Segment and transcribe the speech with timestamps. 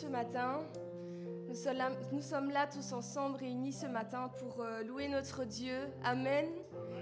[0.00, 0.60] Ce matin,
[2.10, 5.76] nous sommes, là, tous ensemble réunis ce matin pour euh, louer notre Dieu.
[6.02, 6.46] Amen.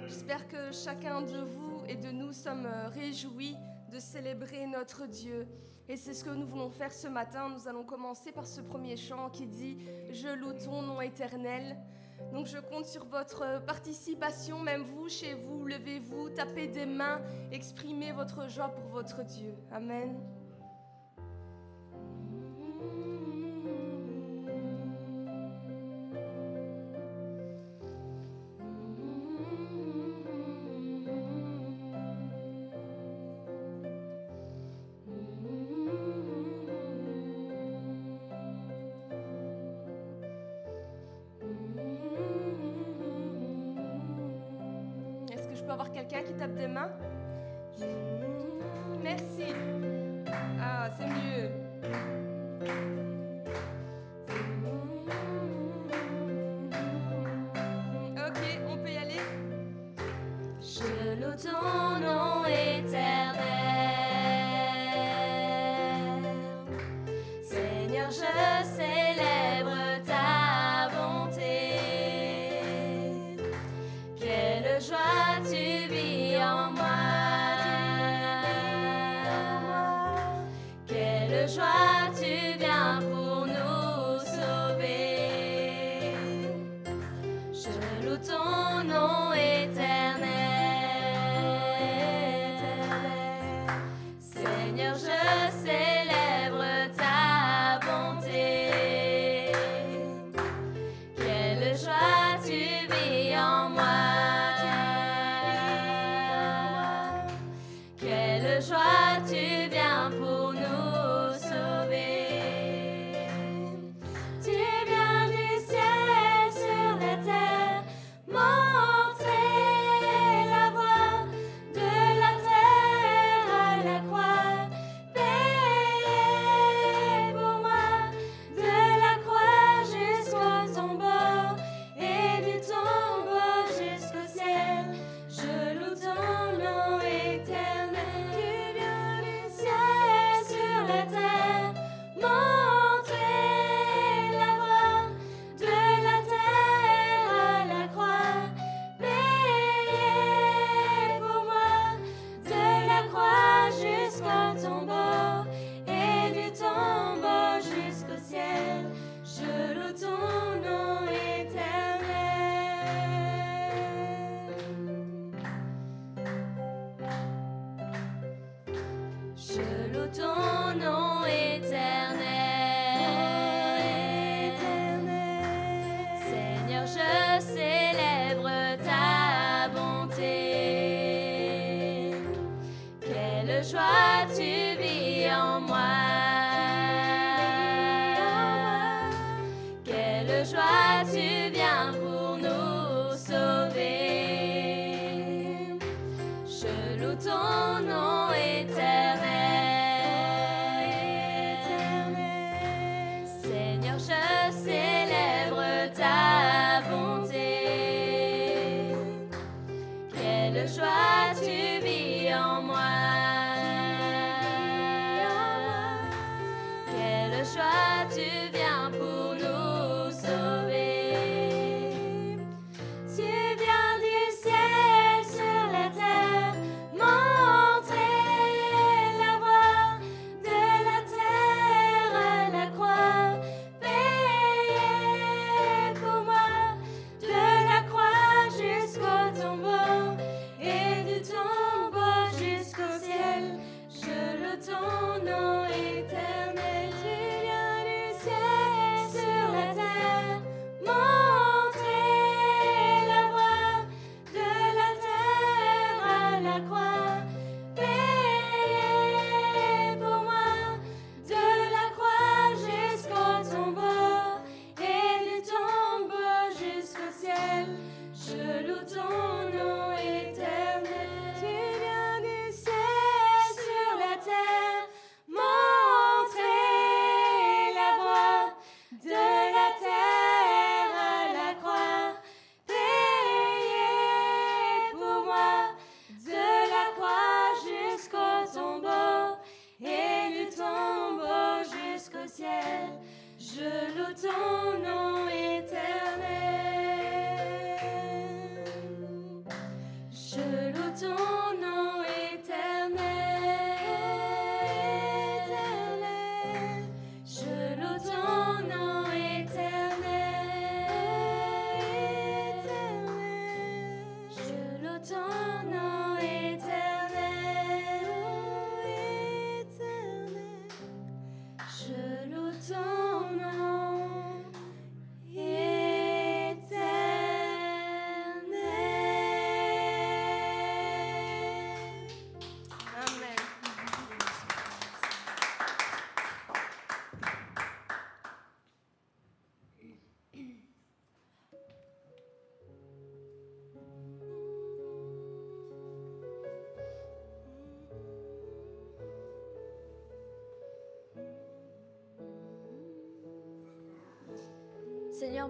[0.08, 3.54] J'espère que chacun de vous et de nous sommes euh, réjouis
[3.92, 5.46] de célébrer notre Dieu.
[5.88, 7.48] Et c'est ce que nous voulons faire ce matin.
[7.48, 9.76] Nous allons commencer par ce premier chant qui dit⁇
[10.12, 11.76] Je loue ton nom éternel⁇
[12.33, 17.20] Donc je compte sur votre participation, même vous, chez vous, levez-vous, tapez des mains,
[17.52, 19.55] exprimez votre joie pour votre Dieu.
[19.70, 20.19] Amen.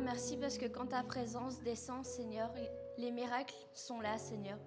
[0.00, 2.52] Merci parce que quand ta présence descend, Seigneur,
[2.96, 4.58] les miracles sont là, Seigneur.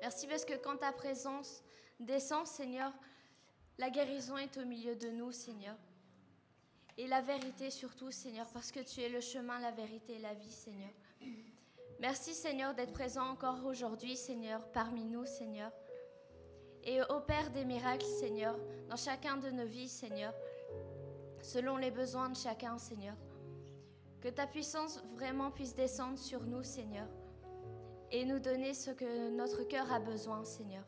[0.00, 1.62] Merci parce que quand ta présence
[1.98, 2.92] descend, Seigneur,
[3.78, 5.76] la guérison est au milieu de nous, Seigneur.
[6.96, 10.34] Et la vérité surtout, Seigneur, parce que tu es le chemin, la vérité et la
[10.34, 10.90] vie, Seigneur.
[11.98, 15.70] Merci, Seigneur, d'être présent encore aujourd'hui, Seigneur, parmi nous, Seigneur.
[16.84, 20.32] Et opère des miracles, Seigneur, dans chacun de nos vies, Seigneur,
[21.42, 23.16] selon les besoins de chacun, Seigneur.
[24.20, 27.08] Que ta puissance vraiment puisse descendre sur nous, Seigneur,
[28.10, 30.84] et nous donner ce que notre cœur a besoin, Seigneur.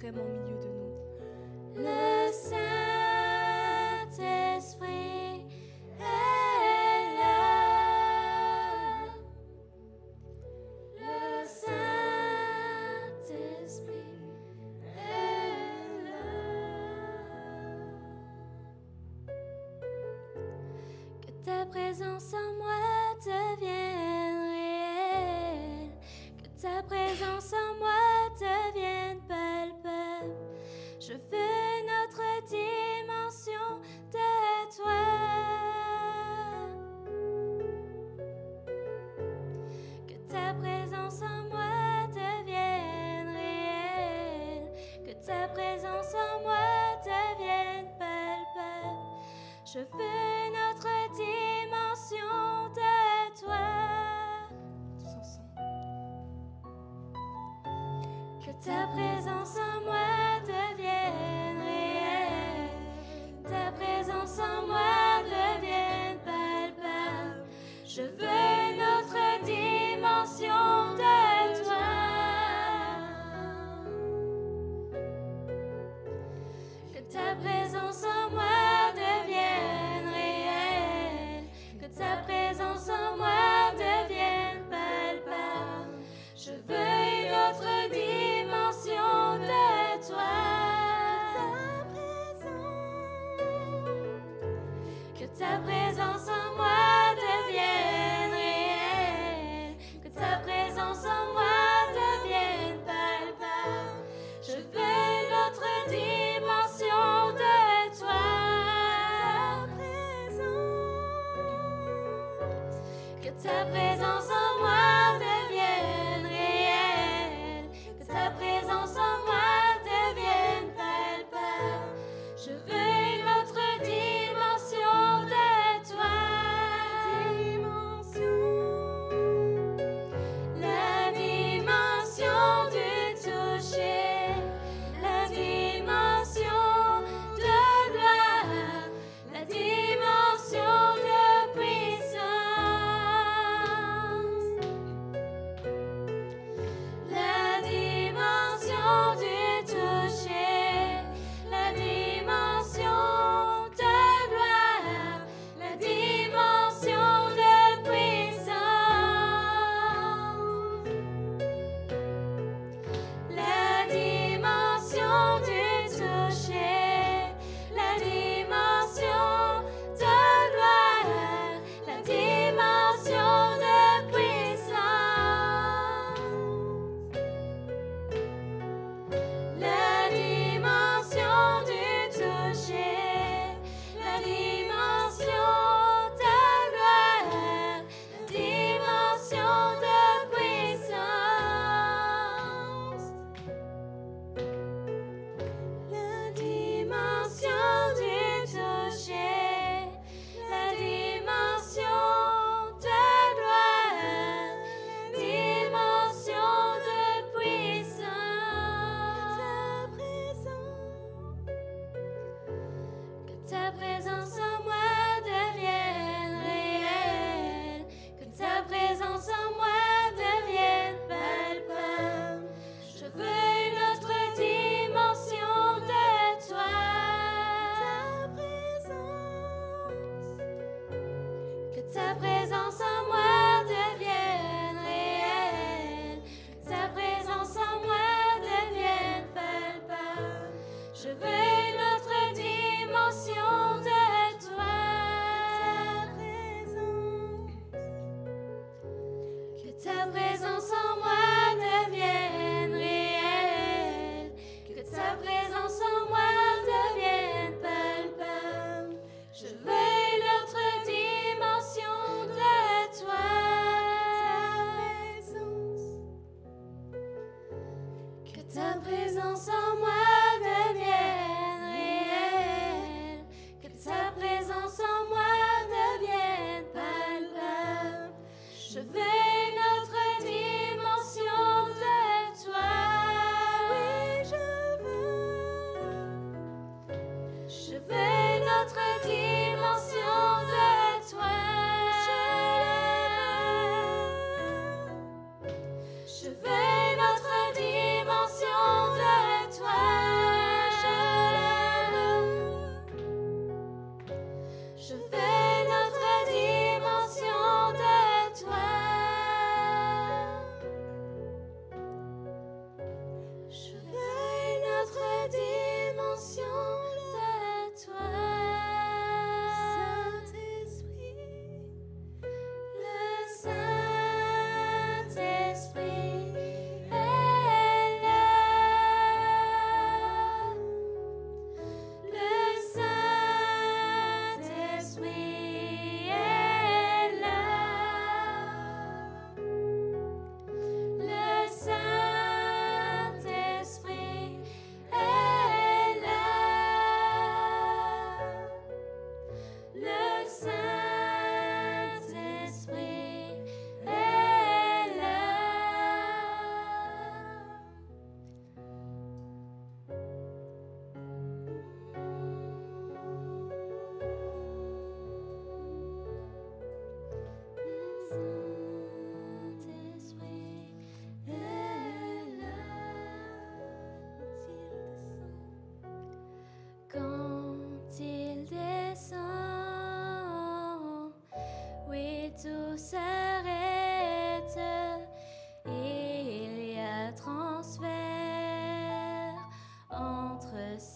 [0.00, 0.49] vraiment mignon.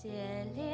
[0.04, 0.10] 接
[0.54, 0.73] 连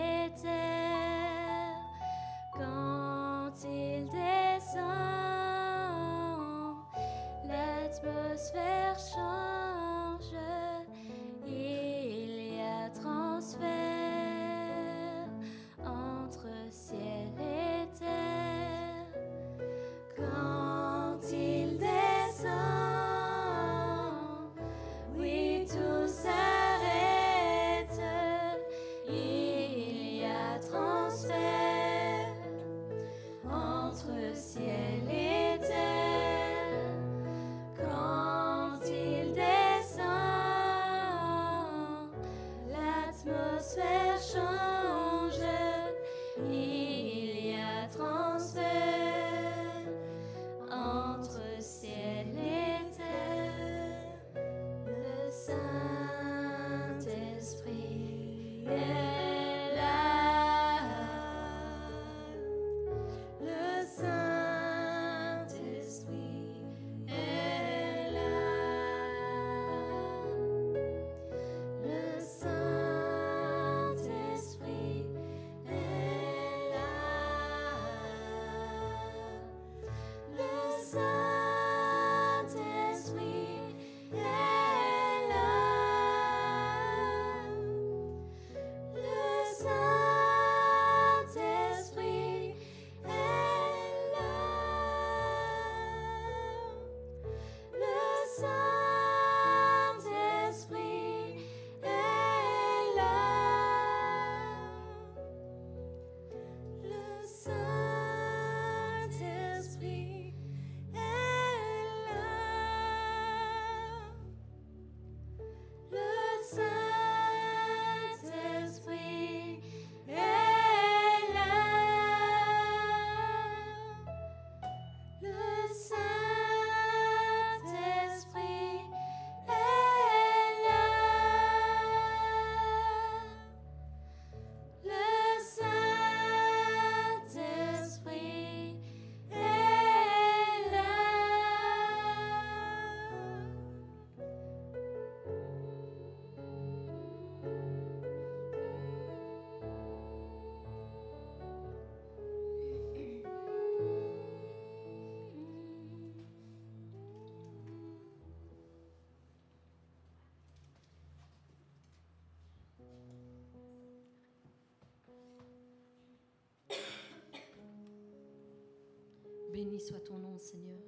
[169.53, 170.81] Béni soit ton nom, Seigneur.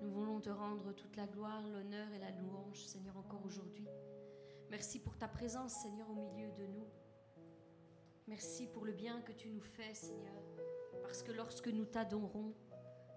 [0.00, 3.86] Nous voulons te rendre toute la gloire, l'honneur et la louange, Seigneur, encore aujourd'hui.
[4.70, 6.86] Merci pour ta présence, Seigneur, au milieu de nous.
[8.26, 10.42] Merci pour le bien que tu nous fais, Seigneur.
[11.02, 12.54] Parce que lorsque nous t'adorons,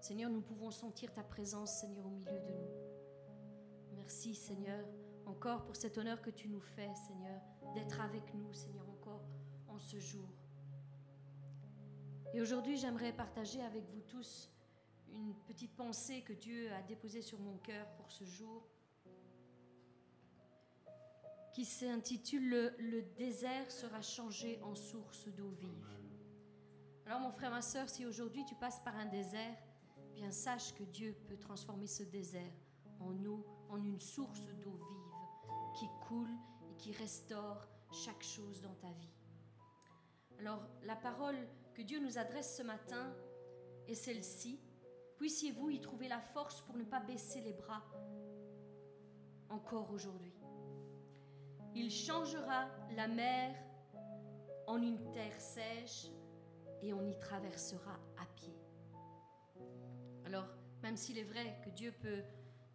[0.00, 3.94] Seigneur, nous pouvons sentir ta présence, Seigneur, au milieu de nous.
[3.96, 4.84] Merci, Seigneur,
[5.24, 7.40] encore pour cet honneur que tu nous fais, Seigneur,
[7.74, 9.24] d'être avec nous, Seigneur, encore
[9.68, 10.28] en ce jour.
[12.34, 14.50] Et aujourd'hui, j'aimerais partager avec vous tous
[15.14, 18.66] une petite pensée que Dieu a déposée sur mon cœur pour ce jour,
[21.52, 25.88] qui s'intitule le, désert sera changé en source d'eau vive.
[27.06, 29.56] Alors mon frère, ma soeur, si aujourd'hui tu passes par un désert,
[30.12, 32.52] bien sache que Dieu peut transformer ce désert
[32.98, 36.34] en eau, en une source d'eau vive qui coule
[36.68, 39.14] et qui restaure chaque chose dans ta vie.
[40.40, 41.36] Alors la parole
[41.74, 43.14] que Dieu nous adresse ce matin
[43.88, 44.60] est celle-ci.
[45.16, 47.82] Puissiez-vous y trouver la force pour ne pas baisser les bras
[49.48, 50.32] encore aujourd'hui.
[51.74, 53.54] Il changera la mer
[54.66, 56.06] en une terre sèche
[56.82, 58.54] et on y traversera à pied.
[60.24, 60.48] Alors,
[60.82, 62.22] même s'il est vrai que Dieu peut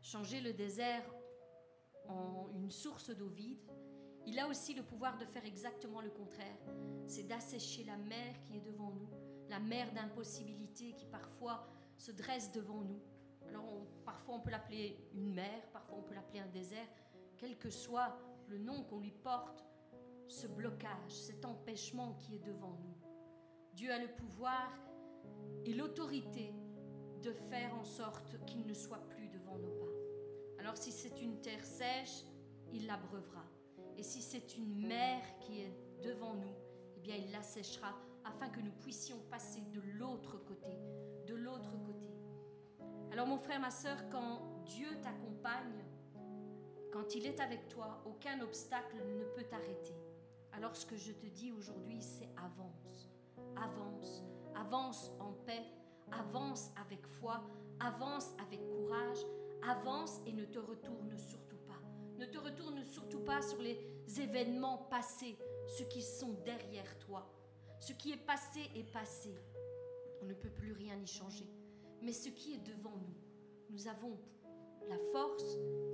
[0.01, 1.03] changer le désert
[2.07, 3.59] en une source d'eau vide,
[4.29, 6.59] il a aussi le pouvoir de faire exactement le contraire.
[7.07, 9.09] C'est d'assécher la mer qui est devant nous,
[9.49, 13.01] la mer d'impossibilité qui parfois se dresse devant nous.
[13.47, 16.87] Alors parfois on peut l'appeler une mer, parfois on peut l'appeler un désert,
[17.39, 19.65] quel que soit le nom qu'on lui porte,
[20.27, 22.97] ce blocage, cet empêchement qui est devant nous.
[23.73, 24.71] Dieu a le pouvoir
[25.65, 26.53] et l'autorité
[27.23, 30.59] de faire en sorte qu'il ne soit plus devant nos pas.
[30.59, 32.25] Alors si c'est une terre sèche,
[32.71, 33.43] il l'abreuvera.
[33.99, 36.55] Et si c'est une mer qui est devant nous,
[36.95, 40.71] eh bien il l'asséchera afin que nous puissions passer de l'autre côté,
[41.27, 42.07] de l'autre côté.
[43.11, 45.83] Alors mon frère, ma sœur, quand Dieu t'accompagne,
[46.93, 49.97] quand il est avec toi, aucun obstacle ne peut t'arrêter.
[50.53, 53.09] Alors ce que je te dis aujourd'hui, c'est avance,
[53.57, 54.23] avance,
[54.55, 55.65] avance en paix,
[56.13, 57.43] avance avec foi,
[57.81, 59.25] avance avec courage,
[59.67, 61.48] avance et ne te retourne surtout.
[62.19, 63.79] Ne te retourne surtout pas sur les
[64.19, 65.37] événements passés,
[65.77, 67.25] ceux qui sont derrière toi.
[67.79, 69.33] Ce qui est passé est passé.
[70.21, 71.47] On ne peut plus rien y changer.
[72.01, 73.15] Mais ce qui est devant nous,
[73.69, 74.19] nous avons
[74.89, 75.45] la force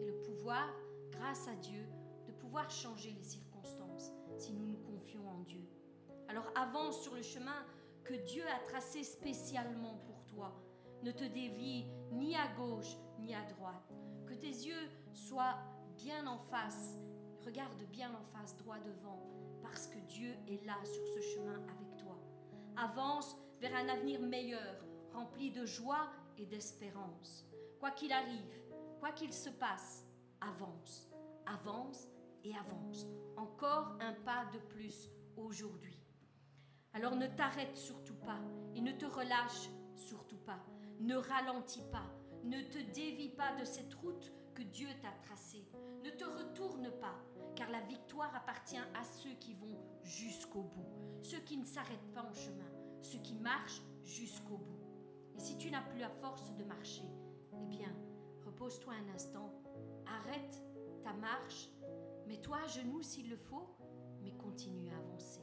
[0.01, 0.67] et le pouvoir,
[1.11, 1.85] grâce à Dieu,
[2.25, 5.61] de pouvoir changer les circonstances si nous nous confions en Dieu.
[6.27, 7.63] Alors avance sur le chemin
[8.03, 10.59] que Dieu a tracé spécialement pour toi.
[11.03, 13.93] Ne te dévie ni à gauche ni à droite.
[14.25, 15.59] Que tes yeux soient
[15.95, 16.97] bien en face.
[17.45, 19.21] Regarde bien en face, droit devant,
[19.61, 22.17] parce que Dieu est là sur ce chemin avec toi.
[22.77, 27.45] Avance vers un avenir meilleur, rempli de joie et d'espérance.
[27.79, 28.61] Quoi qu'il arrive,
[28.99, 30.05] quoi qu'il se passe,
[30.41, 31.07] avance,
[31.45, 32.07] avance
[32.43, 33.05] et avance.
[33.37, 36.01] Encore un pas de plus aujourd'hui.
[36.93, 38.39] Alors ne t'arrête surtout pas
[38.73, 40.59] et ne te relâche surtout pas.
[40.99, 42.09] Ne ralentis pas,
[42.43, 45.65] ne te dévie pas de cette route que Dieu t'a tracée.
[46.05, 47.15] Ne te retourne pas,
[47.55, 50.85] car la victoire appartient à ceux qui vont jusqu'au bout,
[51.23, 52.69] ceux qui ne s'arrêtent pas en chemin,
[53.01, 54.85] ceux qui marchent jusqu'au bout.
[55.35, 57.09] Et si tu n'as plus la force de marcher,
[57.59, 57.91] eh bien,
[58.45, 59.51] repose-toi un instant,
[60.05, 60.61] arrête
[61.03, 61.69] ta marche,
[62.27, 63.75] mets-toi à genoux s'il le faut,
[64.21, 65.41] mais continue à avancer.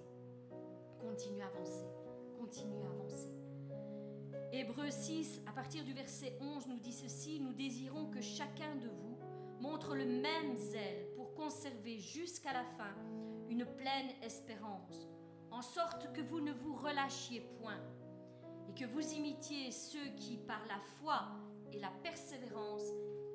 [1.01, 1.89] Continue à avancer,
[2.39, 3.35] continue à avancer.
[4.53, 8.87] Hébreu 6, à partir du verset 11, nous dit ceci, nous désirons que chacun de
[8.87, 9.12] vous
[9.63, 12.93] montre le même zèle pour conserver jusqu'à la fin
[13.49, 15.09] une pleine espérance,
[15.53, 17.81] en sorte que vous ne vous relâchiez point
[18.69, 21.29] et que vous imitiez ceux qui, par la foi
[21.73, 22.83] et la persévérance,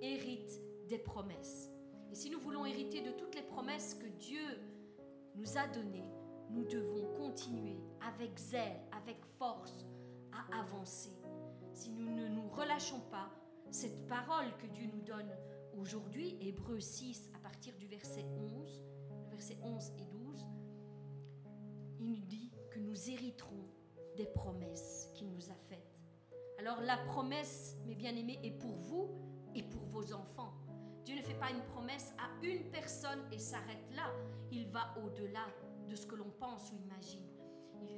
[0.01, 0.59] héritent
[0.89, 1.71] des promesses.
[2.11, 4.59] Et si nous voulons hériter de toutes les promesses que Dieu
[5.35, 6.09] nous a données,
[6.49, 9.85] nous devons continuer avec zèle, avec force,
[10.33, 11.11] à avancer.
[11.73, 13.29] Si nous ne nous relâchons pas,
[13.71, 15.31] cette parole que Dieu nous donne
[15.77, 18.83] aujourd'hui, Hébreu 6 à partir du verset 11,
[19.29, 20.47] verset 11 et 12,
[21.99, 23.69] il nous dit que nous hériterons
[24.15, 25.99] des promesses qu'il nous a faites.
[26.59, 29.09] Alors la promesse, mes bien-aimés, est pour vous
[29.55, 30.53] et pour vos enfants.
[31.05, 34.11] Dieu ne fait pas une promesse à une personne et s'arrête là.
[34.51, 35.45] Il va au-delà
[35.87, 37.23] de ce que l'on pense ou imagine.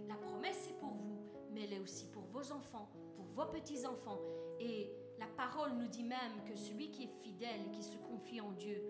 [0.08, 1.20] La promesse est pour vous,
[1.52, 4.20] mais elle est aussi pour vos enfants, pour vos petits-enfants.
[4.60, 8.52] Et la parole nous dit même que celui qui est fidèle qui se confie en
[8.52, 8.82] Dieu,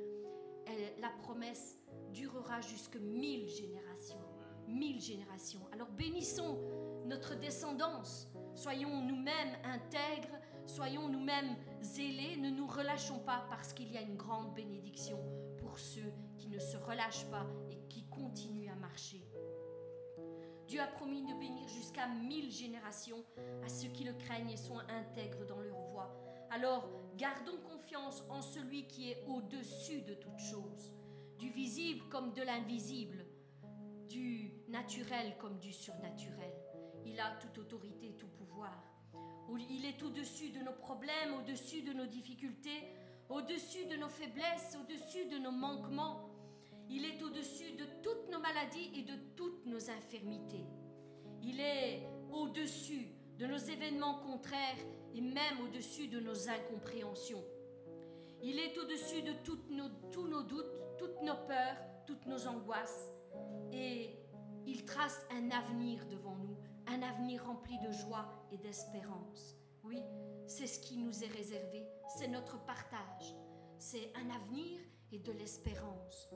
[0.99, 1.77] la promesse
[2.13, 4.21] durera jusque mille générations.
[4.67, 5.61] Mille générations.
[5.71, 6.59] Alors bénissons
[7.05, 8.27] notre descendance.
[8.53, 10.37] Soyons nous-mêmes intègres,
[10.67, 15.17] soyons nous-mêmes zélés, ne nous relâchons pas parce qu'il y a une grande bénédiction
[15.57, 19.28] pour ceux qui ne se relâchent pas et qui continuent à marcher.
[20.69, 23.25] Dieu a promis de bénir jusqu'à mille générations
[23.65, 26.15] à ceux qui le craignent et sont intègres dans leur voie.
[26.51, 30.93] Alors, gardons confiance en celui qui est au-dessus de toutes choses,
[31.39, 33.25] du visible comme de l'invisible,
[34.07, 36.53] du naturel comme du surnaturel.
[37.03, 38.83] Il a toute autorité, tout pouvoir.
[39.71, 42.83] Il est au-dessus de nos problèmes, au-dessus de nos difficultés,
[43.27, 46.28] au-dessus de nos faiblesses, au-dessus de nos manquements.
[46.89, 50.65] Il est au-dessus de toutes nos maladies et de toutes nos infirmités.
[51.43, 54.77] Il est au-dessus de nos événements contraires
[55.13, 57.43] et même au-dessus de nos incompréhensions.
[58.41, 63.11] Il est au-dessus de tous nos doutes, toutes nos peurs, toutes nos angoisses.
[63.71, 64.17] Et
[64.65, 69.55] il trace un avenir devant nous, un avenir rempli de joie et d'espérance.
[69.83, 70.01] Oui,
[70.47, 73.35] c'est ce qui nous est réservé, c'est notre partage,
[73.77, 74.79] c'est un avenir
[75.11, 76.29] et de l'espérance.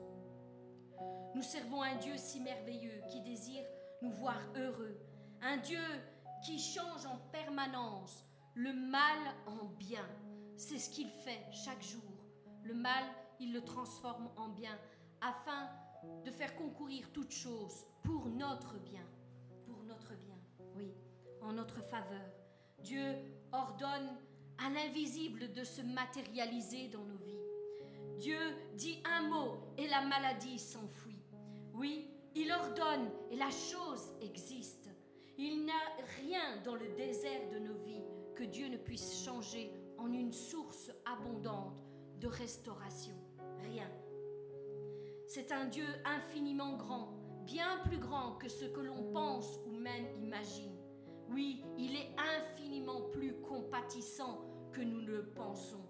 [1.34, 3.64] Nous servons un Dieu si merveilleux qui désire
[4.02, 4.98] nous voir heureux,
[5.42, 5.82] un Dieu
[6.44, 10.06] qui change en permanence le mal en bien.
[10.56, 12.02] C'est ce qu'il fait chaque jour.
[12.62, 13.04] Le mal,
[13.40, 14.78] il le transforme en bien
[15.20, 15.68] afin
[16.24, 19.06] de faire concourir toute chose pour notre bien,
[19.66, 20.38] pour notre bien,
[20.76, 20.94] oui,
[21.40, 22.30] en notre faveur.
[22.80, 23.16] Dieu
[23.52, 24.10] ordonne
[24.58, 27.43] à l'invisible de se matérialiser dans nos vies.
[28.18, 28.38] Dieu
[28.74, 31.22] dit un mot et la maladie s'enfuit.
[31.72, 34.88] Oui, il ordonne et la chose existe.
[35.36, 38.04] Il n'y a rien dans le désert de nos vies
[38.36, 41.74] que Dieu ne puisse changer en une source abondante
[42.20, 43.14] de restauration.
[43.62, 43.90] Rien.
[45.26, 47.08] C'est un Dieu infiniment grand,
[47.44, 50.76] bien plus grand que ce que l'on pense ou même imagine.
[51.30, 55.84] Oui, il est infiniment plus compatissant que nous le pensons.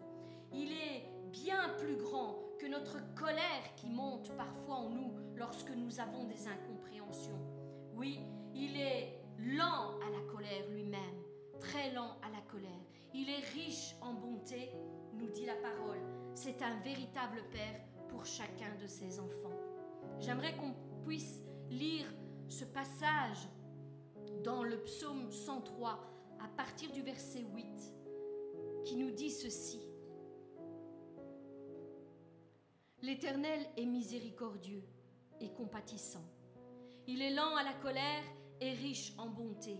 [0.52, 5.98] Il est bien plus grand que notre colère qui monte parfois en nous lorsque nous
[5.98, 7.40] avons des incompréhensions.
[7.96, 8.20] Oui,
[8.54, 11.22] il est lent à la colère lui-même,
[11.58, 12.70] très lent à la colère.
[13.12, 14.70] Il est riche en bonté,
[15.14, 15.98] nous dit la parole.
[16.34, 19.58] C'est un véritable Père pour chacun de ses enfants.
[20.20, 22.06] J'aimerais qu'on puisse lire
[22.48, 23.48] ce passage
[24.44, 25.98] dans le psaume 103
[26.44, 27.66] à partir du verset 8
[28.84, 29.93] qui nous dit ceci.
[33.04, 34.82] L'Éternel est miséricordieux
[35.38, 36.24] et compatissant.
[37.06, 38.22] Il est lent à la colère
[38.62, 39.76] et riche en bonté.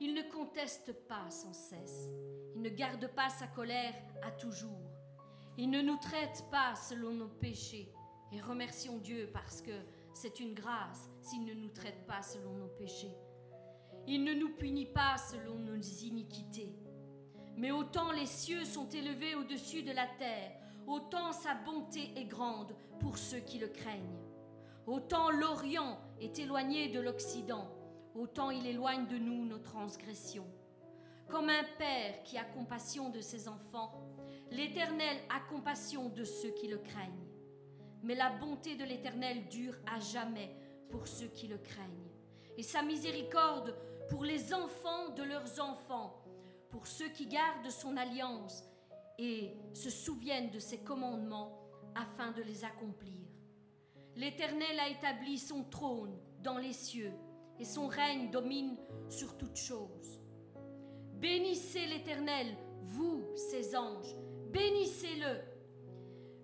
[0.00, 2.10] Il ne conteste pas sans cesse.
[2.56, 4.90] Il ne garde pas sa colère à toujours.
[5.56, 7.92] Il ne nous traite pas selon nos péchés.
[8.32, 9.78] Et remercions Dieu parce que
[10.12, 13.14] c'est une grâce s'il ne nous traite pas selon nos péchés.
[14.08, 16.74] Il ne nous punit pas selon nos iniquités.
[17.56, 22.74] Mais autant les cieux sont élevés au-dessus de la terre, autant sa bonté est grande
[23.00, 24.18] pour ceux qui le craignent.
[24.86, 27.68] Autant l'Orient est éloigné de l'Occident,
[28.14, 30.46] autant il éloigne de nous nos transgressions.
[31.28, 33.92] Comme un père qui a compassion de ses enfants,
[34.50, 37.28] l'Éternel a compassion de ceux qui le craignent.
[38.02, 40.54] Mais la bonté de l'Éternel dure à jamais
[40.90, 42.10] pour ceux qui le craignent,
[42.58, 43.74] et sa miséricorde
[44.10, 46.22] pour les enfants de leurs enfants,
[46.70, 48.64] pour ceux qui gardent son alliance
[49.22, 51.56] et se souviennent de ses commandements
[51.94, 53.20] afin de les accomplir.
[54.16, 57.12] L'Éternel a établi son trône dans les cieux
[57.60, 58.76] et son règne domine
[59.08, 60.20] sur toutes choses.
[61.14, 62.48] Bénissez l'Éternel,
[62.82, 64.16] vous, ses anges,
[64.50, 65.40] bénissez-le,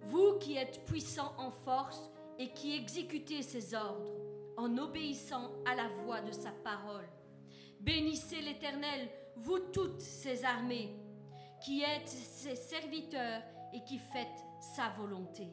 [0.02, 4.14] vous qui êtes puissants en force et qui exécutez ses ordres
[4.56, 7.08] en obéissant à la voix de sa parole.
[7.80, 10.94] Bénissez l'Éternel, vous toutes ses armées,
[11.60, 13.42] qui êtes ses serviteurs
[13.72, 15.48] et qui faites sa volonté.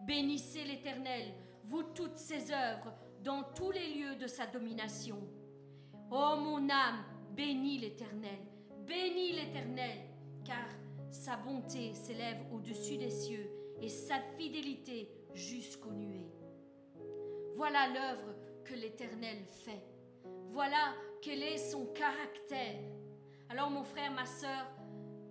[0.00, 1.32] Bénissez l'Éternel,
[1.64, 5.16] vous toutes ses œuvres, dans tous les lieux de sa domination.
[6.10, 8.40] Ô mon âme, bénis l'Éternel,
[8.86, 9.98] bénis l'Éternel,
[10.44, 10.66] car
[11.10, 13.48] sa bonté s'élève au-dessus des cieux
[13.80, 16.32] et sa fidélité jusqu'aux nuées.
[17.54, 18.34] Voilà l'œuvre
[18.64, 19.82] que l'Éternel fait.
[20.50, 22.80] Voilà quel est son caractère.
[23.48, 24.66] Alors mon frère, ma sœur,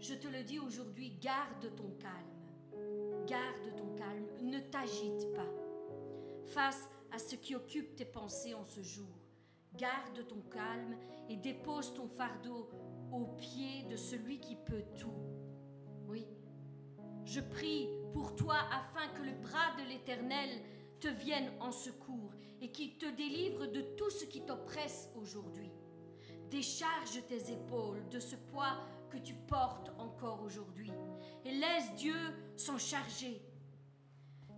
[0.01, 3.25] je te le dis aujourd'hui, garde ton calme.
[3.27, 5.47] Garde ton calme, ne t'agite pas.
[6.45, 9.15] Face à ce qui occupe tes pensées en ce jour,
[9.75, 10.97] garde ton calme
[11.29, 12.67] et dépose ton fardeau
[13.11, 15.13] aux pieds de celui qui peut tout.
[16.07, 16.25] Oui,
[17.23, 20.49] je prie pour toi afin que le bras de l'Éternel
[20.99, 25.71] te vienne en secours et qu'il te délivre de tout ce qui t'oppresse aujourd'hui.
[26.49, 28.77] Décharge tes épaules de ce poids
[29.11, 30.91] que tu portes encore aujourd'hui
[31.45, 32.15] et laisse Dieu
[32.55, 33.41] s'en charger.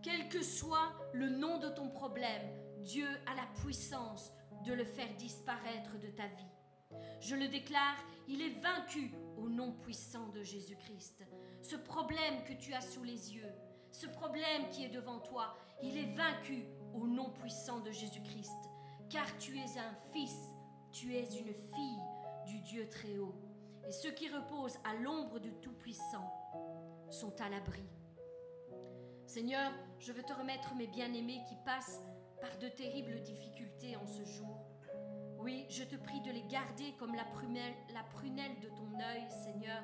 [0.01, 2.41] Quel que soit le nom de ton problème,
[2.83, 4.31] Dieu a la puissance
[4.65, 6.99] de le faire disparaître de ta vie.
[7.19, 7.97] Je le déclare,
[8.27, 11.23] il est vaincu au nom puissant de Jésus-Christ.
[11.61, 13.51] Ce problème que tu as sous les yeux,
[13.91, 18.69] ce problème qui est devant toi, il est vaincu au nom puissant de Jésus-Christ.
[19.09, 20.37] Car tu es un fils,
[20.91, 22.01] tu es une fille
[22.45, 23.35] du Dieu très haut.
[23.87, 26.31] Et ceux qui reposent à l'ombre du Tout-Puissant
[27.09, 27.83] sont à l'abri.
[29.25, 32.01] Seigneur, je veux te remettre mes bien-aimés qui passent
[32.39, 34.67] par de terribles difficultés en ce jour.
[35.39, 39.81] Oui, je te prie de les garder comme la prunelle, de ton œil, Seigneur,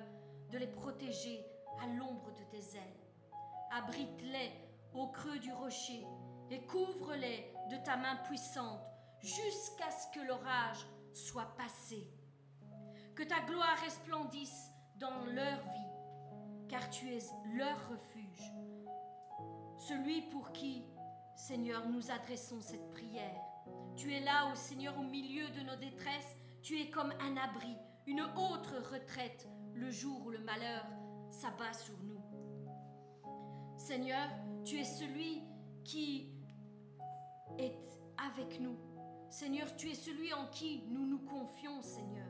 [0.52, 1.46] de les protéger
[1.82, 3.00] à l'ombre de tes ailes.
[3.72, 4.52] Abrite-les
[4.94, 6.06] au creux du rocher
[6.50, 8.82] et couvre-les de ta main puissante
[9.22, 12.08] jusqu'à ce que l'orage soit passé.
[13.20, 17.20] Que ta gloire resplendisse dans leur vie, car tu es
[17.54, 18.54] leur refuge.
[19.78, 20.86] Celui pour qui,
[21.36, 23.36] Seigneur, nous adressons cette prière.
[23.98, 26.38] Tu es là, ô Seigneur, au milieu de nos détresses.
[26.62, 27.76] Tu es comme un abri,
[28.08, 30.86] une autre retraite le jour où le malheur
[31.30, 32.24] s'abat sur nous.
[33.76, 34.30] Seigneur,
[34.64, 35.44] tu es celui
[35.84, 36.32] qui
[37.58, 38.00] est
[38.32, 38.78] avec nous.
[39.30, 42.29] Seigneur, tu es celui en qui nous nous confions, Seigneur.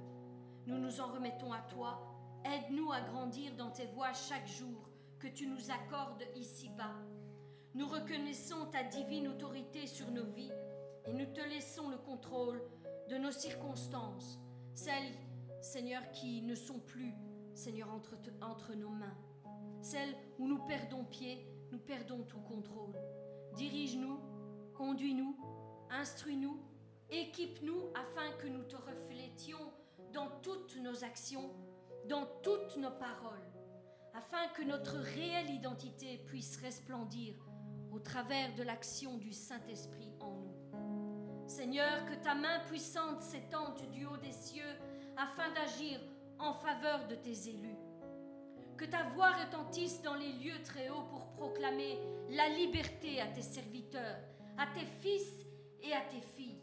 [0.69, 1.99] Nous nous en remettons à toi.
[2.45, 6.93] Aide-nous à grandir dans tes voies chaque jour que tu nous accordes ici-bas.
[7.73, 10.51] Nous reconnaissons ta divine autorité sur nos vies
[11.05, 12.61] et nous te laissons le contrôle
[13.09, 14.39] de nos circonstances,
[14.75, 15.11] celles,
[15.59, 17.15] Seigneur, qui ne sont plus,
[17.55, 19.17] Seigneur, entre, entre nos mains,
[19.81, 22.93] celles où nous perdons pied, nous perdons tout contrôle.
[23.55, 24.19] Dirige-nous,
[24.75, 25.35] conduis-nous,
[25.89, 26.59] instruis-nous,
[27.09, 29.71] équipe-nous afin que nous te reflétions
[30.13, 31.51] dans toutes nos actions,
[32.07, 33.51] dans toutes nos paroles,
[34.13, 37.35] afin que notre réelle identité puisse resplendir
[37.91, 41.47] au travers de l'action du Saint-Esprit en nous.
[41.47, 44.75] Seigneur, que ta main puissante s'étende du haut des cieux
[45.17, 45.99] afin d'agir
[46.37, 47.77] en faveur de tes élus.
[48.77, 51.99] Que ta voix retentisse dans les lieux très hauts pour proclamer
[52.29, 54.17] la liberté à tes serviteurs,
[54.57, 55.45] à tes fils
[55.81, 56.61] et à tes filles.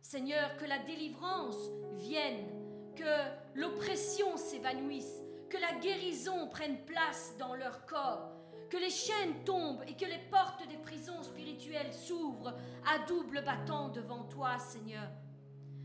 [0.00, 1.58] Seigneur, que la délivrance
[1.94, 2.46] vienne,
[2.94, 8.30] que l'oppression s'évanouisse, que la guérison prenne place dans leur corps,
[8.70, 12.54] que les chaînes tombent et que les portes des prisons spirituelles s'ouvrent
[12.86, 15.08] à double battant devant toi, Seigneur.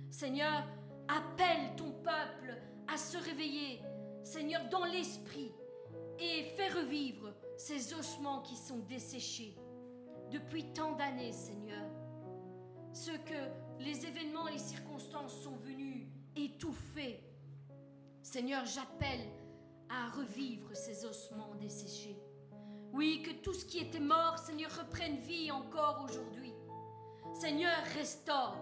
[0.09, 0.63] Seigneur,
[1.07, 2.57] appelle ton peuple
[2.87, 3.81] à se réveiller,
[4.23, 5.51] Seigneur, dans l'esprit
[6.19, 9.55] et fais revivre ces ossements qui sont desséchés
[10.31, 11.85] depuis tant d'années, Seigneur.
[12.93, 15.68] Ce que les événements et les circonstances sont venus
[16.45, 17.23] étouffer.
[18.21, 19.27] Seigneur, j'appelle
[19.89, 22.17] à revivre ces ossements desséchés.
[22.93, 26.53] Oui, que tout ce qui était mort, Seigneur, reprenne vie encore aujourd'hui.
[27.33, 28.57] Seigneur, restaure.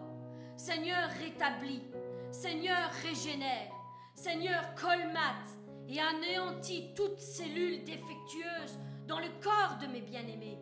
[0.55, 1.83] Seigneur, rétablit.
[2.31, 3.71] Seigneur, régénère.
[4.15, 5.57] Seigneur, colmate
[5.87, 10.59] et anéantit toute cellule défectueuse dans le corps de mes bien-aimés.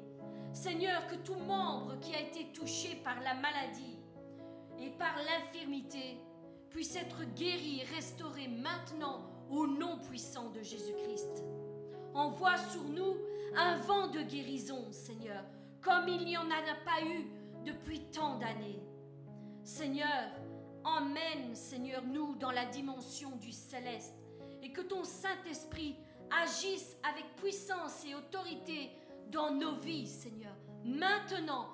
[0.53, 3.97] Seigneur, que tout membre qui a été touché par la maladie
[4.80, 6.20] et par l'infirmité
[6.76, 11.42] puisse être guéri restauré maintenant au nom puissant de Jésus-Christ.
[12.14, 13.16] Envoie sur nous
[13.56, 15.46] un vent de guérison, Seigneur,
[15.82, 17.30] comme il n'y en a pas eu
[17.64, 18.84] depuis tant d'années.
[19.64, 20.30] Seigneur,
[20.84, 24.18] emmène, Seigneur, nous dans la dimension du céleste
[24.62, 25.96] et que ton Saint-Esprit
[26.44, 28.92] agisse avec puissance et autorité
[29.32, 30.54] dans nos vies, Seigneur.
[30.84, 31.70] Maintenant,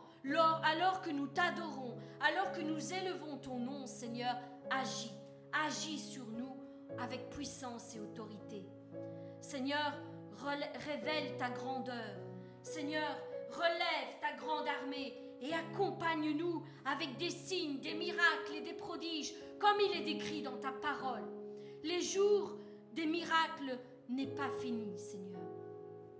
[0.64, 4.36] alors que nous t'adorons, alors que nous élevons ton nom, Seigneur,
[4.70, 5.12] agis,
[5.52, 6.56] agis sur nous
[7.00, 8.66] avec puissance et autorité.
[9.40, 9.94] Seigneur,
[10.88, 12.16] révèle ta grandeur.
[12.62, 13.18] Seigneur,
[13.52, 19.78] relève ta grande armée et accompagne-nous avec des signes, des miracles et des prodiges, comme
[19.80, 21.24] il est décrit dans ta parole.
[21.84, 22.58] Les jours
[22.94, 25.42] des miracles n'est pas fini, Seigneur.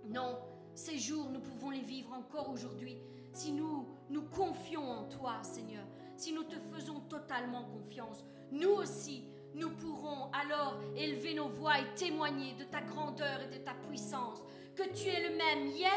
[0.06, 0.38] Non,
[0.74, 2.98] ces jours, nous pouvons les vivre encore aujourd'hui
[3.32, 5.86] si nous nous confions en toi, Seigneur,
[6.22, 8.24] si nous te faisons totalement confiance.
[8.52, 13.64] Nous aussi, nous pourrons alors élever nos voix et témoigner de ta grandeur et de
[13.64, 14.38] ta puissance,
[14.76, 15.90] que tu es le même hier,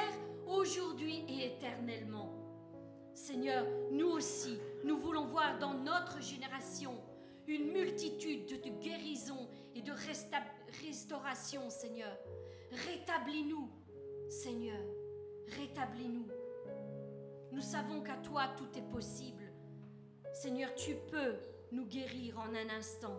[0.47, 2.31] aujourd'hui et éternellement.
[3.13, 6.99] Seigneur, nous aussi, nous voulons voir dans notre génération
[7.47, 9.93] une multitude de guérisons et de
[10.83, 12.17] restauration, Seigneur.
[12.71, 13.69] Rétablis-nous,
[14.27, 14.81] Seigneur,
[15.49, 16.27] rétablis-nous.
[17.51, 19.44] Nous savons qu'à toi tout est possible.
[20.35, 21.37] Seigneur, tu peux
[21.71, 23.15] nous guérir en un instant.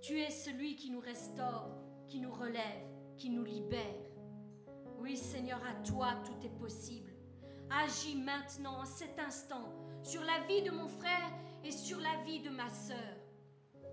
[0.00, 1.68] Tu es celui qui nous restaure,
[2.08, 2.88] qui nous relève,
[3.18, 3.84] qui nous libère.
[4.98, 7.12] Oui, Seigneur, à toi tout est possible.
[7.68, 11.30] Agis maintenant, en cet instant, sur la vie de mon frère
[11.64, 12.96] et sur la vie de ma sœur.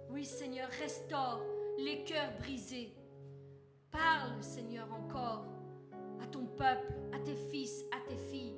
[0.09, 1.41] Oui, Seigneur, restaure
[1.77, 2.95] les cœurs brisés.
[3.91, 5.45] Parle, Seigneur, encore
[6.23, 8.55] à ton peuple, à tes fils, à tes filles.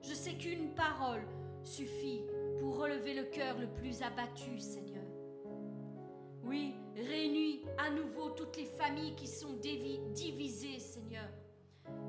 [0.00, 1.26] Je sais qu'une parole
[1.62, 2.22] suffit
[2.64, 5.04] pour relever le cœur le plus abattu, Seigneur.
[6.44, 9.52] Oui, réunis à nouveau toutes les familles qui sont
[10.14, 11.28] divisées, Seigneur.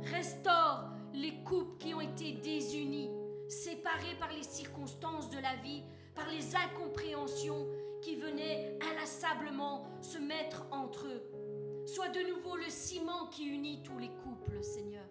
[0.03, 3.09] Restaure les couples qui ont été désunies,
[3.49, 5.83] séparés par les circonstances de la vie,
[6.15, 7.67] par les incompréhensions
[8.01, 11.85] qui venaient inlassablement se mettre entre eux.
[11.85, 15.05] Sois de nouveau le ciment qui unit tous les couples, Seigneur,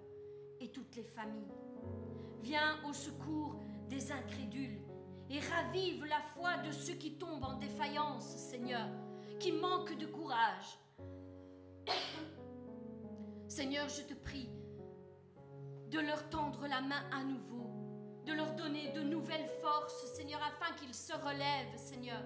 [0.58, 1.52] et toutes les familles.
[2.42, 3.56] Viens au secours
[3.90, 4.78] des incrédules
[5.30, 8.86] et ravive la foi de ceux qui tombent en défaillance, Seigneur,
[9.38, 10.78] qui manquent de courage.
[13.48, 14.50] Seigneur, je te prie
[15.90, 17.70] de leur tendre la main à nouveau,
[18.26, 22.22] de leur donner de nouvelles forces, Seigneur, afin qu'ils se relèvent, Seigneur,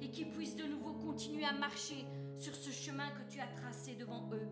[0.00, 3.94] et qu'ils puissent de nouveau continuer à marcher sur ce chemin que tu as tracé
[3.94, 4.48] devant eux.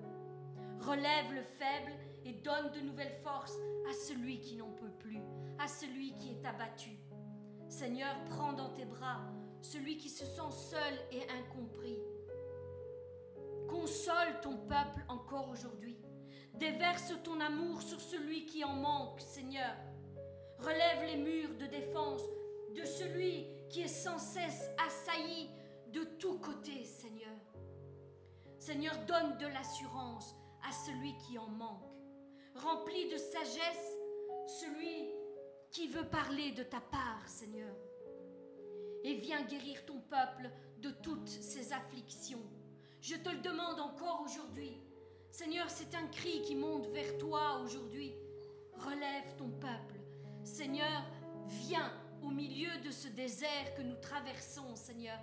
[0.81, 1.93] Relève le faible
[2.25, 3.57] et donne de nouvelles forces
[3.89, 5.21] à celui qui n'en peut plus,
[5.59, 6.97] à celui qui est abattu.
[7.71, 9.21] Seigneur, prends dans tes bras
[9.63, 11.99] celui qui se sent seul et incompris.
[13.69, 15.97] Console ton peuple encore aujourd'hui.
[16.55, 19.77] Déverse ton amour sur celui qui en manque, Seigneur.
[20.59, 22.23] Relève les murs de défense
[22.75, 25.49] de celui qui est sans cesse assailli
[25.93, 27.39] de tous côtés, Seigneur.
[28.59, 30.35] Seigneur, donne de l'assurance
[30.69, 31.85] à celui qui en manque.
[32.57, 33.97] Remplis de sagesse
[34.47, 35.20] celui
[35.71, 37.75] qui veut parler de ta part, Seigneur?
[39.05, 42.43] Et viens guérir ton peuple de toutes ses afflictions.
[43.01, 44.77] Je te le demande encore aujourd'hui.
[45.31, 48.15] Seigneur, c'est un cri qui monte vers toi aujourd'hui.
[48.75, 50.01] Relève ton peuple.
[50.45, 51.05] Seigneur,
[51.47, 51.93] viens
[52.23, 55.19] au milieu de ce désert que nous traversons, Seigneur,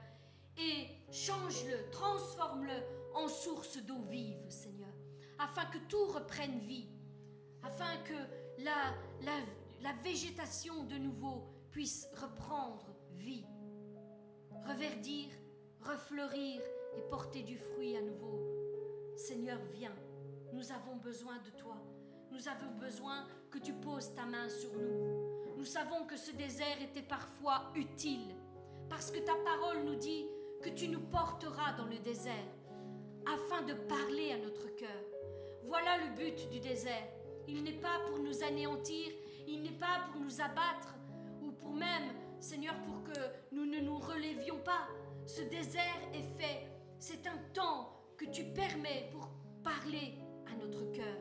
[0.58, 2.74] et change-le, transforme-le
[3.14, 4.90] en source d'eau vive, Seigneur,
[5.38, 6.88] afin que tout reprenne vie,
[7.64, 9.40] afin que la, la,
[9.82, 13.46] la végétation de nouveau puisse reprendre vie,
[14.66, 15.30] reverdir,
[15.82, 16.62] refleurir
[16.96, 18.40] et porter du fruit à nouveau.
[19.16, 19.96] Seigneur, viens,
[20.54, 21.76] nous avons besoin de toi.
[22.32, 25.56] Nous avons besoin que tu poses ta main sur nous.
[25.58, 28.36] Nous savons que ce désert était parfois utile,
[28.90, 30.28] parce que ta parole nous dit
[30.62, 32.34] que tu nous porteras dans le désert,
[33.26, 35.04] afin de parler à notre cœur.
[35.66, 37.08] Voilà le but du désert.
[37.48, 39.12] Il n'est pas pour nous anéantir,
[39.48, 40.96] il n'est pas pour nous abattre,
[41.42, 43.20] ou pour même, Seigneur, pour que
[43.52, 44.88] nous ne nous relévions pas.
[45.26, 46.68] Ce désert est fait.
[47.00, 49.30] C'est un temps que tu permets pour
[49.64, 50.16] parler
[50.52, 51.18] à notre cœur.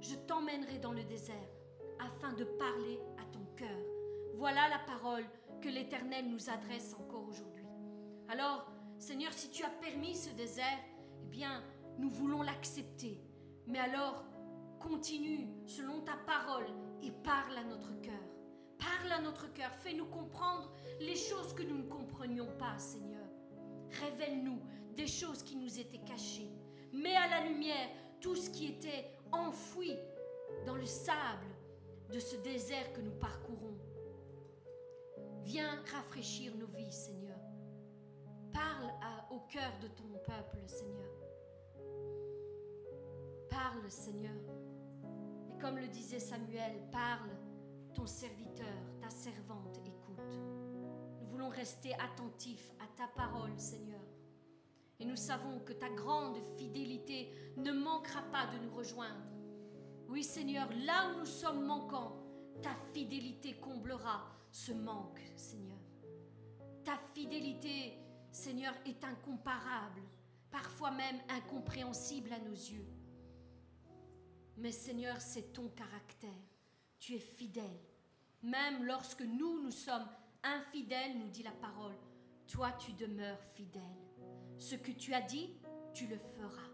[0.00, 1.36] Je t'emmènerai dans le désert
[1.98, 3.78] afin de parler à ton cœur.
[4.34, 5.24] Voilà la parole
[5.60, 7.66] que l'Éternel nous adresse encore aujourd'hui.
[8.28, 10.78] Alors, Seigneur, si tu as permis ce désert,
[11.22, 11.62] eh bien,
[11.98, 13.20] nous voulons l'accepter.
[13.66, 14.24] Mais alors,
[14.78, 16.66] continue selon ta parole
[17.02, 18.14] et parle à notre cœur.
[18.78, 23.26] Parle à notre cœur, fais-nous comprendre les choses que nous ne comprenions pas, Seigneur.
[24.00, 24.60] Révèle-nous
[24.94, 26.50] des choses qui nous étaient cachées.
[26.92, 27.88] Mets à la lumière
[28.20, 29.96] tout ce qui était enfoui
[30.66, 31.46] dans le sable
[32.12, 33.76] de ce désert que nous parcourons.
[35.42, 37.38] Viens rafraîchir nos vies, Seigneur.
[38.52, 38.92] Parle
[39.30, 41.10] au cœur de ton peuple, Seigneur.
[43.48, 44.57] Parle, Seigneur.
[45.60, 47.30] Comme le disait Samuel, parle,
[47.92, 48.66] ton serviteur,
[49.00, 50.38] ta servante écoute.
[51.20, 54.00] Nous voulons rester attentifs à ta parole, Seigneur.
[55.00, 59.24] Et nous savons que ta grande fidélité ne manquera pas de nous rejoindre.
[60.08, 62.16] Oui, Seigneur, là où nous sommes manquants,
[62.62, 65.78] ta fidélité comblera ce manque, Seigneur.
[66.84, 67.98] Ta fidélité,
[68.30, 70.02] Seigneur, est incomparable,
[70.52, 72.86] parfois même incompréhensible à nos yeux.
[74.58, 76.30] Mais Seigneur, c'est ton caractère.
[76.98, 77.78] Tu es fidèle.
[78.42, 80.06] Même lorsque nous, nous sommes
[80.42, 81.94] infidèles, nous dit la parole,
[82.48, 83.82] toi, tu demeures fidèle.
[84.58, 85.54] Ce que tu as dit,
[85.94, 86.70] tu le feras.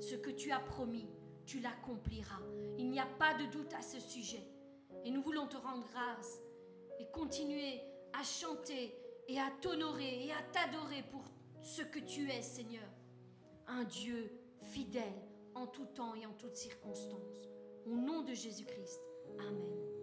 [0.00, 1.10] Ce que tu as promis,
[1.44, 2.40] tu l'accompliras.
[2.78, 4.46] Il n'y a pas de doute à ce sujet.
[5.04, 6.38] Et nous voulons te rendre grâce
[6.98, 7.82] et continuer
[8.18, 8.94] à chanter
[9.28, 11.24] et à t'honorer et à t'adorer pour
[11.60, 12.88] ce que tu es, Seigneur.
[13.66, 15.27] Un Dieu fidèle
[15.58, 17.48] en tout temps et en toutes circonstances.
[17.86, 19.02] Au nom de Jésus-Christ.
[19.38, 19.97] Amen.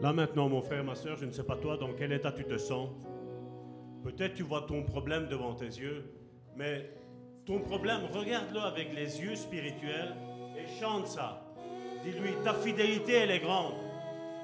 [0.00, 2.44] Là maintenant, mon frère, ma soeur, je ne sais pas toi dans quel état tu
[2.44, 2.90] te sens.
[4.04, 6.04] Peut-être tu vois ton problème devant tes yeux,
[6.56, 6.88] mais
[7.44, 10.14] ton problème, regarde-le avec les yeux spirituels
[10.56, 11.42] et chante ça.
[12.04, 13.74] Dis-lui, ta fidélité, elle est grande.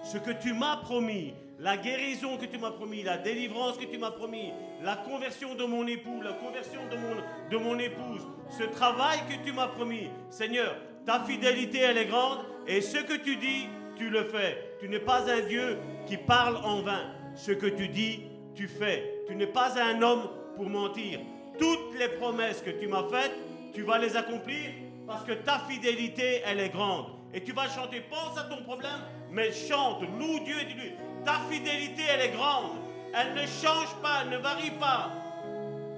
[0.02, 3.96] Ce que tu m'as promis, la guérison que tu m'as promis, la délivrance que tu
[3.96, 4.52] m'as promis,
[4.82, 7.14] la conversion de mon époux, la conversion de mon,
[7.50, 10.74] de mon épouse, ce travail que tu m'as promis, Seigneur,
[11.06, 14.73] ta fidélité, elle est grande et ce que tu dis, tu le fais.
[14.84, 17.06] Tu n'es pas un Dieu qui parle en vain.
[17.34, 18.24] Ce que tu dis,
[18.54, 19.22] tu fais.
[19.26, 21.20] Tu n'es pas un homme pour mentir.
[21.58, 23.32] Toutes les promesses que tu m'as faites,
[23.72, 24.72] tu vas les accomplir
[25.06, 27.06] parce que ta fidélité, elle est grande.
[27.32, 30.92] Et tu vas chanter, pense à ton problème, mais chante, loue Dieu et dis-lui,
[31.24, 32.72] ta fidélité, elle est grande.
[33.14, 35.12] Elle ne change pas, elle ne varie pas.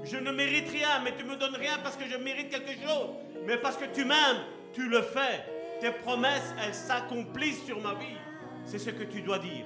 [0.05, 3.09] Je ne mérite rien, mais tu me donnes rien parce que je mérite quelque chose.
[3.49, 5.45] Mais parce que tu m'aimes, tu le fais.
[5.81, 8.17] Tes promesses, elles s'accomplissent sur ma vie.
[8.67, 9.65] C'est ce que tu dois dire.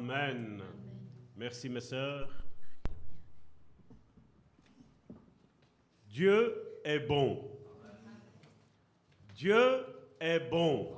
[0.00, 0.62] Amen.
[1.36, 2.30] Merci mes sœurs.
[6.08, 7.50] Dieu est bon.
[9.34, 9.84] Dieu
[10.18, 10.96] est bon.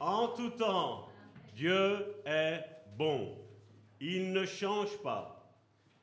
[0.00, 1.08] En tout temps,
[1.54, 2.64] Dieu est
[2.96, 3.38] bon.
[4.00, 5.48] Il ne change pas.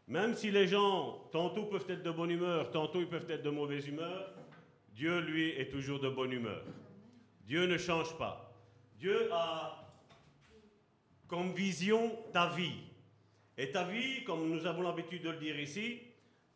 [0.07, 3.49] Même si les gens, tantôt peuvent être de bonne humeur, tantôt ils peuvent être de
[3.49, 4.33] mauvaise humeur,
[4.93, 6.63] Dieu, lui, est toujours de bonne humeur.
[7.45, 8.55] Dieu ne change pas.
[8.97, 9.84] Dieu a
[11.27, 12.81] comme vision ta vie.
[13.57, 16.01] Et ta vie, comme nous avons l'habitude de le dire ici,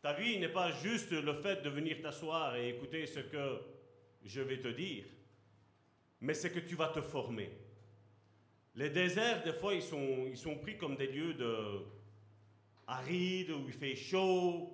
[0.02, 3.60] Ta vie n'est pas juste le fait de venir t'asseoir et écouter ce que
[4.24, 5.04] je vais te dire,
[6.22, 7.50] mais c'est que tu vas te former.
[8.76, 11.84] Les déserts, des fois, ils sont, ils sont pris comme des lieux de
[12.86, 14.72] arides, où il fait chaud.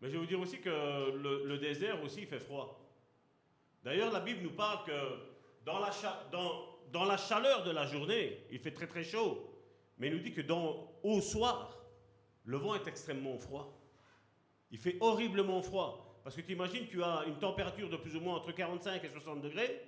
[0.00, 2.80] Mais je vais vous dire aussi que le, le désert aussi, il fait froid.
[3.82, 4.92] D'ailleurs, la Bible nous parle que
[5.64, 5.90] dans la,
[6.30, 9.50] dans, dans la chaleur de la journée, il fait très très chaud.
[9.98, 11.84] Mais il nous dit que dans, au soir,
[12.44, 13.76] le vent est extrêmement froid.
[14.70, 16.20] Il fait horriblement froid.
[16.22, 19.08] Parce que tu imagines, tu as une température de plus ou moins entre 45 et
[19.08, 19.82] 60 degrés.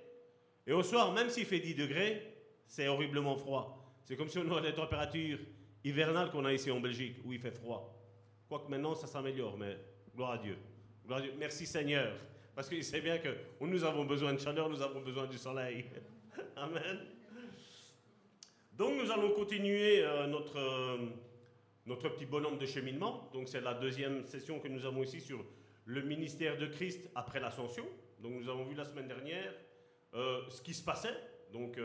[0.67, 2.21] Et au soir, même s'il fait 10 degrés,
[2.67, 4.01] c'est horriblement froid.
[4.03, 5.39] C'est comme si on avait les températures
[5.85, 7.97] hivernales qu'on a ici en Belgique, où il fait froid.
[8.49, 9.77] Quoique maintenant, ça s'améliore, mais
[10.13, 10.57] gloire à Dieu.
[11.05, 11.33] Gloire à Dieu.
[11.39, 12.17] Merci Seigneur.
[12.53, 13.29] Parce qu'il sait bien que
[13.61, 15.85] nous avons besoin de chaleur, nous avons besoin du soleil.
[16.55, 16.99] Amen.
[18.73, 20.97] Donc nous allons continuer euh, notre, euh,
[21.85, 23.29] notre petit bonhomme de cheminement.
[23.33, 25.43] Donc c'est la deuxième session que nous avons ici sur
[25.85, 27.85] le ministère de Christ après l'ascension.
[28.19, 29.53] Donc nous avons vu la semaine dernière
[30.13, 31.15] euh, ce qui se passait.
[31.53, 31.79] Donc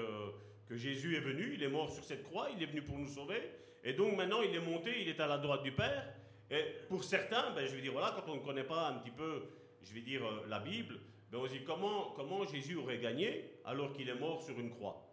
[0.67, 3.07] que Jésus est venu, il est mort sur cette croix, il est venu pour nous
[3.07, 3.41] sauver.
[3.85, 6.13] Et donc maintenant il est monté, il est à la droite du Père.
[6.51, 9.13] Et pour certains, ben, je vais dire voilà, quand on ne connaît pas un petit
[9.13, 9.45] peu,
[9.83, 10.99] je vais dire la Bible,
[11.33, 14.71] ben, on se dit comment, comment Jésus aurait gagné alors qu'il est mort sur une
[14.71, 15.09] croix?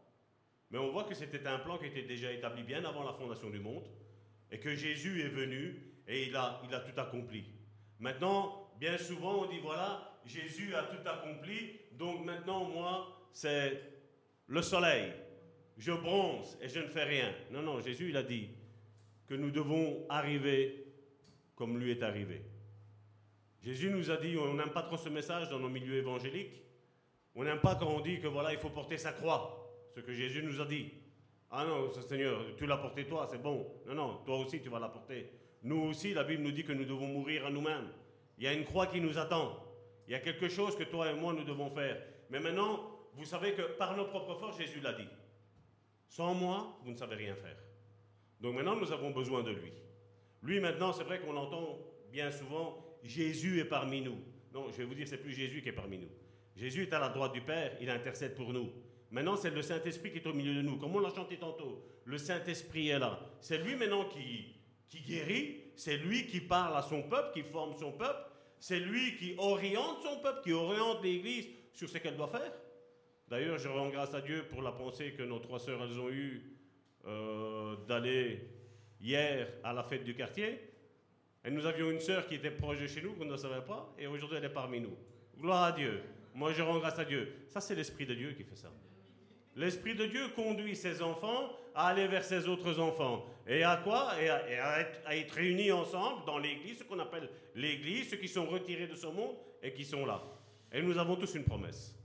[0.69, 3.49] Mais on voit que c'était un plan qui était déjà établi bien avant la fondation
[3.49, 3.89] du monde,
[4.51, 7.45] et que Jésus est venu et il a, il a tout accompli.
[7.99, 13.81] Maintenant, bien souvent, on dit, voilà, Jésus a tout accompli, donc maintenant, moi, c'est
[14.47, 15.13] le soleil.
[15.77, 17.33] Je bronze et je ne fais rien.
[17.51, 18.49] Non, non, Jésus, il a dit
[19.25, 20.85] que nous devons arriver
[21.55, 22.41] comme lui est arrivé.
[23.61, 26.63] Jésus nous a dit, on n'aime pas trop ce message dans nos milieux évangéliques.
[27.35, 29.59] On n'aime pas quand on dit que voilà, il faut porter sa croix
[29.95, 30.91] ce que Jésus nous a dit.
[31.51, 33.65] Ah non, Seigneur, tu l'as porté toi, c'est bon.
[33.87, 35.31] Non, non, toi aussi tu vas la porter.
[35.63, 37.89] Nous aussi, la Bible nous dit que nous devons mourir à nous-mêmes.
[38.37, 39.57] Il y a une croix qui nous attend.
[40.07, 42.01] Il y a quelque chose que toi et moi nous devons faire.
[42.29, 42.79] Mais maintenant,
[43.15, 45.07] vous savez que par nos propres forces, Jésus l'a dit.
[46.07, 47.57] Sans moi, vous ne savez rien faire.
[48.39, 49.73] Donc maintenant, nous avons besoin de lui.
[50.41, 51.77] Lui, maintenant, c'est vrai qu'on entend
[52.11, 54.17] bien souvent, Jésus est parmi nous.
[54.53, 56.09] Non, je vais vous dire, c'est plus Jésus qui est parmi nous.
[56.55, 58.71] Jésus est à la droite du Père, il intercède pour nous.
[59.11, 60.77] Maintenant, c'est le Saint-Esprit qui est au milieu de nous.
[60.77, 63.19] Comme on l'a chanté tantôt, le Saint-Esprit est là.
[63.39, 64.55] C'est lui maintenant qui,
[64.87, 68.29] qui guérit, c'est lui qui parle à son peuple, qui forme son peuple,
[68.59, 72.51] c'est lui qui oriente son peuple, qui oriente l'Église sur ce qu'elle doit faire.
[73.29, 76.09] D'ailleurs, je rends grâce à Dieu pour la pensée que nos trois sœurs elles ont
[76.09, 76.57] eue
[77.05, 78.49] euh, d'aller
[78.99, 80.59] hier à la fête du quartier.
[81.45, 83.93] Et nous avions une sœur qui était proche de chez nous, qu'on ne savait pas,
[83.97, 84.95] et aujourd'hui elle est parmi nous.
[85.39, 86.01] Gloire à Dieu.
[86.33, 87.33] Moi, je rends grâce à Dieu.
[87.47, 88.71] Ça, c'est l'Esprit de Dieu qui fait ça.
[89.55, 93.25] L'Esprit de Dieu conduit ses enfants à aller vers ses autres enfants.
[93.47, 94.81] Et à quoi Et, à,
[95.15, 99.07] être, réunis ensemble dans l'Église, ce qu'on appelle l'Église, ceux qui sont retirés de ce
[99.07, 100.21] monde et qui sont là.
[100.71, 101.95] Et nous avons tous une promesse.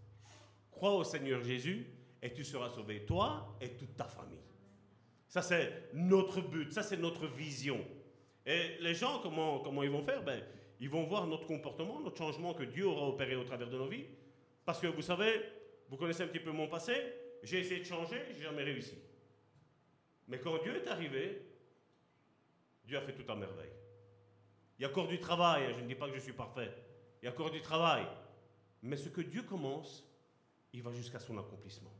[0.70, 1.86] Crois au Seigneur Jésus
[2.22, 4.38] et tu seras sauvé, toi et toute ta famille.
[5.28, 7.84] Ça, c'est notre but, ça, c'est notre vision.
[8.46, 10.22] Et les gens, comment, comment ils vont faire?
[10.22, 10.42] Ben,
[10.80, 13.86] Ils vont voir notre comportement, notre changement que Dieu aura opéré au travers de nos
[13.86, 14.06] vies.
[14.64, 15.40] Parce que vous savez,
[15.88, 16.94] vous connaissez un petit peu mon passé,
[17.42, 18.98] j'ai essayé de changer, j'ai jamais réussi.
[20.28, 21.42] Mais quand Dieu est arrivé,
[22.84, 23.72] Dieu a fait tout à merveille.
[24.78, 26.70] Il y a encore du travail, hein, je ne dis pas que je suis parfait.
[27.22, 28.06] Il y a encore du travail.
[28.82, 30.06] Mais ce que Dieu commence,
[30.72, 31.92] il va jusqu'à son accomplissement.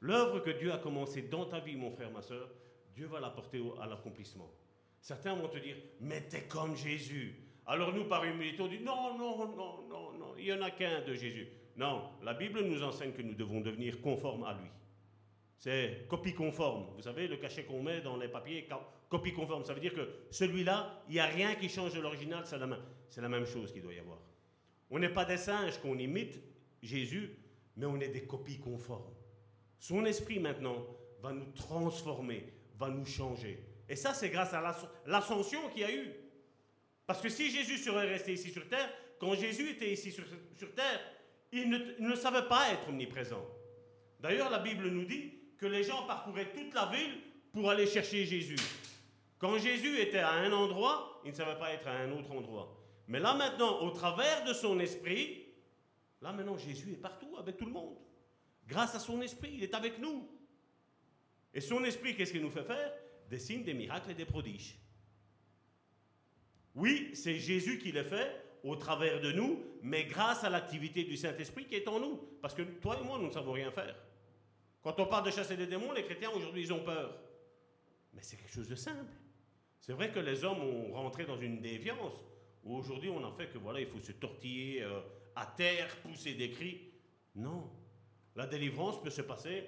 [0.00, 2.48] L'œuvre que Dieu a commencée dans ta vie, mon frère, ma soeur,
[2.94, 4.50] Dieu va la porter à l'accomplissement.
[5.00, 7.34] Certains vont te dire, mais t'es comme Jésus.
[7.66, 10.70] Alors nous, par humilité, on dit, non, non, non, non, non, il n'y en a
[10.70, 11.48] qu'un de Jésus.
[11.76, 14.68] Non, la Bible nous enseigne que nous devons devenir conformes à lui.
[15.56, 16.86] C'est copie conforme.
[16.96, 18.68] Vous savez, le cachet qu'on met dans les papiers,
[19.08, 19.64] copie conforme.
[19.64, 22.66] Ça veut dire que celui-là, il n'y a rien qui change de l'original, c'est la,
[22.66, 22.80] même,
[23.16, 24.18] la même chose qu'il doit y avoir.
[24.90, 26.40] On n'est pas des singes qu'on imite
[26.82, 27.36] Jésus,
[27.76, 29.14] mais on est des copies conformes.
[29.78, 30.86] Son esprit maintenant
[31.22, 33.62] va nous transformer, va nous changer.
[33.90, 34.62] Et ça, c'est grâce à
[35.04, 36.12] l'ascension qu'il y a eu.
[37.06, 38.88] Parce que si Jésus serait resté ici sur terre,
[39.18, 41.00] quand Jésus était ici sur, terre,
[41.50, 43.44] il ne, savait pas être omniprésent.
[44.20, 47.18] D'ailleurs, la Bible nous dit que les gens parcouraient toute la ville
[47.52, 48.60] pour aller chercher Jésus.
[49.38, 52.72] Quand Jésus était à un endroit, il ne savait pas être à un autre endroit.
[53.08, 55.46] Mais là maintenant, au travers de son esprit,
[56.22, 57.96] là maintenant Jésus est partout avec tout le monde.
[58.68, 60.28] Grâce à son esprit, il est avec nous.
[61.52, 62.92] Et son esprit, qu'est-ce qu'il nous fait faire?
[63.30, 64.76] Des signes, des miracles et des prodiges.
[66.74, 71.16] Oui, c'est Jésus qui les fait, au travers de nous, mais grâce à l'activité du
[71.16, 72.16] Saint-Esprit qui est en nous.
[72.42, 73.96] Parce que toi et moi, nous ne savons rien faire.
[74.82, 77.16] Quand on parle de chasser des démons, les chrétiens aujourd'hui, ils ont peur.
[78.12, 79.12] Mais c'est quelque chose de simple.
[79.80, 82.14] C'est vrai que les hommes ont rentré dans une déviance
[82.64, 85.00] Ou aujourd'hui, on en fait que voilà, il faut se tortiller euh,
[85.36, 86.80] à terre, pousser des cris.
[87.34, 87.70] Non.
[88.36, 89.64] La délivrance peut se passer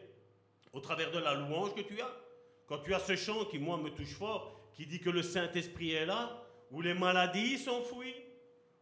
[0.73, 2.15] au travers de la louange que tu as.
[2.67, 5.93] Quand tu as ce chant qui, moi, me touche fort, qui dit que le Saint-Esprit
[5.93, 8.15] est là, où les maladies s'enfuient,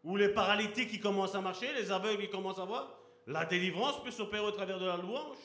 [0.04, 4.02] où les paralytiques qui commencent à marcher, les aveugles qui commencent à voir, la délivrance
[4.02, 5.36] peut s'opérer au travers de la louange.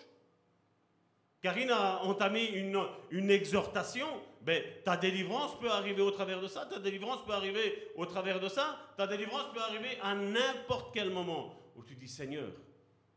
[1.42, 2.80] Karine a entamé une,
[3.12, 4.08] une exhortation.
[4.42, 8.40] Ben, ta délivrance peut arriver au travers de ça, ta délivrance peut arriver au travers
[8.40, 12.52] de ça, ta délivrance peut arriver à n'importe quel moment où tu dis Seigneur,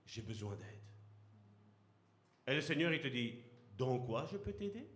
[0.07, 0.81] j'ai besoin d'aide.
[2.47, 3.43] Et le Seigneur, il te dit
[3.77, 4.89] Dans quoi je peux t'aider?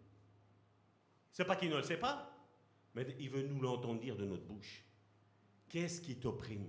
[1.33, 2.31] C'est pas qu'il ne le sait pas,
[2.95, 4.85] mais il veut nous l'entendre dire de notre bouche.
[5.69, 6.69] Qu'est-ce qui t'opprime?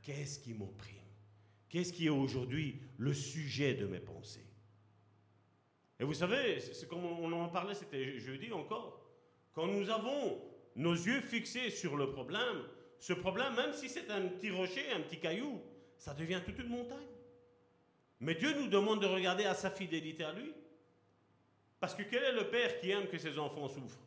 [0.00, 0.96] Qu'est-ce qui m'opprime?
[1.68, 4.46] Qu'est-ce qui est aujourd'hui le sujet de mes pensées?
[6.00, 9.06] Et vous savez, c'est comme on en parlait, c'était jeudi encore.
[9.52, 10.42] Quand nous avons
[10.74, 12.64] nos yeux fixés sur le problème,
[12.98, 15.60] ce problème, même si c'est un petit rocher, un petit caillou,
[15.98, 16.98] ça devient toute une montagne.
[18.20, 20.52] Mais Dieu nous demande de regarder à sa fidélité à lui.
[21.82, 23.98] Parce que quel est le père qui aime que ses enfants souffrent?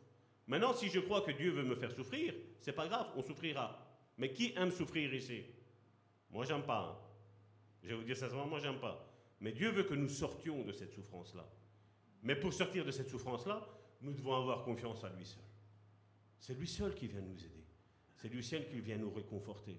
[0.46, 3.86] Maintenant, si je crois que Dieu veut me faire souffrir, c'est pas grave, on souffrira.
[4.16, 5.44] Mais qui aime souffrir ici?
[6.30, 6.78] Moi, j'aime pas.
[6.78, 6.96] Hein.
[7.82, 9.06] Je vais vous dire sincèrement, moi, j'aime pas.
[9.42, 11.46] Mais Dieu veut que nous sortions de cette souffrance-là.
[12.22, 13.68] Mais pour sortir de cette souffrance-là,
[14.00, 15.44] nous devons avoir confiance à lui seul.
[16.40, 17.66] C'est lui seul qui vient nous aider.
[18.16, 19.78] C'est lui seul qui vient nous réconforter.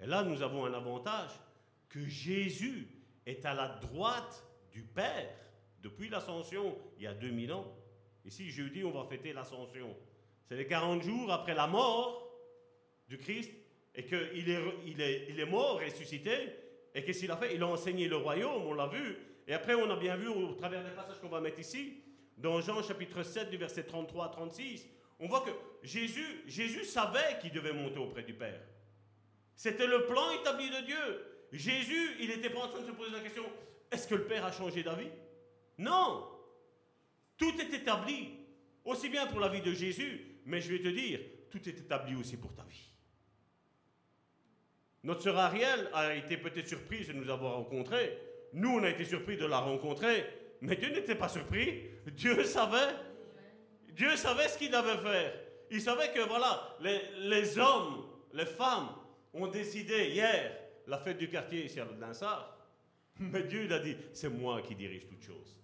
[0.00, 1.30] Et là, nous avons un avantage
[1.88, 2.88] que Jésus
[3.24, 5.45] est à la droite du Père
[5.86, 7.72] depuis l'ascension il y a 2000 ans.
[8.24, 9.96] Ici, jeudi, on va fêter l'ascension.
[10.48, 12.28] C'est les 40 jours après la mort
[13.08, 13.52] du Christ
[13.94, 16.50] et qu'il est, il est, mort, ressuscité,
[16.92, 17.54] et qu'est-ce qu'il a fait?
[17.54, 19.16] Il a enseigné le royaume, on l'a vu.
[19.46, 22.02] Et après, on a bien vu au travers des passages qu'on va mettre ici,
[22.36, 24.86] dans Jean chapitre 7, du verset 33 à 36,
[25.20, 25.50] on voit que
[25.82, 28.60] Jésus, Jésus savait qu'il devait monter auprès du Père.
[29.54, 31.26] C'était le plan établi de Dieu.
[31.52, 33.44] Jésus, il n'était pas en train de se poser la question,
[33.90, 35.08] est-ce que le Père a changé d'avis?
[35.78, 36.28] Non.
[37.36, 38.30] Tout est établi,
[38.84, 41.20] aussi bien pour la vie de Jésus, mais je vais te dire,
[41.50, 42.92] tout est établi aussi pour ta vie.
[45.02, 48.18] Notre sœur Ariel a été peut-être surprise de nous avoir rencontrés.
[48.52, 50.24] Nous, on a été surpris de la rencontrer.
[50.60, 51.84] Mais Dieu n'était pas surpris.
[52.06, 52.94] Dieu savait.
[53.92, 55.32] Dieu savait ce qu'il devait faire.
[55.70, 58.88] Il savait que, voilà, les, hommes, les femmes
[59.32, 60.52] ont décidé hier
[60.86, 62.56] la fête du quartier ici à Linsard.
[63.18, 65.56] Mais Dieu, il a dit, c'est moi qui dirige toutes choses.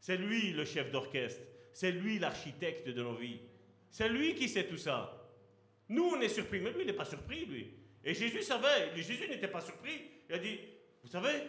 [0.00, 1.42] C'est lui le chef d'orchestre.
[1.72, 3.40] C'est lui l'architecte de nos vies.
[3.90, 5.16] C'est lui qui sait tout ça.
[5.88, 7.74] Nous, on est surpris, mais lui, il n'est pas surpris, lui.
[8.02, 10.00] Et Jésus savait, Jésus n'était pas surpris.
[10.28, 10.58] Il a dit,
[11.02, 11.42] vous savez,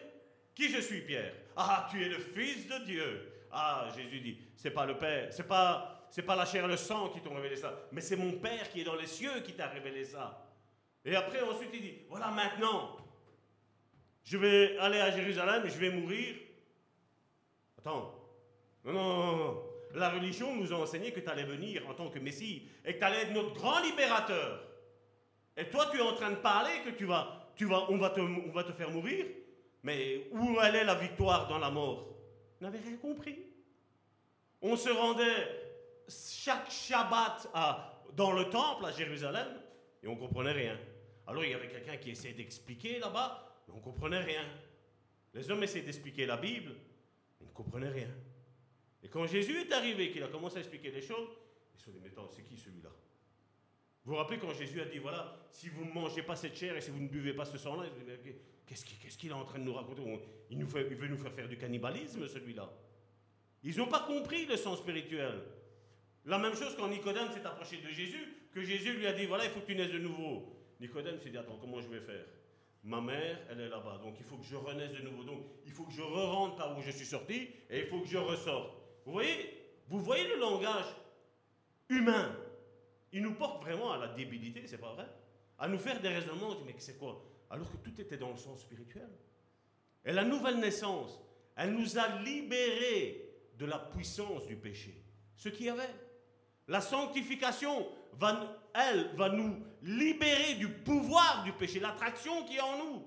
[0.54, 1.34] qui je suis, Pierre?
[1.56, 3.32] Ah, tu es le Fils de Dieu.
[3.52, 7.10] Ah, Jésus dit, c'est pas le Père, c'est pas, pas la chair et le sang
[7.10, 9.68] qui t'ont révélé ça, mais c'est mon Père qui est dans les cieux qui t'a
[9.68, 10.48] révélé ça.
[11.04, 12.98] Et après, ensuite, il dit, voilà, maintenant,
[14.24, 16.36] je vais aller à Jérusalem, je vais mourir.
[17.78, 18.21] Attends,
[18.86, 19.64] non, non, non.
[19.94, 23.00] La religion nous a enseigné que tu allais venir en tant que Messie et que
[23.00, 24.64] tu allais être notre grand libérateur.
[25.58, 28.10] Et toi, tu es en train de parler que tu vas, tu vas, on, va
[28.10, 29.26] te, faire mourir.
[29.84, 32.08] Mais où allait la victoire dans la mort?
[32.60, 33.38] On n'avait rien compris.
[34.62, 35.48] On se rendait
[36.08, 37.50] chaque Shabbat
[38.16, 39.48] dans le temple à Jérusalem
[40.04, 40.78] et on comprenait rien.
[41.28, 44.46] Alors il y avait quelqu'un qui essayait d'expliquer là-bas, mais on comprenait rien.
[45.34, 46.74] Les hommes essayaient d'expliquer la Bible,
[47.40, 48.10] ils ne comprenaient rien.
[49.04, 51.30] Et quand Jésus est arrivé, qu'il a commencé à expliquer les choses,
[51.74, 52.90] ils se sont dit, mais attends, c'est qui celui-là?
[54.04, 56.76] Vous vous rappelez quand Jésus a dit, voilà, si vous ne mangez pas cette chair
[56.76, 57.86] et si vous ne buvez pas ce sang-là,
[58.66, 60.02] qu'est-ce qu'il est en train de nous raconter?
[60.50, 62.72] Il, nous fait, il veut nous faire faire du cannibalisme, celui-là.
[63.64, 65.42] Ils n'ont pas compris le sens spirituel.
[66.26, 69.46] La même chose quand Nicodème s'est approché de Jésus, que Jésus lui a dit, voilà,
[69.46, 70.56] il faut que tu naisses de nouveau.
[70.80, 72.26] Nicodème s'est dit, attends, comment je vais faire?
[72.84, 75.24] Ma mère, elle est là-bas, donc il faut que je renaisse de nouveau.
[75.24, 78.08] Donc il faut que je re-rentre par où je suis sorti et il faut que
[78.08, 78.81] je ressorte.
[79.06, 80.96] Vous voyez Vous voyez le langage
[81.90, 82.36] humain
[83.14, 85.08] il nous porte vraiment à la débilité, c'est pas vrai?
[85.60, 87.24] À nous faire des raisonnements, on dit mais c'est quoi?
[87.50, 89.10] Alors que tout était dans le sens spirituel.
[90.06, 91.20] Et la nouvelle naissance,
[91.56, 95.04] elle nous a libérés de la puissance du péché.
[95.36, 95.94] Ce qu'il y avait.
[96.68, 102.78] La sanctification, va, elle, va nous libérer du pouvoir du péché, l'attraction qui est en
[102.78, 103.06] nous.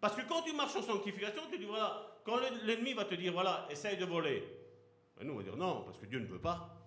[0.00, 3.32] Parce que quand tu marches en sanctification, tu dis voilà, quand l'ennemi va te dire
[3.32, 4.44] voilà, essaye de voler.
[5.24, 6.82] Nous, on va dire non, parce que Dieu ne veut pas.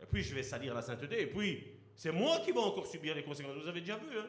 [0.00, 1.22] Et puis je vais salir la sainteté.
[1.22, 3.56] Et puis c'est moi qui vais encore subir les conséquences.
[3.56, 4.26] Vous avez déjà vu, hein?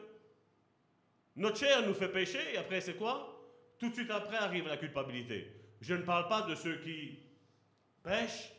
[1.36, 3.36] Notre chair nous fait pécher, et après, c'est quoi?
[3.77, 5.47] Tout de suite après arrive la culpabilité.
[5.80, 7.19] Je ne parle pas de ceux qui
[8.03, 8.51] pêchent,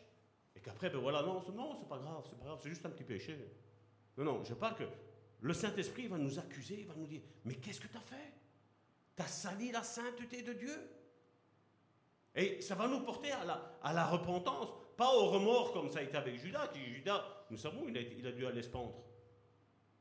[0.57, 2.91] et qu'après, ben voilà, non, non, c'est pas grave, c'est pas grave, c'est juste un
[2.91, 3.37] petit péché.
[4.17, 4.85] Non, non, je parle que
[5.41, 8.33] le Saint-Esprit va nous accuser, il va nous dire, mais qu'est-ce que tu as fait?
[9.17, 10.91] Tu as sali la sainteté de Dieu?
[12.35, 16.17] Et ça va nous porter à la, repentance, pas au remords comme ça a été
[16.17, 18.95] avec Judas, Judas, nous savons, il a, dû aller se pendre.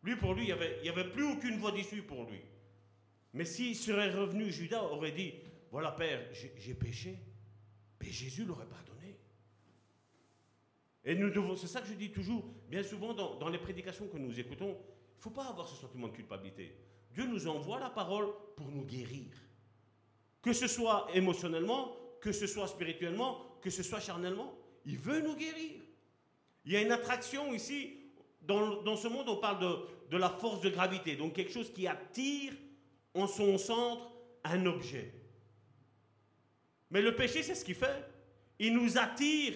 [0.03, 2.41] Lui, pour lui, il n'y avait plus aucune voie d'issue pour lui.
[3.34, 5.34] Mais s'il serait revenu, Judas aurait dit,
[5.71, 7.17] voilà Père, j'ai péché,
[7.99, 9.17] mais Jésus l'aurait pardonné.
[11.03, 14.07] Et nous devons, c'est ça que je dis toujours, bien souvent dans, dans les prédications
[14.07, 16.77] que nous écoutons, il ne faut pas avoir ce sentiment de culpabilité.
[17.11, 19.27] Dieu nous envoie la parole pour nous guérir.
[20.41, 24.57] Que ce soit émotionnellement, que ce soit spirituellement, que ce soit charnellement.
[24.86, 25.80] Il veut nous guérir.
[26.65, 27.95] Il y a une attraction ici.
[28.41, 29.59] Dans, ce monde, on parle
[30.09, 32.53] de, la force de gravité, donc quelque chose qui attire
[33.13, 34.11] en son centre
[34.43, 35.13] un objet.
[36.89, 38.05] Mais le péché, c'est ce qu'il fait.
[38.57, 39.53] Il nous attire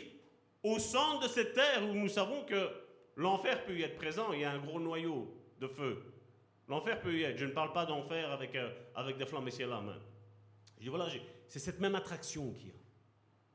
[0.61, 2.70] au centre de cette terre où nous savons que
[3.16, 4.32] l'enfer peut y être présent.
[4.34, 6.03] Il y a un gros noyau de feu.
[6.68, 7.38] L'enfer peut y être.
[7.38, 9.99] Je ne parle pas d'enfer avec, euh, avec des flammes et la main.
[10.80, 11.07] Je voilà,
[11.54, 12.74] c'est cette même attraction qu'il y a.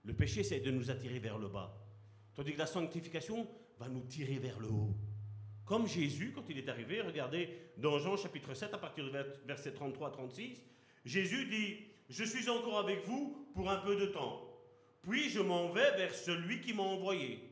[0.05, 1.85] Le péché, c'est de nous attirer vers le bas.
[2.33, 4.97] Tandis que la sanctification va nous tirer vers le haut.
[5.65, 9.11] Comme Jésus, quand il est arrivé, regardez dans Jean chapitre 7, à partir du
[9.45, 10.63] verset 33 36,
[11.05, 14.49] Jésus dit Je suis encore avec vous pour un peu de temps.
[15.03, 17.51] Puis je m'en vais vers celui qui m'a envoyé.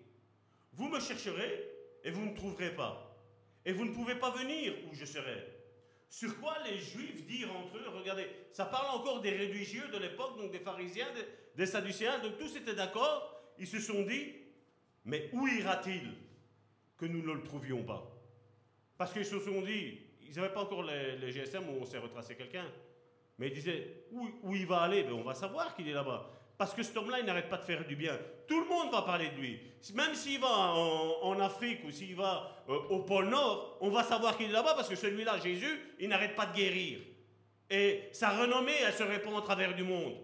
[0.74, 1.72] Vous me chercherez
[2.04, 3.20] et vous ne trouverez pas.
[3.64, 5.55] Et vous ne pouvez pas venir où je serai.
[6.16, 10.38] Sur quoi les Juifs dirent entre eux, regardez, ça parle encore des religieux de l'époque,
[10.38, 14.32] donc des pharisiens, des, des Sadducéens, donc tous étaient d'accord, ils se sont dit,
[15.04, 16.14] mais où ira-t-il
[16.96, 18.10] que nous ne le trouvions pas?
[18.96, 22.34] Parce qu'ils se sont dit, ils n'avaient pas encore les, GSM où on s'est retracé
[22.34, 22.64] quelqu'un,
[23.36, 25.02] mais ils disaient, où, où il va aller?
[25.02, 26.30] Ben, On va savoir qu'il est là-bas.
[26.58, 28.18] Parce que cet homme-là, il n'arrête pas de faire du bien.
[28.46, 29.60] Tout le monde va parler de lui.
[29.94, 34.36] Même s'il va en, Afrique ou s'il va euh, au pôle Nord, on va savoir
[34.36, 37.00] qu'il est là-bas parce que celui-là, Jésus, il n'arrête pas de guérir.
[37.68, 40.14] Et sa renommée, elle se répand à travers du monde.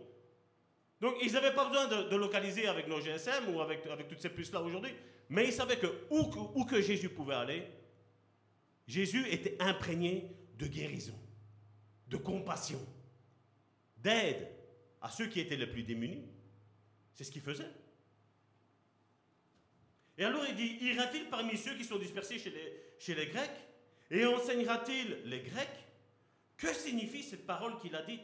[1.01, 4.62] Donc, ils n'avaient pas besoin de, localiser avec nos GSM ou avec, toutes ces puces-là
[4.62, 4.93] aujourd'hui,
[5.28, 7.68] mais ils savaient que où, où que Jésus pouvait aller,
[8.87, 11.18] Jésus était imprégné de guérison,
[12.07, 12.78] de compassion,
[13.97, 14.49] d'aide
[15.03, 16.25] à ceux qui étaient les plus démunis.
[17.13, 17.71] C'est ce qu'il faisait.
[20.17, 23.51] Et alors il dit, ira-t-il parmi ceux qui sont dispersés chez les, Grecs?
[24.11, 25.69] Et enseignera-t-il les Grecs?
[26.57, 28.23] Que signifie cette parole qu'il a dite?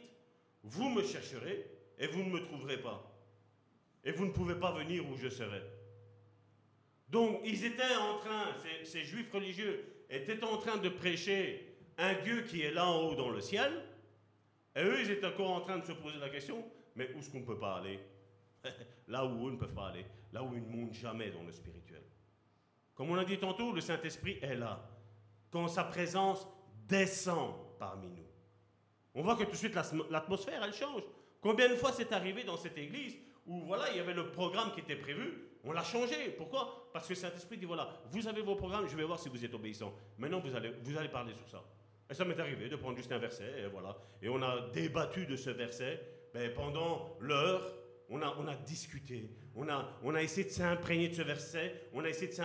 [0.63, 1.65] Vous me chercherez
[1.97, 3.05] et vous ne me trouverez pas.
[4.05, 5.61] Et vous ne pouvez pas venir où je serai.
[7.09, 12.13] Donc ils étaient en train, ces, ces juifs religieux étaient en train de prêcher un
[12.13, 13.83] Dieu qui est là en haut dans le ciel,
[14.75, 16.63] et eux, ils étaient encore en train de se poser la question,
[16.95, 17.99] mais où est-ce qu'on peut pas aller?
[19.07, 21.51] Là où eux ne peuvent pas aller, là où ils ne montent jamais dans le
[21.51, 22.03] spirituel.
[22.93, 24.87] Comme on a dit tantôt, le Saint-Esprit est là.
[25.49, 26.45] Quand sa présence
[26.87, 28.27] descend parmi nous.
[29.15, 29.75] On voit que tout de suite
[30.09, 31.03] l'atmosphère, elle change.
[31.41, 33.17] Combien de fois c'est arrivé dans cette église
[33.47, 36.29] où voilà, il y avait le programme qui était prévu, on l'a changé.
[36.37, 36.89] Pourquoi?
[36.93, 39.43] Parce que le Saint-Esprit dit voilà, vous avez vos programmes, je vais voir si vous
[39.43, 39.93] êtes obéissants.
[40.17, 41.63] Maintenant, vous allez, vous allez parler sur ça.
[42.09, 43.95] Et ça m'est arrivé de prendre juste un verset, et voilà.
[44.21, 46.01] Et on a débattu de ce verset
[46.33, 47.75] ben, pendant l'heure.
[48.11, 51.89] On a, on a discuté, on a, on a essayé de s'imprégner de ce verset,
[51.93, 52.35] on a essayé de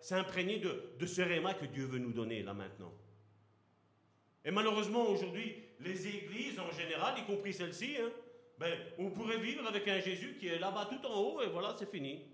[0.00, 2.92] s'imprégner de, de ce réma que Dieu veut nous donner là maintenant.
[4.44, 8.10] Et malheureusement, aujourd'hui, les églises en général, y compris celle-ci, hein,
[8.58, 11.74] ben, on pourrait vivre avec un Jésus qui est là-bas tout en haut, et voilà,
[11.78, 12.24] c'est fini.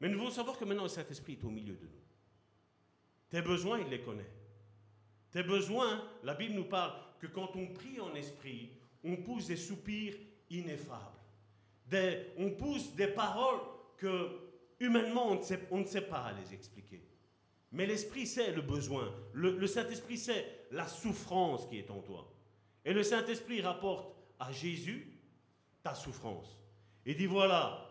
[0.00, 2.00] Mais nous devons savoir que maintenant le Saint-Esprit est au milieu de nous.
[3.28, 4.39] Tes besoins, il les connaît.
[5.32, 8.70] Tes besoins, la Bible nous parle que quand on prie en esprit,
[9.04, 10.14] on pousse des soupirs
[10.50, 11.18] ineffables.
[12.38, 13.60] on pousse des paroles
[13.96, 14.50] que
[14.80, 17.02] humainement on ne, sait, pas les expliquer.
[17.72, 19.14] Mais l'Esprit sait le besoin.
[19.32, 22.32] Le, Saint-Esprit sait la souffrance qui est en toi.
[22.84, 25.20] Et le Saint-Esprit rapporte à Jésus
[25.82, 26.58] ta souffrance.
[27.06, 27.86] Il dit voilà,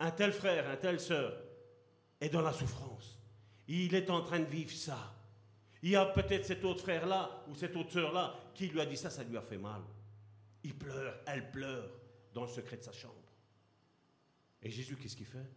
[0.00, 1.34] un tel frère, un tel sœur
[2.20, 3.18] est dans la souffrance.
[3.68, 5.14] Il est en train de vivre ça.
[5.82, 8.96] Il y a peut-être cet autre frère-là ou cette autre sœur-là qui lui a dit
[8.96, 9.82] ça, ça lui a fait mal.
[10.62, 11.90] Il pleure, elle pleure
[12.34, 13.14] dans le secret de sa chambre.
[14.62, 15.50] Et Jésus, qu'est-ce qu'il fait?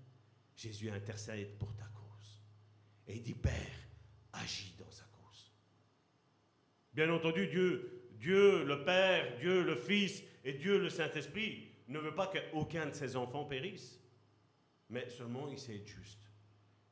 [0.56, 2.42] Jésus intercède pour ta cause.
[3.08, 3.52] Et il dit, Père,
[4.32, 5.52] agis dans sa cause.
[6.94, 12.16] Bien entendu, Dieu, Dieu le Père, Dieu le Fils et Dieu le Saint-Esprit ne veut
[12.16, 14.00] pas qu'aucun de ses enfants périsse.
[14.90, 16.20] Mais seulement il sait être juste.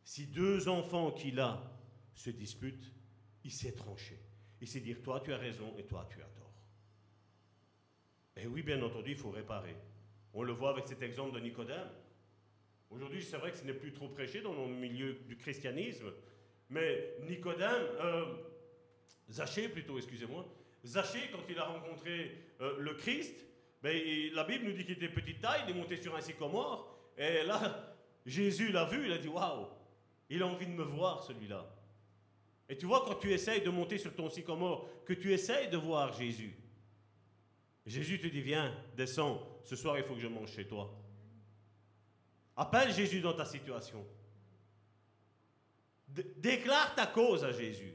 [0.04, 1.64] Si deux enfants qu'il a
[2.14, 2.92] se disputent,
[3.44, 4.20] il s'est tranché.
[4.60, 6.54] Il s'est dit, toi tu as raison et toi tu as tort.
[8.38, 9.76] Et oui, bien entendu, il faut réparer.
[10.34, 11.90] On le voit avec cet exemple de Nicodème.
[12.90, 16.12] Aujourd'hui, c'est vrai que ce n'est plus trop prêché dans le milieu du christianisme,
[16.70, 18.26] Mais Nicodème, euh,
[19.30, 20.46] Zachée plutôt, excusez-moi,
[20.86, 23.46] Zachée, quand il a rencontré euh, le Christ,
[23.82, 23.96] ben,
[24.34, 27.44] la Bible nous dit qu'il était petite taille, il est monté sur un sycomore, et
[27.44, 29.68] là, Jésus l'a vu, il a dit Waouh,
[30.30, 31.66] il a envie de me voir celui-là.
[32.72, 35.76] Et tu vois, quand tu essayes de monter sur ton sycomore, que tu essayes de
[35.76, 36.56] voir Jésus,
[37.86, 40.90] Jésus te dit Viens, descends, ce soir il faut que je mange chez toi.
[42.56, 44.08] Appelle Jésus dans ta situation.
[46.08, 47.94] Déclare ta cause à Jésus.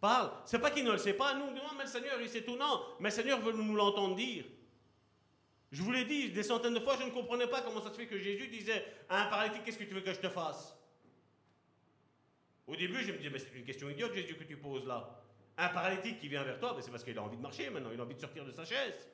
[0.00, 0.32] Parle.
[0.46, 1.34] C'est pas qu'il ne le sait pas.
[1.34, 2.56] Nous, non, mais le Seigneur, il sait tout.
[2.56, 4.46] Non, mais le Seigneur veut nous l'entendre dire.
[5.72, 7.96] Je vous l'ai dit des centaines de fois, je ne comprenais pas comment ça se
[7.96, 10.79] fait que Jésus disait à un paralytique Qu'est-ce que tu veux que je te fasse?
[12.70, 15.24] Au début, je me disais Mais c'est une question idiote, Jésus, que tu poses là.
[15.58, 17.90] Un paralytique qui vient vers toi, ben, c'est parce qu'il a envie de marcher maintenant,
[17.92, 19.08] il a envie de sortir de sa chaise.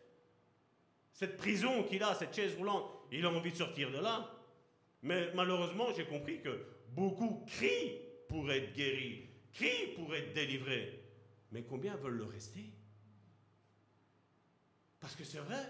[1.10, 4.30] Cette prison qu'il a, cette chaise roulante, il a envie de sortir de là.
[5.02, 11.02] Mais malheureusement, j'ai compris que beaucoup crient pour être guéris, crient pour être délivrés.
[11.50, 12.64] Mais combien veulent le rester?
[15.00, 15.64] Parce que c'est vrai,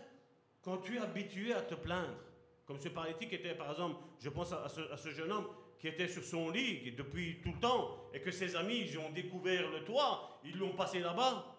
[0.61, 2.19] quand tu es habitué à te plaindre,
[2.65, 5.47] comme ce paralytique était, par exemple, je pense à ce, à ce jeune homme
[5.79, 9.11] qui était sur son lit depuis tout le temps, et que ses amis ils ont
[9.11, 11.57] découvert le toit, ils l'ont passé là-bas.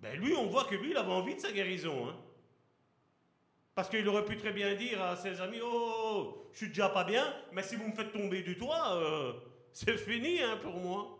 [0.00, 2.08] Ben lui, on voit que lui, il avait envie de sa guérison.
[2.08, 2.16] Hein.
[3.74, 7.04] Parce qu'il aurait pu très bien dire à ses amis, oh, je suis déjà pas
[7.04, 9.32] bien, mais si vous me faites tomber du toit, euh,
[9.72, 11.18] c'est fini hein, pour moi.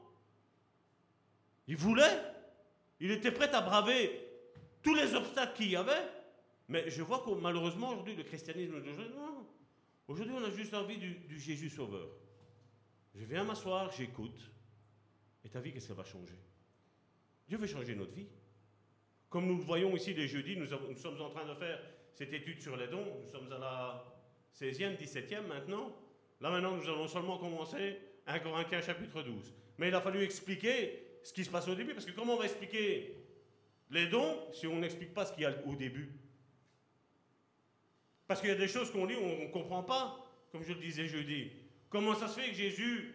[1.67, 2.21] Il voulait,
[3.01, 4.29] il était prêt à braver
[4.83, 6.07] tous les obstacles qu'il y avait,
[6.69, 8.83] mais je vois que malheureusement aujourd'hui, le christianisme.
[10.09, 12.09] Aujourd'hui, on a juste envie du, Jésus sauveur.
[13.15, 14.51] Je viens m'asseoir, j'écoute,
[15.45, 16.39] et ta vie, qu'est-ce qu'elle va changer?
[17.49, 18.29] Dieu veut changer notre vie.
[19.29, 21.81] Comme nous le voyons ici les jeudis, nous, nous sommes en train de faire
[22.13, 23.21] cette étude sur les dons.
[23.23, 24.05] Nous sommes à la
[24.55, 25.97] 16e, 17e maintenant.
[26.41, 29.55] Là maintenant, nous allons seulement commencer 1 Corinthiens chapitre 12.
[29.79, 32.39] Mais il a fallu expliquer ce qui se passe au début, parce que comment on
[32.39, 33.17] va expliquer
[33.91, 36.13] les dons si on n'explique pas ce qu'il y a au début?
[38.33, 40.17] Parce qu'il y a des choses qu'on lit, on ne comprend pas,
[40.51, 41.53] comme je le disais jeudi.
[41.91, 43.15] Comment ça se fait que Jésus,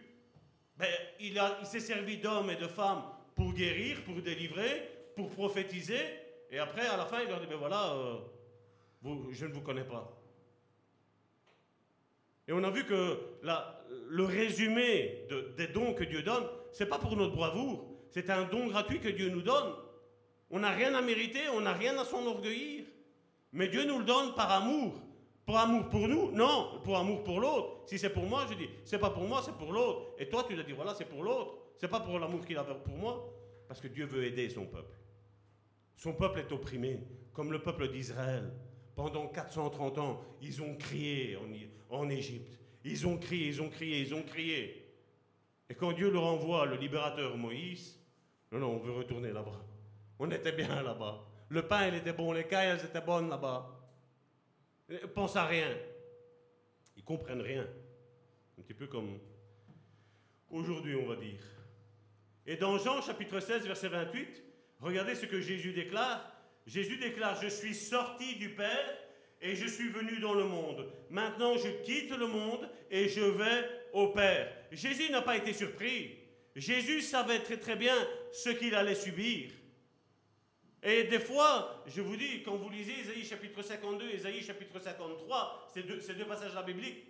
[0.76, 0.86] ben,
[1.18, 3.02] il, s'est servi d'hommes et de femmes
[3.34, 5.98] pour guérir, pour délivrer, pour prophétiser,
[6.52, 8.18] et après, à la fin, il leur dit, ben voilà, euh,
[9.32, 10.22] je ne vous connais pas.
[12.46, 13.18] Et on a vu que
[14.08, 18.44] le résumé de- des dons que Dieu donne, c'est pas pour notre bravoure, c'est un
[18.44, 19.74] don gratuit que Dieu nous donne.
[20.48, 22.84] On n'a rien à mériter, on n'a rien à s'enorgueillir.
[23.50, 25.07] Mais Dieu nous le donne par amour.
[25.48, 27.80] Pour amour pour nous Non, pour amour pour l'autre.
[27.86, 30.12] Si c'est pour moi, je dis, c'est pas pour moi, c'est pour l'autre.
[30.18, 31.54] Et toi, tu dois dire, voilà, c'est pour l'autre.
[31.78, 33.32] C'est pas pour l'amour qu'il a pour moi.
[33.66, 34.98] Parce que Dieu veut aider son peuple.
[35.96, 37.00] Son peuple est opprimé,
[37.32, 38.52] comme le peuple d'Israël.
[38.94, 41.38] Pendant 430 ans, ils ont crié
[41.88, 42.58] en Égypte.
[42.84, 44.86] Ils ont crié, ils ont crié, ils ont crié.
[45.70, 47.98] Et quand Dieu leur envoie le libérateur Moïse,
[48.52, 49.64] non, non, on veut retourner là-bas.
[50.18, 51.24] On était bien là-bas.
[51.48, 53.77] Le pain, il était bon, les cailles, elles étaient bonnes là-bas.
[54.90, 55.76] Euh, Pense à rien.
[56.96, 57.66] Ils comprennent rien.
[58.58, 59.18] Un petit peu comme
[60.50, 61.40] aujourd'hui, on va dire.
[62.46, 64.42] Et dans Jean chapitre 16, verset 28,
[64.80, 66.32] regardez ce que Jésus déclare.
[66.66, 68.96] Jésus déclare, je suis sorti du Père
[69.40, 70.90] et je suis venu dans le monde.
[71.10, 74.52] Maintenant, je quitte le monde et je vais au Père.
[74.72, 76.18] Jésus n'a pas été surpris.
[76.56, 77.94] Jésus savait très très bien
[78.32, 79.50] ce qu'il allait subir.
[80.82, 85.68] Et des fois, je vous dis, quand vous lisez Ésaïe chapitre 52, Ésaïe chapitre 53,
[85.74, 87.04] ces deux, ces deux passages-là bibliques,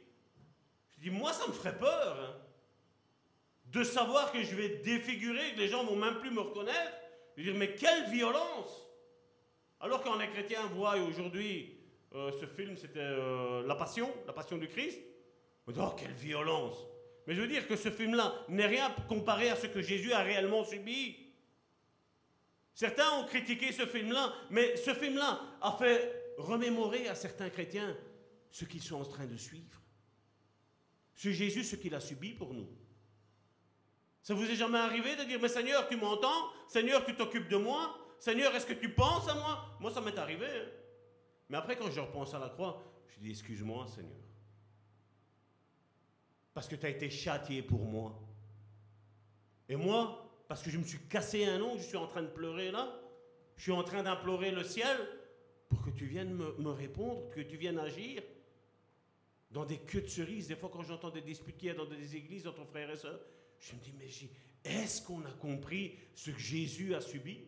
[0.96, 2.36] je dis, moi, ça me ferait peur hein,
[3.66, 6.92] de savoir que je vais défigurer, que les gens vont même plus me reconnaître.
[7.36, 8.88] Je veux dire, mais quelle violence
[9.80, 11.78] Alors quand les chrétiens voient aujourd'hui
[12.14, 14.98] euh, ce film, c'était euh, La Passion, La Passion du Christ,
[15.68, 16.86] oh, quelle violence
[17.26, 20.20] Mais je veux dire que ce film-là n'est rien comparé à ce que Jésus a
[20.20, 21.27] réellement subi.
[22.78, 27.96] Certains ont critiqué ce film-là, mais ce film-là a fait remémorer à certains chrétiens
[28.52, 29.82] ce qu'ils sont en train de suivre.
[31.16, 32.68] Ce Jésus, ce qu'il a subi pour nous.
[34.22, 36.52] Ça vous est jamais arrivé de dire, mais Seigneur, tu m'entends?
[36.68, 37.98] Seigneur, tu t'occupes de moi?
[38.20, 39.76] Seigneur, est-ce que tu penses à moi?
[39.80, 40.46] Moi, ça m'est arrivé.
[40.46, 40.68] hein.
[41.48, 44.22] Mais après, quand je repense à la croix, je dis, excuse-moi, Seigneur.
[46.54, 48.22] Parce que tu as été châtié pour moi.
[49.68, 52.28] Et moi, parce que je me suis cassé un ongle, je suis en train de
[52.28, 52.98] pleurer là.
[53.56, 54.96] Je suis en train d'implorer le ciel
[55.68, 58.22] pour que tu viennes me, répondre, que tu viennes agir.
[59.50, 61.86] Dans des queues de cerises, des fois quand j'entends des disputes qu'il y a dans
[61.86, 63.20] des églises entre frères et sœurs,
[63.58, 64.08] je me dis, mais
[64.64, 67.40] est-ce qu'on a compris ce que Jésus a subi?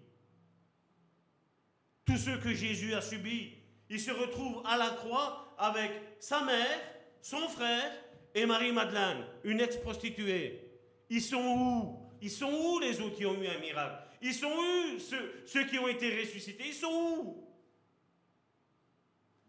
[2.05, 3.53] Tout ce que Jésus a subi,
[3.89, 6.81] il se retrouve à la croix avec sa mère,
[7.23, 7.93] son frère
[8.35, 10.71] et Marie-Madeleine, une ex-prostituée.
[11.09, 12.00] Ils sont où?
[12.23, 14.03] Ils sont où les autres qui ont eu un miracle?
[14.23, 14.99] Ils sont où
[15.47, 16.65] ceux, qui ont été ressuscités?
[16.67, 17.47] Ils sont où?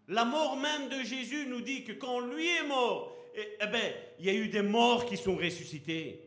[0.08, 3.94] La mort même de Jésus nous dit que quand lui est mort, eh, eh ben,
[4.20, 6.22] il y a eu des morts qui sont ressuscités.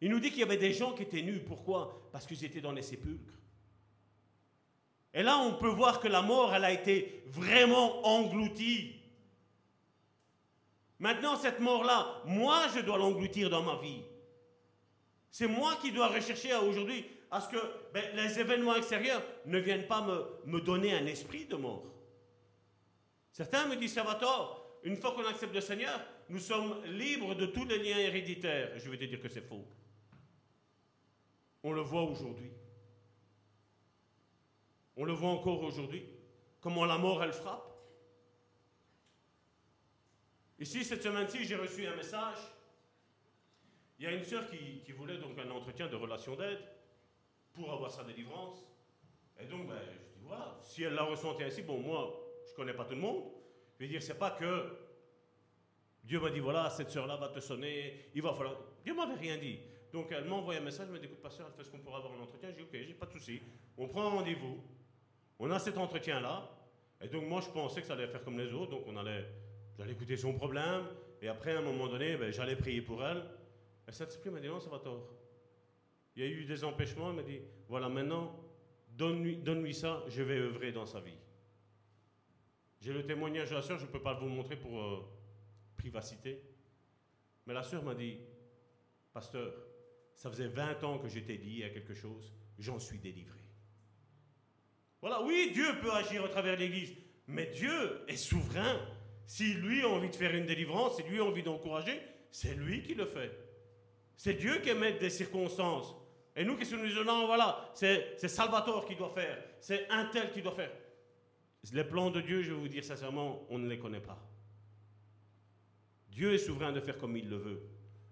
[0.00, 1.40] Il nous dit qu'il y avait des gens qui étaient nus.
[1.40, 2.08] Pourquoi?
[2.12, 3.38] Parce qu'ils étaient dans les sépulcres.
[5.12, 8.94] Et là, on peut voir que la mort, elle a été vraiment engloutie.
[10.98, 14.02] Maintenant, cette mort-là, moi, je dois l'engloutir dans ma vie.
[15.30, 17.58] C'est moi qui dois rechercher aujourd'hui à ce que
[17.94, 21.86] ben, les événements extérieurs ne viennent pas me, me donner un esprit de mort.
[23.32, 27.64] Certains me disent, Salvatore, une fois qu'on accepte le Seigneur, nous sommes libres de tous
[27.64, 28.72] les liens héréditaires.
[28.76, 29.64] Je vais te dire que c'est faux.
[31.62, 32.50] On le voit aujourd'hui.
[34.96, 36.04] On le voit encore aujourd'hui.
[36.60, 37.66] Comment la mort, elle frappe.
[40.58, 42.36] Ici, cette semaine-ci, j'ai reçu un message.
[44.00, 46.58] Il y a une sœur qui, voulait donc un entretien de relation d'aide
[47.52, 48.66] pour avoir sa délivrance.
[49.38, 49.76] Et donc, ben,
[50.14, 52.94] je dis, voilà, si elle l'a ressenti ainsi, bon, moi, je ne connais pas tout
[52.94, 53.24] le monde.
[53.78, 54.74] Je veux dire, c'est pas que
[56.02, 58.56] Dieu m'a dit, voilà, cette sœur-là va te sonner, il va falloir...
[58.82, 59.58] Dieu m'avait rien dit.
[59.92, 61.80] Donc, elle m'a envoyé un message, elle m'a dit, écoute, pasteur, elle fait ce qu'on
[61.80, 62.48] pourra avoir un entretien.
[62.48, 63.40] J'ai dit, ok, j'ai pas de souci.
[63.76, 64.64] On prend un rendez-vous.
[65.38, 66.50] On a cet entretien-là.
[67.02, 68.70] Et donc, moi, je pensais que ça allait faire comme les autres.
[68.70, 69.26] Donc, on allait
[69.80, 70.84] J'allais écouter son problème,
[71.22, 73.24] et après, à un moment donné, ben, j'allais prier pour elle.
[73.90, 75.12] Et Saint-Esprit m'a dit non, ça va tort.
[76.14, 78.38] Il y a eu des empêchements, il m'a dit voilà, maintenant,
[78.90, 81.18] donne-lui donne ça, je vais œuvrer dans sa vie.
[82.80, 85.00] J'ai le témoignage de la sœur, je ne peux pas vous montrer pour euh,
[85.76, 86.40] privacité.
[87.46, 88.18] Mais la sœur m'a dit
[89.12, 89.52] Pasteur,
[90.14, 93.40] ça faisait 20 ans que j'étais dit à quelque chose, j'en suis délivré.
[95.00, 96.94] Voilà, oui, Dieu peut agir au travers de l'Église,
[97.26, 98.78] mais Dieu est souverain.
[99.26, 102.00] Si lui a envie de faire une délivrance, si lui a envie d'encourager,
[102.30, 103.39] c'est lui qui le fait.
[104.20, 105.96] C'est Dieu qui émet des circonstances.
[106.36, 110.30] Et nous, qu'est-ce que nous Non, voilà, c'est Salvatore qui doit faire, c'est un tel
[110.30, 110.70] qui doit faire.
[111.72, 114.22] Les plans de Dieu, je vais vous dire sincèrement, on ne les connaît pas.
[116.10, 117.62] Dieu est souverain de faire comme il le veut.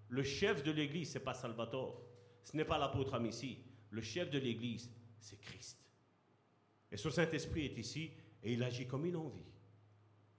[0.07, 2.01] Le chef de l'Église, ce n'est pas Salvatore.
[2.43, 3.59] Ce n'est pas l'apôtre Amici.
[3.91, 5.77] Le chef de l'Église, c'est Christ.
[6.91, 9.45] Et son Saint-Esprit est ici et il agit comme il en envie.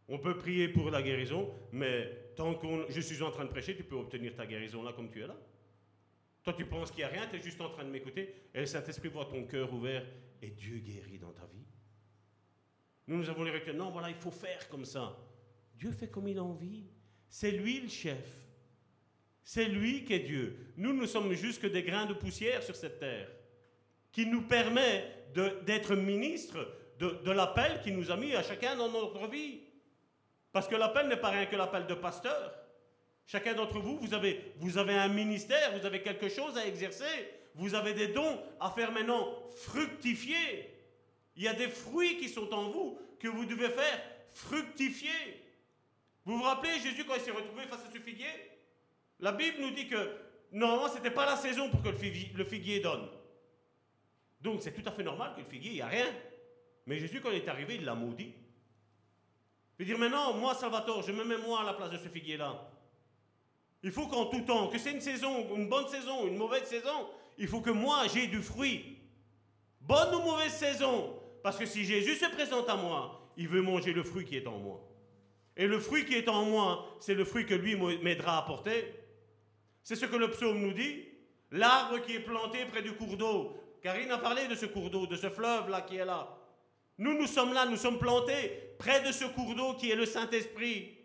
[0.08, 3.76] On peut prier pour la guérison, mais tant que je suis en train de prêcher,
[3.76, 5.36] tu peux obtenir ta guérison là comme tu es là.
[6.42, 8.60] Toi, tu penses qu'il n'y a rien, tu es juste en train de m'écouter, et
[8.60, 10.04] le Saint-Esprit voit ton cœur ouvert,
[10.40, 11.66] et Dieu guérit dans ta vie.
[13.06, 13.76] Nous, nous avons les rituels.
[13.76, 15.18] Non, voilà, il faut faire comme ça.
[15.74, 16.86] Dieu fait comme il a envie.
[17.28, 18.46] C'est lui le chef.
[19.42, 20.74] C'est lui qui est Dieu.
[20.76, 23.28] Nous, nous sommes juste que des grains de poussière sur cette terre,
[24.12, 26.66] qui nous permet d'être ministres
[26.98, 29.60] de, de l'appel qu'il nous a mis à chacun dans notre vie.
[30.52, 32.59] Parce que l'appel n'est pas rien que l'appel de pasteur.
[33.30, 37.30] Chacun d'entre vous, vous avez, vous avez un ministère, vous avez quelque chose à exercer,
[37.54, 40.68] vous avez des dons à faire maintenant fructifier.
[41.36, 44.02] Il y a des fruits qui sont en vous que vous devez faire
[44.32, 45.44] fructifier.
[46.24, 48.26] Vous vous rappelez Jésus quand il s'est retrouvé face à ce figuier?
[49.20, 50.10] La Bible nous dit que
[50.50, 53.08] normalement ce n'était pas la saison pour que le figuier, le figuier donne.
[54.40, 56.12] Donc c'est tout à fait normal que le figuier, il n'y a rien.
[56.84, 58.34] Mais Jésus quand il est arrivé, il l'a maudit.
[59.78, 62.08] Il dire, mais non, moi, Salvatore, je me mets moi à la place de ce
[62.08, 62.70] figuier-là.
[63.82, 67.08] Il faut qu'en tout temps, que c'est une saison, une bonne saison, une mauvaise saison,
[67.38, 68.98] il faut que moi, j'ai du fruit.
[69.80, 71.18] Bonne ou mauvaise saison.
[71.42, 74.46] Parce que si Jésus se présente à moi, il veut manger le fruit qui est
[74.46, 74.86] en moi.
[75.56, 78.94] Et le fruit qui est en moi, c'est le fruit que lui m'aidera à porter.
[79.82, 81.06] C'est ce que le psaume nous dit.
[81.50, 83.56] L'arbre qui est planté près du cours d'eau.
[83.82, 86.36] Karine a parlé de ce cours d'eau, de ce fleuve-là qui est là.
[86.98, 90.04] Nous, nous sommes là, nous sommes plantés près de ce cours d'eau qui est le
[90.04, 90.98] Saint-Esprit.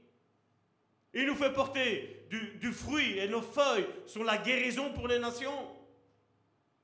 [1.15, 5.71] Il nous fait porter du, fruit et nos feuilles sont la guérison pour les nations.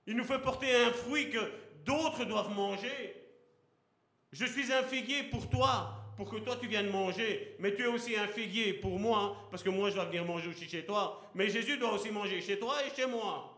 [0.07, 1.39] Il nous fait porter un fruit que
[1.85, 3.15] d'autres doivent manger.
[4.31, 7.87] Je suis un figuier pour toi, pour que toi tu viennes manger, mais tu es
[7.87, 11.29] aussi un figuier pour moi, parce que moi je dois venir manger aussi chez toi,
[11.35, 13.57] mais Jésus doit aussi manger chez toi et chez moi.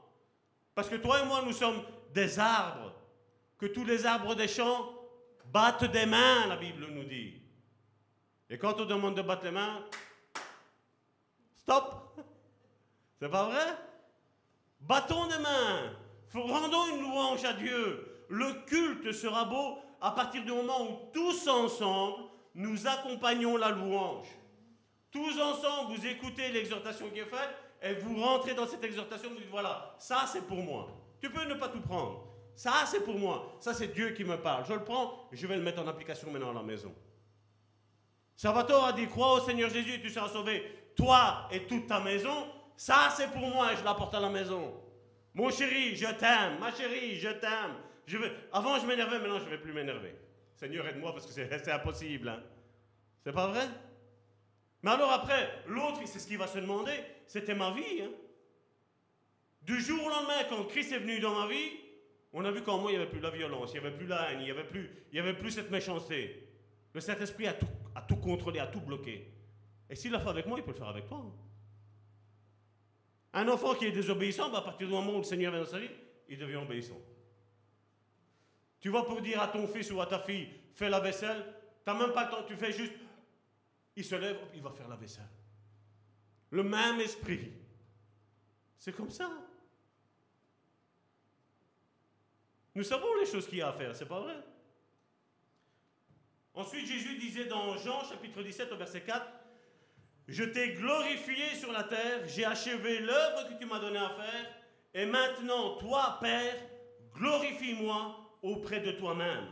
[0.73, 2.93] Parce que toi et moi nous sommes des arbres,
[3.59, 5.03] que tous les arbres des champs
[5.53, 7.35] Battre des mains, la Bible nous dit.
[8.49, 9.85] Et quand on demande de battre les mains,
[11.63, 12.19] stop.
[13.19, 13.77] C'est pas vrai?
[14.81, 15.93] Battons des mains.
[16.33, 18.25] Rendons une louange à Dieu.
[18.29, 22.25] Le culte sera beau à partir du moment où tous ensemble,
[22.55, 24.27] nous accompagnons la louange.
[25.11, 27.49] Tous ensemble, vous écoutez l'exhortation qui est faite
[27.81, 30.89] et vous rentrez dans cette exhortation, vous dites voilà, ça c'est pour moi.
[31.21, 32.27] Tu peux ne pas tout prendre.
[32.55, 33.55] Ça, c'est pour moi.
[33.59, 34.65] Ça, c'est Dieu qui me parle.
[34.65, 36.93] Je le prends, je vais le mettre en application maintenant à la maison.
[38.35, 41.99] Salvatore a dit, crois au Seigneur Jésus et tu seras sauvé, toi et toute ta
[41.99, 42.47] maison.
[42.75, 44.73] ça c'est pour moi et je l'apporte à la maison.
[45.33, 46.59] Mon chéri, je t'aime.
[46.59, 47.75] Ma chérie, je t'aime.
[48.05, 48.31] Je veux...
[48.51, 50.15] Avant, je m'énervais, maintenant, je ne vais plus m'énerver.
[50.55, 52.29] Seigneur, aide-moi parce que c'est impossible.
[52.29, 52.43] Hein.
[53.23, 53.67] C'est pas vrai?
[54.83, 56.93] Mais alors après, l'autre, c'est ce qu'il va se demander.
[57.25, 58.01] C'était ma vie.
[58.01, 58.11] Hein.
[59.61, 61.71] Du jour au lendemain, quand Christ est venu dans ma vie,
[62.33, 64.07] on a vu qu'en moi, il n'y avait plus la violence, il n'y avait plus
[64.07, 66.49] la haine, il n'y avait, plus, il avait plus cette méchanceté.
[66.93, 69.32] Le Saint-Esprit a tout, a tout contrôlé, a tout bloqué.
[69.93, 71.23] Et s'il l'a fait avec moi, il peut le faire avec toi.
[71.23, 71.31] Hein.
[73.33, 75.69] Un enfant qui est désobéissant, bah, à partir du moment où le Seigneur vient dans
[75.69, 75.91] sa vie,
[76.27, 76.99] il devient obéissant.
[78.79, 81.45] Tu vas pour dire à ton fils ou à ta fille, fais la vaisselle,
[81.85, 82.93] tu n'as même pas le temps, tu fais juste,
[83.95, 85.29] il se lève, il va faire la vaisselle.
[86.49, 87.51] Le même esprit.
[88.79, 89.29] C'est comme ça.
[92.73, 94.37] Nous savons les choses qu'il y a à faire, c'est pas vrai?
[96.55, 99.42] Ensuite, Jésus disait dans Jean chapitre 17 au verset 4,
[100.27, 104.55] Je t'ai glorifié sur la terre, j'ai achevé l'œuvre que tu m'as donnée à faire,
[104.93, 106.55] et maintenant, toi, Père,
[107.15, 109.47] glorifie-moi auprès de toi-même,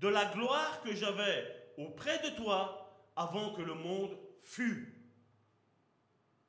[0.00, 4.92] de la gloire que j'avais auprès de toi avant que le monde fût.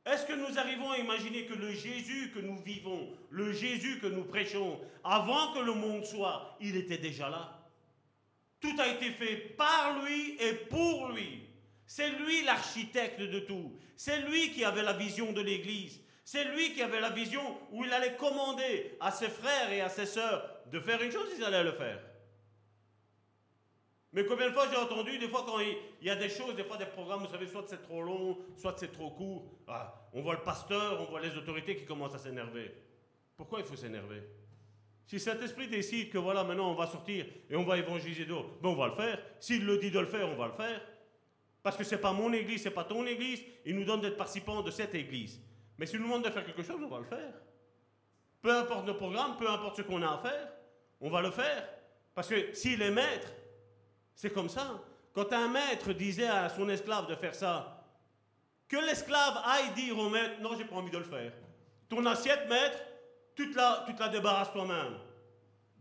[0.05, 4.07] Est-ce que nous arrivons à imaginer que le Jésus que nous vivons, le Jésus que
[4.07, 7.59] nous prêchons, avant que le monde soit, il était déjà là?
[8.61, 11.46] Tout a été fait par lui et pour lui.
[11.87, 13.73] C'est lui l'architecte de tout.
[13.95, 16.01] C'est lui qui avait la vision de l'Église.
[16.25, 19.87] C'est lui qui avait la vision où il allait commander à ses frères et à
[19.87, 22.01] ses sœurs de faire une chose, ils allaient le faire.
[24.11, 26.65] Mais combien de fois j'ai entendu, des fois quand il, y a des choses, des
[26.65, 30.21] fois des programmes, vous savez, soit c'est trop long, soit c'est trop court, ah, on
[30.21, 32.73] voit le pasteur, on voit les autorités qui commencent à s'énerver.
[33.37, 34.23] Pourquoi il faut s'énerver?
[35.05, 38.49] Si cet esprit décide que voilà, maintenant on va sortir et on va évangéliser d'autres,
[38.61, 39.21] ben on va le faire.
[39.39, 40.81] S'il le dit de le faire, on va le faire.
[41.67, 43.99] Parce que ce n'est pas mon église, ce n'est pas ton église, il nous donne
[43.99, 45.41] d'être participants de cette église.
[45.77, 47.33] Mais s'il nous demande de faire quelque chose, on va le faire.
[48.41, 50.47] Peu importe nos programmes, peu importe ce qu'on a à faire,
[51.01, 51.67] on va le faire.
[52.15, 53.33] Parce que s'il est maître,
[54.15, 54.81] c'est comme ça.
[55.11, 57.85] Quand un maître disait à son esclave de faire ça,
[58.69, 61.33] que l'esclave aille dire au maître, non, j'ai pas envie de le faire.
[61.89, 62.79] Ton assiette, maître,
[63.35, 64.99] tu te la, tu te la débarrasses toi-même.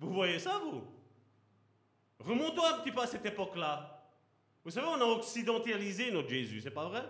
[0.01, 0.83] Vous voyez ça, vous?
[2.19, 3.96] Remontons un petit peu à cette époque-là.
[4.67, 7.05] Vous savez, on a occidentalisé notre Jésus, c'est pas vrai?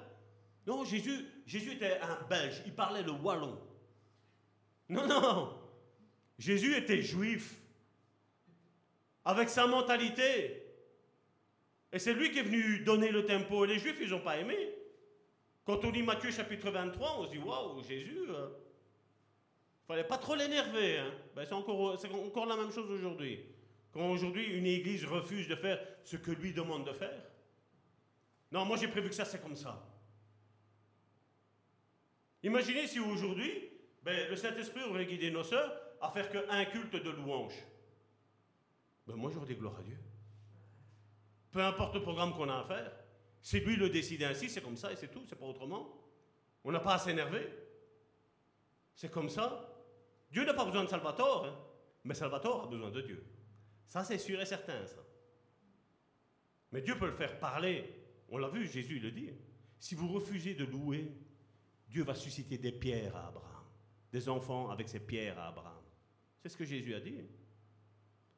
[0.66, 3.58] Non, Jésus, Jésus était un Belge, il parlait le wallon.
[4.90, 5.58] Non, non.
[6.38, 7.54] Jésus était juif,
[9.24, 10.64] avec sa mentalité.
[11.90, 13.64] Et c'est lui qui est venu donner le tempo.
[13.64, 14.56] Et les Juifs, ils n'ont pas aimé.
[15.64, 20.04] Quand on lit Matthieu chapitre 23, on se dit Waouh, Jésus, il euh, ne fallait
[20.04, 20.98] pas trop l'énerver.
[20.98, 21.10] Hein.
[21.34, 23.40] Ben, c'est encore, encore la même chose aujourd'hui.
[23.92, 27.22] Quand aujourd'hui une église refuse de faire ce que lui demande de faire.
[28.50, 29.86] Non, moi j'ai prévu que ça c'est comme ça.
[32.42, 33.70] Imaginez si aujourd'hui,
[34.02, 37.54] ben, le Saint-Esprit aurait guidé nos sœurs à faire qu'un culte de louange.
[39.06, 39.98] Ben, moi j'aurais des gloires à Dieu.
[41.50, 42.92] Peu importe le programme qu'on a à faire.
[43.40, 45.96] Si lui le décide ainsi, c'est comme ça et c'est tout, c'est pas autrement.
[46.64, 47.48] On n'a pas à s'énerver.
[48.94, 49.72] C'est comme ça.
[50.30, 51.58] Dieu n'a pas besoin de Salvatore, hein.
[52.04, 53.24] mais Salvatore a besoin de Dieu.
[53.86, 55.00] Ça, c'est sûr et certain, ça.
[56.72, 57.95] Mais Dieu peut le faire parler.
[58.28, 59.30] On l'a vu, Jésus le dit.
[59.78, 61.12] Si vous refusez de louer,
[61.88, 63.64] Dieu va susciter des pierres à Abraham,
[64.12, 65.82] des enfants avec ces pierres à Abraham.
[66.42, 67.20] C'est ce que Jésus a dit.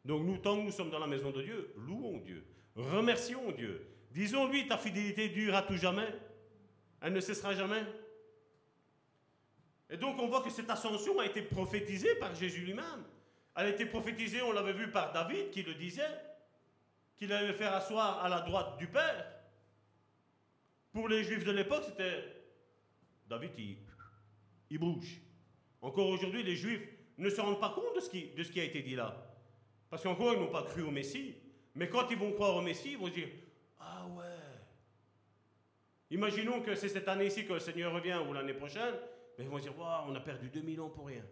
[0.05, 2.45] Donc nous, tant que nous sommes dans la maison de Dieu, louons Dieu.
[2.75, 3.87] Remercions Dieu.
[4.11, 6.09] Disons-lui, ta fidélité dure à tout jamais.
[7.01, 7.83] Elle ne cessera jamais.
[9.91, 13.05] Et donc on voit que cette ascension a été prophétisée par Jésus lui-même.
[13.57, 16.03] Elle a été prophétisée, on l'avait vu par David qui le disait,
[17.17, 19.38] qu'il allait le faire asseoir à la droite du Père.
[20.93, 22.25] Pour les Juifs de l'époque, c'était
[23.29, 23.51] David,
[24.71, 25.21] il, bouge.
[25.83, 26.89] Encore aujourd'hui, les Juifs
[27.19, 29.37] ne se rendent pas compte de ce qui, a été dit là.
[29.91, 31.35] Parce qu'encore, ils n'ont pas cru au Messie.
[31.75, 33.29] Mais quand ils vont croire au Messie, ils vont se dire
[33.79, 34.25] Ah ouais.
[36.11, 38.95] Imaginons que c'est cette année-ci que le Seigneur revient ou l'année prochaine,
[39.37, 41.25] mais ils vont se dire Waouh, on a perdu 2000 ans pour rien.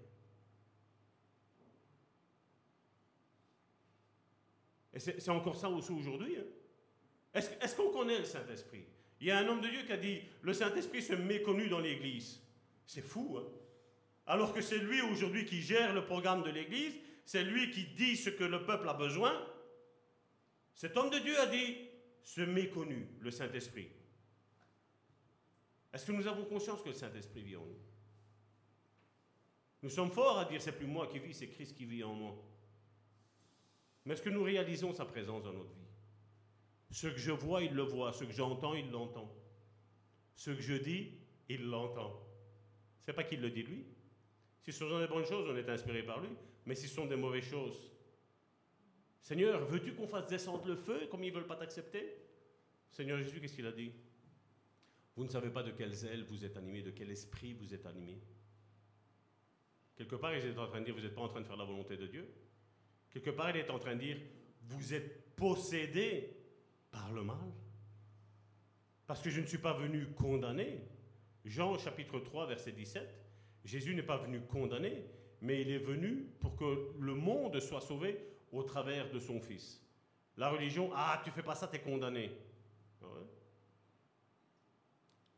[4.93, 6.37] Et c'est encore ça aussi aujourd'hui.
[6.39, 6.45] Hein.
[7.35, 8.87] Est-ce qu'on connaît le Saint-Esprit?
[9.21, 11.81] Il y a un homme de Dieu qui a dit Le Saint-Esprit se méconnu dans
[11.81, 12.41] l'Église.
[12.87, 13.47] C'est fou, hein
[14.27, 16.95] Alors que c'est lui aujourd'hui qui gère le programme de l'Église,
[17.25, 19.33] c'est lui qui dit ce que le peuple a besoin.
[20.75, 21.77] Cet homme de Dieu a dit
[22.23, 23.89] ce méconnu, le Saint-Esprit.
[25.93, 27.81] Est-ce que nous avons conscience que le Saint-Esprit vit en nous?
[29.83, 32.13] Nous sommes forts à dire c'est plus moi qui vis, c'est Christ qui vit en
[32.13, 32.35] moi.
[34.05, 35.86] Mais est-ce que nous réalisons sa présence dans notre vie?
[36.91, 38.13] Ce que je vois, il le voit.
[38.13, 39.35] Ce que j'entends, il l'entend.
[40.35, 41.13] Ce que je dis,
[41.49, 42.23] il l'entend.
[43.05, 43.85] C'est pas qu'il le dit lui.
[44.63, 46.31] Si ce sont des bonnes choses, on est inspiré par lui.
[46.65, 47.93] Mais si ce sont des mauvaises choses,
[49.21, 52.17] Seigneur, veux-tu qu'on fasse descendre le feu comme ils ne veulent pas t'accepter?
[52.91, 53.93] Seigneur Jésus, qu'est-ce qu'il a dit?
[55.17, 57.87] Vous ne savez pas de quel zèle vous êtes animé, de quel esprit vous êtes
[57.87, 58.21] animé.
[59.97, 61.57] Quelque part, il est en train de dire, vous n'êtes pas en train de faire
[61.57, 62.29] la volonté de Dieu.
[63.11, 64.19] Quelque part, il est en train de dire,
[64.63, 66.37] vous êtes possédé
[66.91, 67.53] par le mal.
[69.07, 70.81] Parce que je ne suis pas venu condamner.
[71.45, 73.09] Jean chapitre 3, verset 17,
[73.65, 75.05] Jésus n'est pas venu condamner,
[75.41, 78.19] mais il est venu pour que le monde soit sauvé
[78.51, 79.81] au travers de son Fils.
[80.37, 82.31] La religion, ah, tu fais pas ça, tu es condamné.
[83.03, 83.07] Ah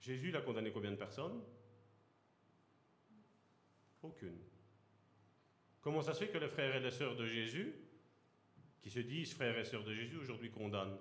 [0.01, 1.43] Jésus, il a condamné combien de personnes?
[4.03, 4.39] Aucune.
[5.81, 7.75] Comment ça se fait que les frères et les sœurs de Jésus,
[8.81, 10.99] qui se disent frères et sœurs de Jésus, aujourd'hui condamnent?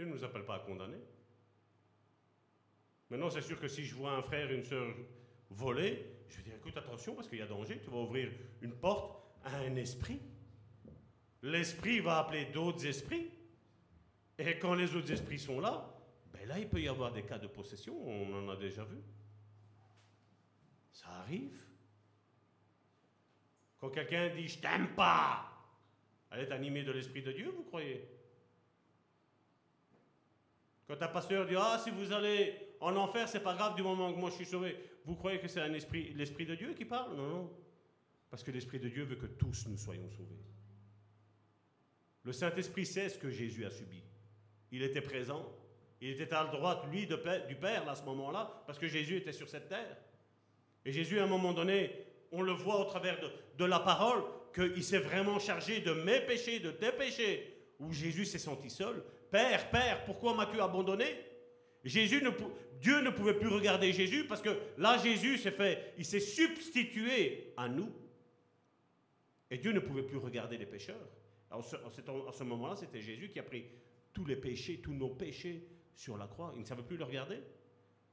[0.00, 0.96] Dieu ne nous appelle pas à condamner.
[3.10, 4.94] Maintenant, c'est sûr que si je vois un frère et une sœur
[5.50, 8.32] voler, je vais dire écoute, attention, parce qu'il y a danger, tu vas ouvrir
[8.62, 10.18] une porte à un esprit.
[11.42, 13.30] L'esprit va appeler d'autres esprits.
[14.38, 15.94] Et quand les autres esprits sont là,
[16.32, 19.02] ben là, il peut y avoir des cas de possession, on en a déjà vu.
[20.92, 21.62] Ça arrive.
[23.76, 25.46] Quand quelqu'un dit je t'aime pas,
[26.30, 28.09] elle est animée de l'Esprit de Dieu, vous croyez?
[30.90, 34.12] Quand un pasteur dit ah si vous allez en enfer, c'est pas grave du moment
[34.12, 37.14] que moi je suis sauvé, vous croyez que c'est l'Esprit de Dieu qui parle?
[37.14, 37.50] Non, non.
[38.28, 40.42] Parce que l'Esprit de Dieu veut que tous nous soyons sauvés.
[42.24, 44.02] Le Saint-Esprit sait ce que Jésus a subi.
[44.72, 45.48] Il était présent.
[46.00, 49.18] Il était à la droite, lui, de, du Père à ce moment-là, parce que Jésus
[49.18, 49.96] était sur cette terre.
[50.84, 53.20] Et Jésus, à un moment donné, on le voit au travers
[53.56, 58.24] de, la parole, qu'il s'est vraiment chargé de mes péchés, de tes péchés, où Jésus
[58.24, 59.04] s'est senti seul.
[59.30, 61.06] Père, Père, pourquoi m'as-tu abandonné?
[61.84, 62.30] Jésus ne,
[62.80, 67.52] Dieu ne pouvait plus regarder Jésus parce que là, Jésus s'est fait, il s'est substitué
[67.56, 67.90] à nous.
[69.50, 71.08] Et Dieu ne pouvait plus regarder les pécheurs.
[71.50, 71.64] Alors,
[72.28, 73.64] à ce moment-là, c'était Jésus qui a pris
[74.12, 76.52] tous les péchés, tous nos péchés sur la croix.
[76.54, 77.38] Il ne savait plus le regarder.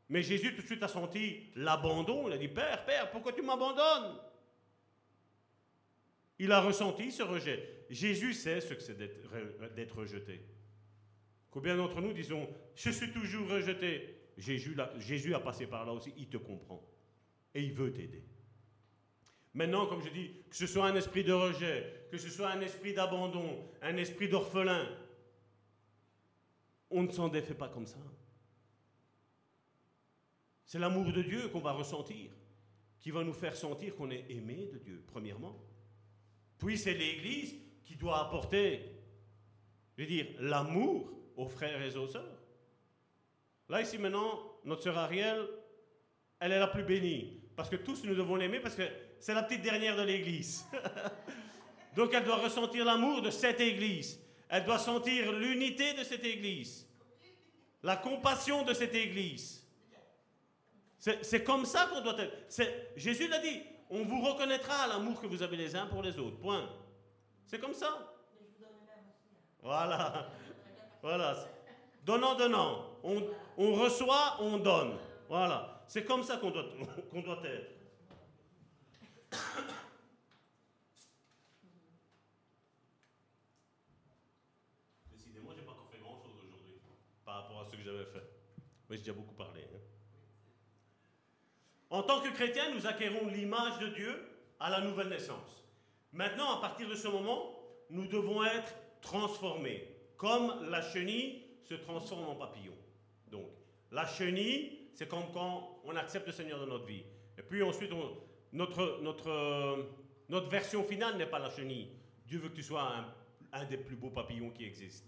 [0.10, 2.28] Mais Jésus tout de suite a senti l'abandon.
[2.28, 4.18] Il a dit, Père, Père, pourquoi tu m'abandonnes?
[6.40, 7.86] Il a ressenti ce rejet.
[7.90, 10.42] Jésus sait ce que c'est d'être rejeté.
[11.58, 16.14] Combien d'entre nous disons, je suis toujours rejeté Jésus, Jésus a passé par là aussi,
[16.16, 16.88] il te comprend.
[17.56, 18.24] Et il veut t'aider.
[19.56, 22.62] Maintenant, comme je dis, que ce soit un esprit de rejet, que ce soit un
[22.62, 24.88] esprit d'abandon, un esprit d'orphelin,
[26.92, 27.98] on ne s'en défait pas comme ça.
[30.64, 32.30] C'est l'amour de Dieu qu'on va ressentir,
[33.00, 35.60] qui va nous faire sentir qu'on est aimé de Dieu, premièrement.
[36.60, 38.92] Puis c'est l'Église qui doit apporter,
[39.98, 42.38] je veux dire, l'amour aux frères et aux sœurs.
[43.70, 45.48] Là, ici, maintenant, notre sœur Ariel,
[46.40, 47.42] elle est la plus bénie.
[47.56, 48.84] Parce que tous, nous devons l'aimer parce que
[49.20, 50.66] c'est la petite dernière de l'Église.
[51.96, 54.20] Donc, elle doit ressentir l'amour de cette Église.
[54.50, 56.88] Elle doit sentir l'unité de cette Église.
[57.84, 59.64] La compassion de cette Église.
[61.00, 62.36] C'est comme ça qu'on doit être.
[62.96, 66.18] Jésus l'a dit, on vous reconnaîtra à l'amour que vous avez les uns pour les
[66.20, 66.38] autres.
[66.38, 66.70] Point.
[67.46, 68.14] C'est comme ça.
[69.62, 70.30] Voilà.
[71.02, 71.36] Voilà.
[72.04, 72.86] Donnant, donnant.
[73.04, 73.22] On,
[73.58, 74.98] on reçoit, on donne.
[75.30, 75.84] Voilà.
[75.88, 76.66] C'est comme ça qu'on doit,
[77.12, 77.72] qu'on doit être.
[85.12, 86.80] Décidément, je n'ai pas encore fait grand-chose aujourd'hui
[87.26, 88.24] par rapport à ce que j'avais fait.
[88.90, 89.62] Mais j'ai déjà beaucoup parlé.
[89.62, 89.80] Hein.
[91.90, 94.28] En tant que chrétiens, nous acquérons l'image de Dieu
[94.60, 95.64] à la nouvelle naissance.
[96.12, 97.54] Maintenant, à partir de ce moment,
[97.90, 102.74] nous devons être transformés, comme la chenille se transforme en papillon.
[103.30, 103.50] Donc,
[103.92, 107.04] la chenille, c'est comme quand on accepte le Seigneur dans notre vie.
[107.38, 107.92] Et puis ensuite,
[108.52, 109.90] notre, notre,
[110.28, 111.90] notre version finale n'est pas la chenille.
[112.26, 112.92] Dieu veut que tu sois
[113.54, 115.08] un, des plus beaux papillons qui existent.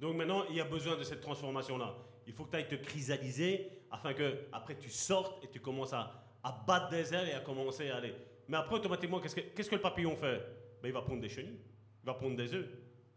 [0.00, 1.96] Donc maintenant, il y a besoin de cette transformation-là.
[2.26, 5.92] Il faut que tu ailles te chrysaliser afin que après tu sortes et tu commences
[5.92, 6.12] à,
[6.42, 8.14] à battre des ailes et à commencer à aller.
[8.46, 10.38] Mais après, automatiquement, qu'est-ce que, que le papillon fait?
[10.82, 11.60] Ben, Il va pondre des chenilles,
[12.02, 12.68] il va pondre des œufs.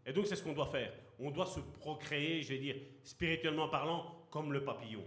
[0.04, 0.92] Et donc, c'est ce qu'on doit faire.
[1.18, 5.04] On doit se procréer, je vais dire, spirituellement parlant, comme le papillon.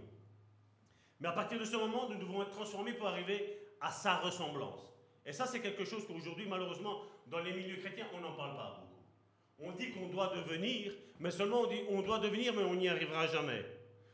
[1.20, 4.92] Mais à partir de ce moment, nous devons être transformés pour arriver à sa ressemblance.
[5.24, 8.80] Et ça, c'est quelque chose qu'aujourd'hui, malheureusement, dans les milieux chrétiens, on n'en parle pas
[8.80, 8.96] beaucoup.
[9.58, 12.88] On dit qu'on doit devenir, mais seulement on dit on doit devenir, mais on n'y
[12.88, 13.64] arrivera jamais.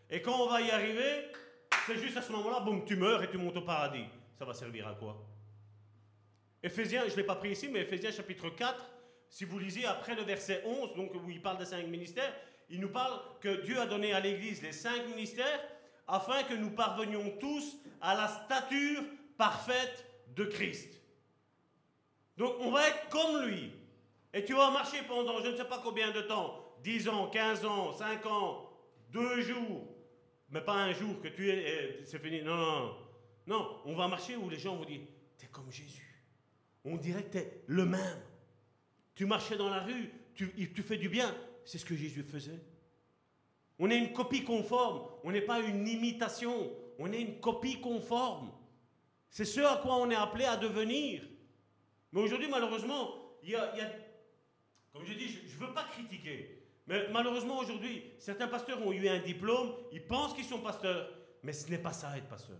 [0.08, 1.26] Et quand on va y arriver,
[1.86, 4.04] c'est juste à ce moment-là, boum, tu meurs et tu montes au paradis.
[4.38, 5.20] Ça va servir à quoi?
[6.62, 8.90] Éphésiens, je ne l'ai pas pris ici, mais Éphésiens chapitre 4,
[9.32, 12.34] si vous lisez après le verset 11, donc où il parle des cinq ministères,
[12.68, 15.58] il nous parle que Dieu a donné à l'Église les cinq ministères
[16.06, 19.02] afin que nous parvenions tous à la stature
[19.38, 20.04] parfaite
[20.36, 21.00] de Christ.
[22.36, 23.72] Donc on va être comme lui.
[24.34, 27.64] Et tu vas marcher pendant je ne sais pas combien de temps, 10 ans, 15
[27.64, 28.70] ans, 5 ans,
[29.12, 29.88] 2 jours,
[30.50, 32.42] mais pas un jour que tu es, c'est fini.
[32.42, 32.96] Non, non, non.
[33.46, 35.00] Non, on va marcher où les gens vont dire,
[35.38, 36.22] t'es comme Jésus.
[36.84, 38.20] On dirait que t'es le même.
[39.14, 41.34] Tu marchais dans la rue, tu, fais du bien.
[41.64, 42.60] C'est ce que Jésus faisait.
[43.78, 45.02] On est une copie conforme.
[45.24, 46.72] On n'est pas une imitation.
[46.98, 48.52] On est une copie conforme.
[49.30, 51.22] C'est ce à quoi on est appelé à devenir.
[52.12, 53.72] Mais aujourd'hui, malheureusement, il y, a,
[54.92, 56.62] comme je dis, je ne veux pas critiquer.
[56.86, 61.08] Mais malheureusement, aujourd'hui, certains pasteurs ont eu un diplôme, ils pensent qu'ils sont pasteurs,
[61.42, 62.58] mais ce n'est pas ça être pasteur.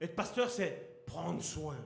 [0.00, 1.76] Être pasteur, c'est prendre soin.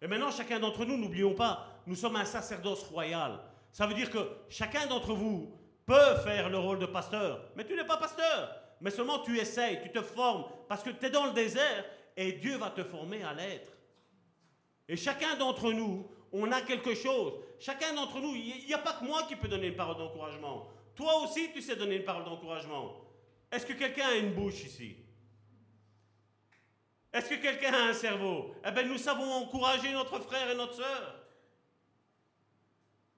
[0.00, 3.40] Et maintenant, chacun d'entre nous, n'oublions pas, nous sommes un sacerdoce royal.
[3.70, 4.18] Ça veut dire que
[4.48, 8.54] chacun d'entre vous peut faire le rôle de pasteur, mais tu n'es pas pasteur.
[8.80, 11.84] Mais seulement tu essayes, tu te formes, parce que tu es dans le désert
[12.16, 13.72] et Dieu va te former à l'être.
[14.88, 17.34] Et chacun d'entre nous, on a quelque chose.
[17.60, 20.68] Chacun d'entre nous, il n'y a pas que moi qui peux donner une parole d'encouragement.
[20.94, 22.96] Toi aussi, tu sais donner une parole d'encouragement.
[23.50, 24.96] Est-ce que quelqu'un a une bouche ici?
[27.12, 28.54] Est-ce que quelqu'un a un cerveau?
[28.66, 31.21] Eh bien, nous savons encourager notre frère et notre soeur.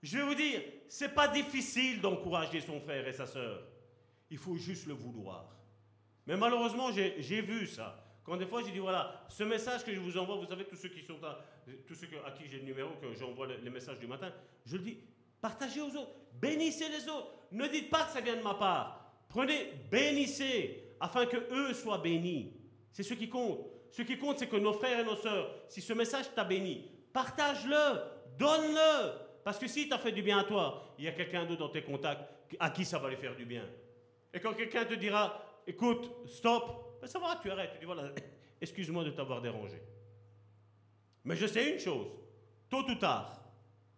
[0.04, 3.62] Je vais vous dire, c'est pas difficile d'encourager son frère et sa soeur.
[4.30, 5.56] Il faut juste le vouloir.
[6.26, 8.04] Mais malheureusement, j'ai vu ça.
[8.22, 10.76] Quand des fois, j'ai dit, voilà, ce message que je vous envoie, vous savez, tous
[10.76, 11.42] ceux qui sont à,
[11.86, 14.30] tous ceux à qui j'ai le numéro, que j'envoie les, messages du matin,
[14.66, 14.98] je le dis,
[15.40, 17.32] partagez aux autres, bénissez les autres.
[17.52, 19.10] Ne dites pas que ça vient de ma part.
[19.30, 22.52] Prenez, bénissez, afin que eux soient bénis.
[22.92, 23.60] C'est ce qui compte.
[23.90, 26.90] Ce qui compte, c'est que nos frères et nos sœurs, si ce message t'a béni,
[27.10, 28.02] partage-le,
[28.38, 29.23] donne-le.
[29.44, 31.60] Parce que si tu as fait du bien à toi, il y a quelqu'un d'autre
[31.60, 32.22] dans tes contacts
[32.58, 33.68] à qui ça va lui faire du bien.
[34.32, 37.72] Et quand quelqu'un te dira, écoute, stop, ben, ça va, tu arrêtes.
[37.74, 38.10] Tu dis voilà,
[38.60, 39.80] excuse-moi de t'avoir dérangé.
[41.24, 42.18] Mais je sais une chose,
[42.70, 43.40] tôt ou tard,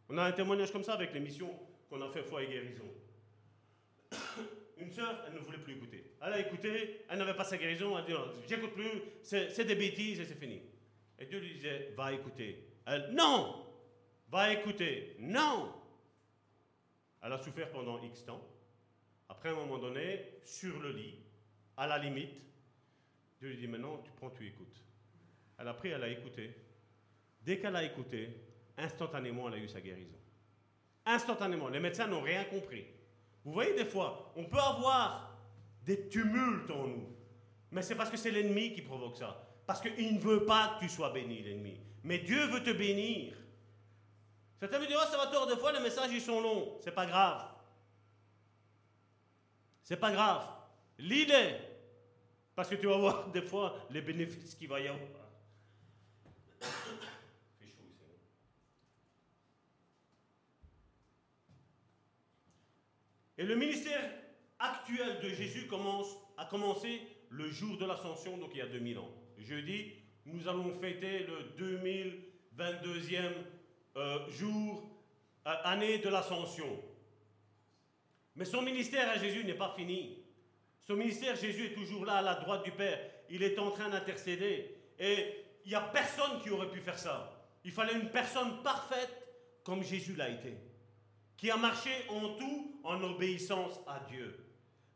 [0.09, 1.48] on a un témoignage comme ça avec l'émission
[1.89, 2.85] qu'on a fait Foi et Guérison.
[4.78, 6.12] Une sœur, elle ne voulait plus écouter.
[6.20, 8.12] Elle a écouté, elle n'avait pas sa guérison, elle a dit
[8.47, 10.60] j'écoute plus, c'est des bêtises et c'est fini.
[11.18, 12.68] Et Dieu lui disait va écouter.
[12.86, 13.65] Elle, non
[14.37, 15.73] Va écouter, non
[17.23, 18.47] Elle a souffert pendant X temps.
[19.31, 21.15] Après, un moment donné, sur le lit,
[21.75, 22.35] à la limite,
[23.39, 24.85] Dieu lui dit maintenant, tu prends, tu écoutes.
[25.59, 26.55] Elle a pris, elle a écouté.
[27.41, 28.29] Dès qu'elle a écouté,
[28.77, 30.19] instantanément, elle a eu sa guérison.
[31.07, 31.71] Instantanément.
[31.71, 32.85] Les médecins n'ont rien compris.
[33.43, 35.35] Vous voyez, des fois, on peut avoir
[35.83, 37.09] des tumultes en nous.
[37.71, 39.49] Mais c'est parce que c'est l'ennemi qui provoque ça.
[39.67, 41.81] Parce qu'il ne veut pas que tu sois béni, l'ennemi.
[42.05, 43.35] Mais Dieu veut te bénir.
[44.59, 46.78] Certains me disent, oh, ça va tort, des fois les messages ils sont longs.
[46.83, 47.45] C'est pas grave.
[49.83, 50.49] C'est pas grave.
[50.99, 51.57] L'idée,
[52.55, 55.03] parce que tu vas voir des fois les bénéfices qu'il va y avoir.
[63.39, 64.11] Et le ministère
[64.59, 68.99] actuel de Jésus commence, a commencé le jour de l'ascension, donc il y a 2000
[68.99, 69.11] ans.
[69.37, 69.93] Jeudi,
[70.24, 71.53] nous allons fêter le
[72.57, 73.33] 2022e
[73.97, 74.90] euh, jour,
[75.47, 76.82] euh, année de l'ascension.
[78.35, 80.18] Mais son ministère à Jésus n'est pas fini.
[80.86, 83.01] Son ministère, Jésus est toujours là à la droite du Père.
[83.31, 84.77] Il est en train d'intercéder.
[84.98, 87.32] Et il n'y a personne qui aurait pu faire ça.
[87.64, 89.10] Il fallait une personne parfaite
[89.64, 90.55] comme Jésus l'a été.
[91.36, 94.47] Qui a marché en tout en obéissance à Dieu.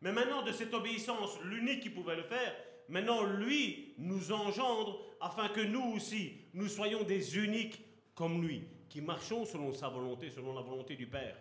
[0.02, 2.54] Mais maintenant, de cette obéissance, l'unique qui pouvait le faire,
[2.88, 7.82] maintenant, lui nous engendre afin que nous aussi, nous soyons des uniques
[8.14, 11.36] comme lui, qui marchons selon sa volonté, selon la volonté du Père.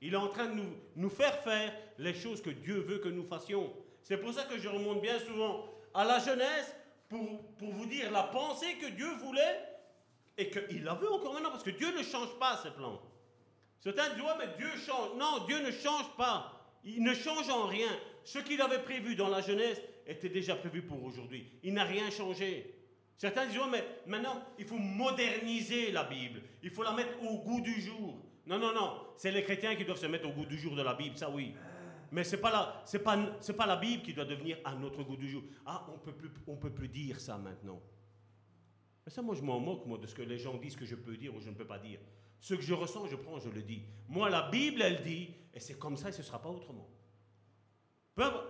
[0.00, 3.08] Il est en train de nous, nous faire faire les choses que Dieu veut que
[3.08, 3.72] nous fassions.
[4.02, 6.74] C'est pour ça que je remonte bien souvent à la jeunesse
[7.08, 9.60] pour, pour vous dire la pensée que Dieu voulait
[10.36, 13.00] et qu'il la veut encore maintenant parce que Dieu ne change pas ses plans.
[13.80, 15.16] Certains disent, ouais, mais Dieu change.
[15.16, 16.52] Non, Dieu ne change pas.
[16.84, 17.88] Il ne change en rien.
[18.24, 21.46] Ce qu'il avait prévu dans la jeunesse était déjà prévu pour aujourd'hui.
[21.62, 22.73] Il n'a rien changé.
[23.16, 26.42] Certains disent, mais maintenant, il faut moderniser la Bible.
[26.62, 28.18] Il faut la mettre au goût du jour.
[28.46, 29.00] Non, non, non.
[29.16, 31.30] C'est les chrétiens qui doivent se mettre au goût du jour de la Bible, ça
[31.30, 31.54] oui.
[32.10, 33.16] Mais ce n'est pas, la, pas,
[33.56, 35.42] pas la Bible qui doit devenir à notre goût du jour.
[35.64, 37.80] Ah, on ne peut plus dire ça maintenant.
[39.04, 40.94] Mais ça, moi, je m'en moque, moi, de ce que les gens disent que je
[40.94, 42.00] peux dire ou je ne peux pas dire.
[42.40, 43.82] Ce que je ressens, je prends, je le dis.
[44.08, 46.88] Moi, la Bible, elle dit, et c'est comme ça et ce ne sera pas autrement.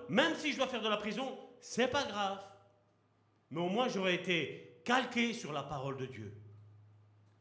[0.09, 2.45] Même si je dois faire de la prison, c'est pas grave.
[3.55, 6.35] Mais au moins, j'aurais été calqué sur la parole de Dieu.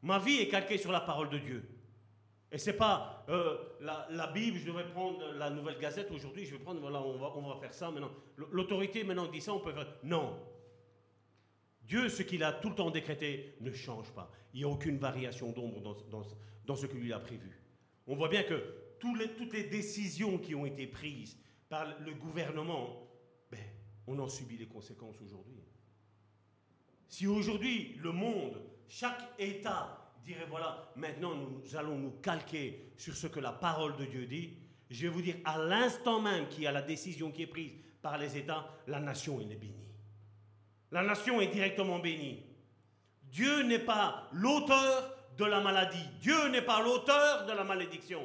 [0.03, 1.67] Ma vie est calquée sur la parole de Dieu.
[2.51, 6.61] Et c'est pas euh, la, Bible, je devrais prendre la Nouvelle Gazette aujourd'hui, je vais
[6.61, 8.11] prendre, voilà, on va, on va faire ça maintenant.
[8.51, 9.87] L'autorité maintenant dit ça, on peut faire.
[10.03, 10.39] Non.
[11.81, 14.29] Dieu, ce qu'il a tout le temps décrété, ne change pas.
[14.53, 17.59] Il n'y a aucune variation d'ombre dans, ce que lui a prévu.
[18.05, 18.63] On voit bien que
[18.99, 23.09] toutes les décisions qui ont été prises par le gouvernement,
[23.49, 23.59] ben,
[24.05, 25.62] on en subit les conséquences aujourd'hui.
[27.13, 33.27] Si aujourd'hui le monde, chaque État dirait voilà, maintenant nous allons nous calquer sur ce
[33.27, 34.57] que la parole de Dieu dit,
[34.89, 37.73] je vais vous dire à l'instant même qu'il y a la décision qui est prise
[38.01, 39.85] par les États, la nation est bénie.
[40.89, 42.41] La nation est directement bénie.
[43.21, 46.09] Dieu n'est pas l'auteur de la maladie.
[46.19, 48.23] Dieu n'est pas l'auteur de la malédiction.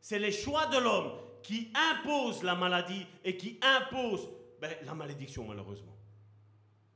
[0.00, 1.12] C'est les choix de l'homme
[1.44, 4.28] qui imposent la maladie et qui imposent
[4.60, 5.95] ben, la malédiction malheureusement.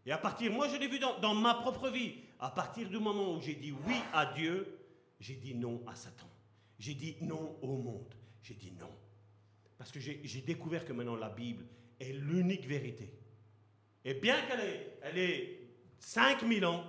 [0.07, 3.35] Et à partir, moi je l'ai vu dans, ma propre vie, à partir du moment
[3.35, 4.79] où j'ai dit oui à Dieu,
[5.19, 6.29] j'ai dit non à Satan.
[6.79, 8.15] J'ai dit non au monde.
[8.43, 8.91] J'ai dit non.
[9.77, 11.67] Parce que j'ai j'ai découvert que maintenant la Bible
[11.99, 13.13] est l'unique vérité.
[14.05, 15.61] Et bien qu'elle est, elle est
[15.99, 16.85] 5000 ans,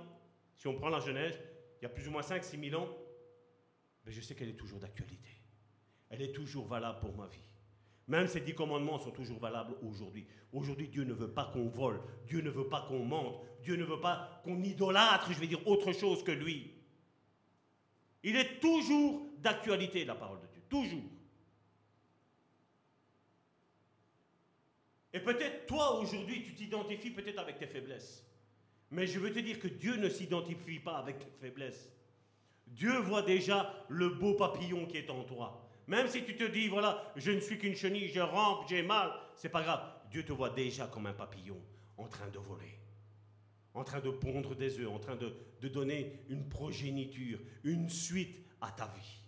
[0.56, 1.38] si on prend la Genèse,
[1.80, 2.88] il y a plus ou moins 5-6 000 ans,
[4.06, 5.28] mais je sais qu'elle est toujours d'actualité.
[6.08, 7.51] Elle est toujours valable pour ma vie.
[8.08, 10.26] Même ces dix commandements sont toujours valables aujourd'hui.
[10.52, 13.84] Aujourd'hui, Dieu ne veut pas qu'on vole, Dieu ne veut pas qu'on mente, Dieu ne
[13.84, 16.72] veut pas qu'on idolâtre, je vais dire, autre chose que lui.
[18.24, 20.62] Il est toujours d'actualité, la parole de Dieu.
[20.68, 21.10] Toujours.
[25.12, 28.26] Et peut-être toi, aujourd'hui, tu t'identifies peut-être avec tes faiblesses.
[28.90, 31.90] Mais je veux te dire que Dieu ne s'identifie pas avec tes faiblesses.
[32.66, 35.61] Dieu voit déjà le beau papillon qui est en toi.
[35.86, 39.12] Même si tu te dis, voilà, je ne suis qu'une chenille, je rampe, j'ai mal,
[39.34, 39.82] c'est pas grave.
[40.10, 41.60] Dieu te voit déjà comme un papillon
[41.96, 42.78] en train de voler,
[43.74, 45.34] en train de pondre des œufs, en train de,
[45.68, 49.20] donner une progéniture, une suite à ta vie.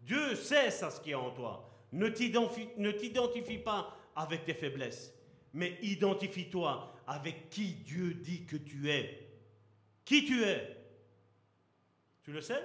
[0.00, 1.70] Dieu sait ça ce qui est en toi.
[1.92, 5.12] Ne t'identifie ne t'identifie pas avec tes faiblesses,
[5.52, 9.28] mais identifie-toi avec qui Dieu dit que tu es.
[10.04, 10.76] Qui tu es?
[12.22, 12.62] Tu le sais?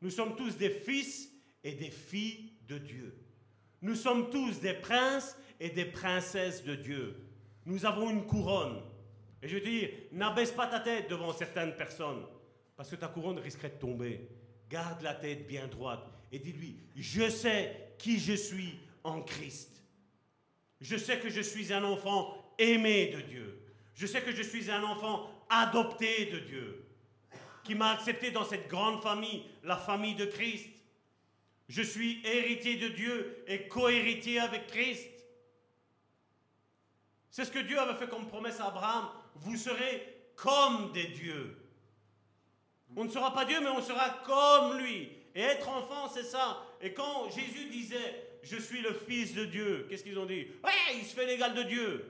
[0.00, 1.30] Nous sommes tous des fils
[1.62, 3.14] et des filles de Dieu.
[3.82, 7.16] Nous sommes tous des princes et des princesses de Dieu.
[7.66, 8.80] Nous avons une couronne.
[9.42, 12.24] Et je dire, n'abaisse pas ta tête devant certaines personnes,
[12.76, 14.28] parce que ta couronne risquerait de tomber.
[14.68, 19.82] Garde la tête bien droite et dis-lui, je sais qui je suis en Christ.
[20.80, 23.60] Je sais que je suis un enfant aimé de Dieu.
[23.94, 26.84] Je sais que je suis un enfant adopté de Dieu,
[27.64, 30.68] qui m'a accepté dans cette grande famille, la famille de Christ.
[31.68, 35.08] Je suis héritier de Dieu et co-héritier avec Christ.
[37.30, 39.08] C'est ce que Dieu avait fait comme promesse à Abraham.
[39.36, 40.02] Vous serez
[40.34, 41.56] comme des dieux.
[42.96, 45.10] On ne sera pas Dieu, mais on sera comme lui.
[45.34, 46.66] Et être enfant, c'est ça.
[46.80, 50.48] Et quand Jésus disait, je suis le Fils de Dieu, qu'est-ce qu'ils ont dit?
[50.64, 52.04] Ouais, il se fait l'égal de Dieu.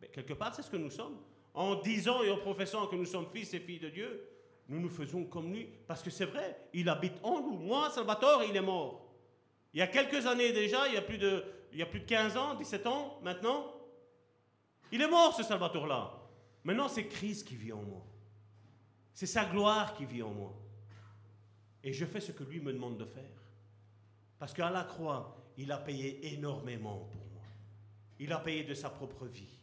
[0.00, 1.18] Mais quelque part, c'est ce que nous sommes.
[1.54, 4.28] En disant et en professant que nous sommes fils et filles de Dieu,
[4.72, 5.68] nous nous faisons comme lui.
[5.86, 7.58] Parce que c'est vrai, il habite en nous.
[7.58, 9.06] Moi, Salvatore, il est mort.
[9.74, 12.00] Il y a quelques années déjà, il y a plus de, il y a plus
[12.00, 13.66] de 15 ans, 17 ans maintenant.
[14.90, 16.12] Il est mort, ce Salvatore-là.
[16.64, 18.02] Maintenant, c'est Christ qui vit en moi.
[19.12, 20.54] C'est sa gloire qui vit en moi.
[21.84, 23.42] Et je fais ce que lui me demande de faire.
[24.38, 27.42] Parce qu'à la croix, il a payé énormément pour moi.
[28.18, 29.58] Il a payé de sa propre vie,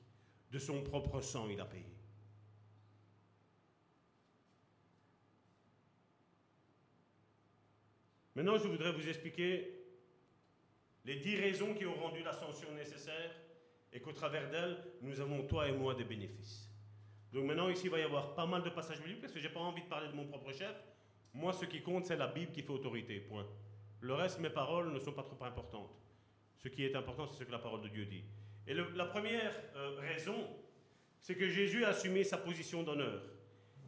[0.52, 1.99] de son propre sang, il a payé.
[8.36, 9.80] Maintenant, je voudrais vous expliquer
[11.06, 13.32] les dix raisons qui ont rendu l'ascension nécessaire
[13.92, 16.70] et qu'au travers d'elles, nous avons, toi et moi, des bénéfices.
[17.34, 19.48] Donc maintenant, ici, il va y avoir pas mal de passages bibliques parce que je
[19.48, 20.76] n'ai pas envie de parler de mon propre chef.
[21.34, 23.48] Moi, ce qui compte, c'est la Bible qui fait autorité, point.
[24.02, 25.92] Le reste, mes paroles ne sont pas trop importantes.
[26.58, 28.24] Ce qui est important, c'est ce que la parole de Dieu dit.
[28.68, 30.36] Et la première euh, raison,
[31.22, 33.22] c'est que Jésus a assumé sa position d'honneur.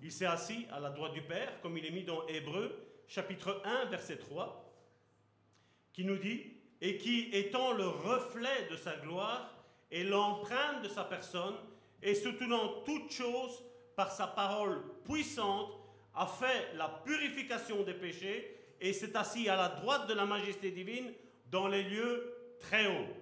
[0.01, 3.61] Il s'est assis à la droite du Père, comme il est mis dans Hébreu, chapitre
[3.65, 4.73] 1, verset 3,
[5.91, 9.53] qui nous dit, et qui, étant le reflet de sa gloire
[9.91, 11.55] et l'empreinte de sa personne,
[12.01, 13.63] et soutenant toutes choses
[13.97, 15.73] par sa parole puissante,
[16.15, 20.71] a fait la purification des péchés et s'est assis à la droite de la majesté
[20.71, 21.11] divine
[21.47, 23.13] dans les lieux très hauts.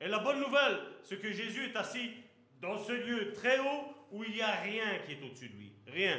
[0.00, 2.10] Et la bonne nouvelle, c'est que Jésus est assis
[2.62, 5.72] dans ce lieu très haut où il n'y a rien qui est au-dessus de lui.
[5.86, 6.18] Rien.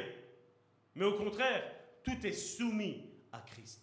[0.94, 1.64] Mais au contraire,
[2.02, 3.82] tout est soumis à Christ.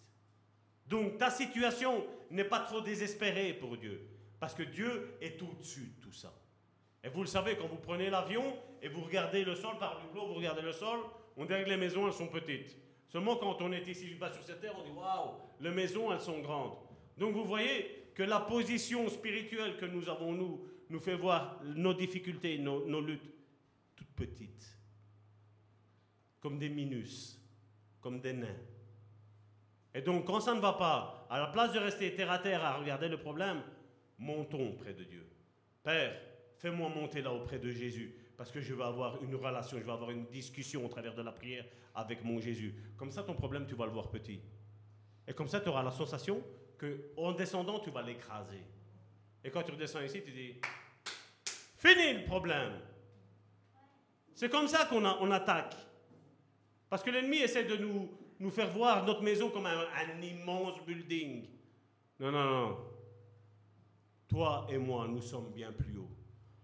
[0.86, 6.02] Donc ta situation n'est pas trop désespérée pour Dieu, parce que Dieu est au-dessus de
[6.02, 6.32] tout ça.
[7.02, 8.42] Et vous le savez, quand vous prenez l'avion
[8.82, 11.00] et vous regardez le sol par le hublot, vous regardez le sol,
[11.36, 12.76] on dirait que les maisons, elles sont petites.
[13.08, 16.20] Seulement quand on est ici bas sur cette terre, on dit waouh, les maisons, elles
[16.20, 16.76] sont grandes.
[17.16, 21.94] Donc vous voyez que la position spirituelle que nous avons, nous, nous fait voir nos
[21.94, 23.30] difficultés, nos, nos luttes,
[23.96, 24.78] toutes petites.
[26.40, 27.39] Comme des minus,
[28.00, 28.56] comme des nains.
[29.94, 32.64] Et donc, quand ça ne va pas, à la place de rester terre à terre
[32.64, 33.62] à regarder le problème,
[34.18, 35.26] montons près de Dieu.
[35.82, 36.16] Père,
[36.58, 39.92] fais-moi monter là auprès de Jésus, parce que je veux avoir une relation, je veux
[39.92, 41.64] avoir une discussion au travers de la prière
[41.94, 42.74] avec mon Jésus.
[42.96, 44.40] Comme ça, ton problème, tu vas le voir petit.
[45.26, 46.42] Et comme ça, tu auras la sensation
[46.78, 48.64] que, en descendant, tu vas l'écraser.
[49.42, 50.60] Et quand tu redescends ici, tu dis,
[51.76, 52.72] fini le problème.
[54.34, 55.74] C'est comme ça qu'on on attaque.
[56.90, 58.10] Parce que l'ennemi essaie de nous,
[58.40, 59.86] nous faire voir notre maison comme un,
[60.22, 61.46] immense building.
[62.18, 62.76] Non, non, non.
[64.28, 66.10] Toi et moi, nous sommes bien plus haut.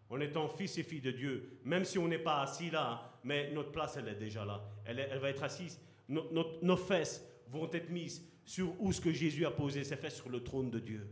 [0.09, 3.51] En étant fils et filles de Dieu, même si on n'est pas assis là, mais
[3.53, 4.62] notre place, elle est déjà là.
[4.85, 5.81] Elle, elle va être assise.
[6.09, 9.97] Nos- nos- nos fesses vont être mises sur où ce que Jésus a posé ses
[9.97, 11.09] fesses sur le trône de Dieu.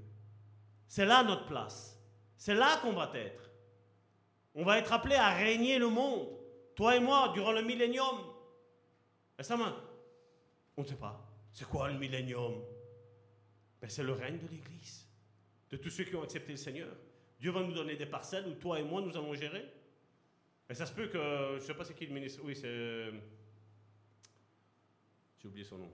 [0.86, 2.00] C'est là notre place.
[2.36, 3.50] C'est là qu'on va être.
[4.54, 6.28] On va être appelé à régner le monde.
[6.76, 8.16] Toi et moi, durant le millénium.
[9.38, 9.74] Man,
[10.76, 11.28] on ne sait pas.
[11.52, 12.62] C'est quoi le millénium?
[13.80, 15.06] Ben, C'est le règne de l'Église.
[15.70, 16.96] De tous ceux qui ont accepté le Seigneur.
[17.38, 19.64] Dieu va nous donner des parcelles où toi et moi, nous allons gérer.
[20.68, 22.40] Et ça se peut que, je ne sais pas c'est qui le ministre.
[22.44, 23.12] Oui, c'est...
[25.38, 25.92] J'ai oublié son nom.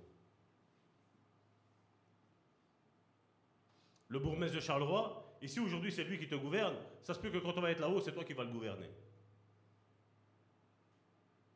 [4.08, 7.38] Le bourgmestre de Charleroi, ici aujourd'hui c'est lui qui te gouverne, ça se peut que
[7.38, 8.90] quand on va être là-haut, c'est toi qui vas le gouverner.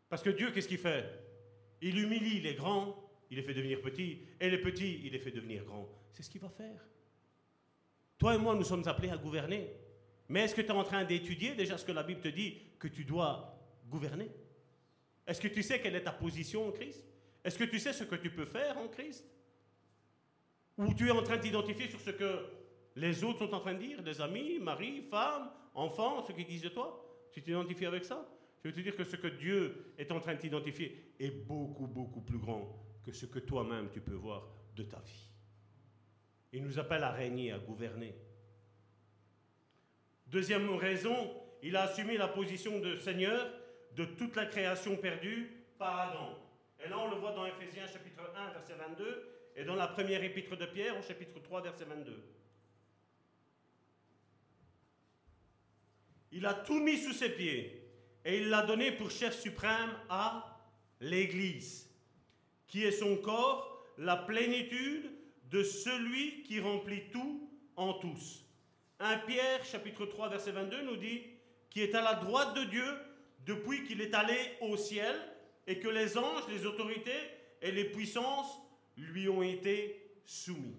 [0.09, 1.24] Parce que Dieu, qu'est-ce qu'il fait?
[1.83, 2.97] Il humilie les grands,
[3.31, 5.89] il les fait devenir petits, et les petits, il les fait devenir grands.
[6.13, 6.81] C'est ce qu'il va faire.
[8.19, 9.71] Toi et moi, nous sommes appelés à gouverner.
[10.29, 12.57] Mais est-ce que tu es en train d'étudier déjà ce que la Bible te dit
[12.79, 14.31] que tu dois gouverner?
[15.27, 17.05] Est-ce que tu sais quelle est ta position en Christ?
[17.45, 19.27] Est-ce que tu sais ce que tu peux faire en Christ?
[20.79, 22.47] Ou tu es en train d'identifier sur ce que
[22.97, 26.63] les autres sont en train de dire, des amis, mari, femme, enfants, ce qu'ils disent
[26.63, 27.05] de toi?
[27.33, 28.27] Tu t'identifies avec ça?
[28.63, 31.87] Je veux te dire que ce que Dieu est en train de t'identifier est beaucoup,
[31.87, 35.31] beaucoup plus grand que ce que toi-même tu peux voir de ta vie.
[36.53, 38.15] Il nous appelle à régner, à gouverner.
[40.27, 43.51] Deuxième raison, il a assumé la position de Seigneur
[43.93, 46.39] de toute la création perdue par Adam.
[46.85, 50.23] Et là, on le voit dans Éphésiens chapitre 1, verset 22, et dans la première
[50.23, 52.23] épître de Pierre, au chapitre 3, verset 22.
[56.33, 57.89] Il a tout mis sous ses pieds,
[58.25, 60.54] et il l'a donné pour chef suprême à
[61.01, 61.91] l'Église,
[62.67, 65.11] qui est son corps, la plénitude
[65.51, 68.45] de celui qui remplit tout en tous.
[69.01, 71.23] 1 Pierre chapitre 3 verset 22 nous dit
[71.71, 72.87] qui est à la droite de Dieu
[73.45, 75.15] depuis qu'il est allé au ciel
[75.67, 77.11] et que les anges, les autorités
[77.61, 78.59] et les puissances
[78.97, 80.79] lui ont été soumis.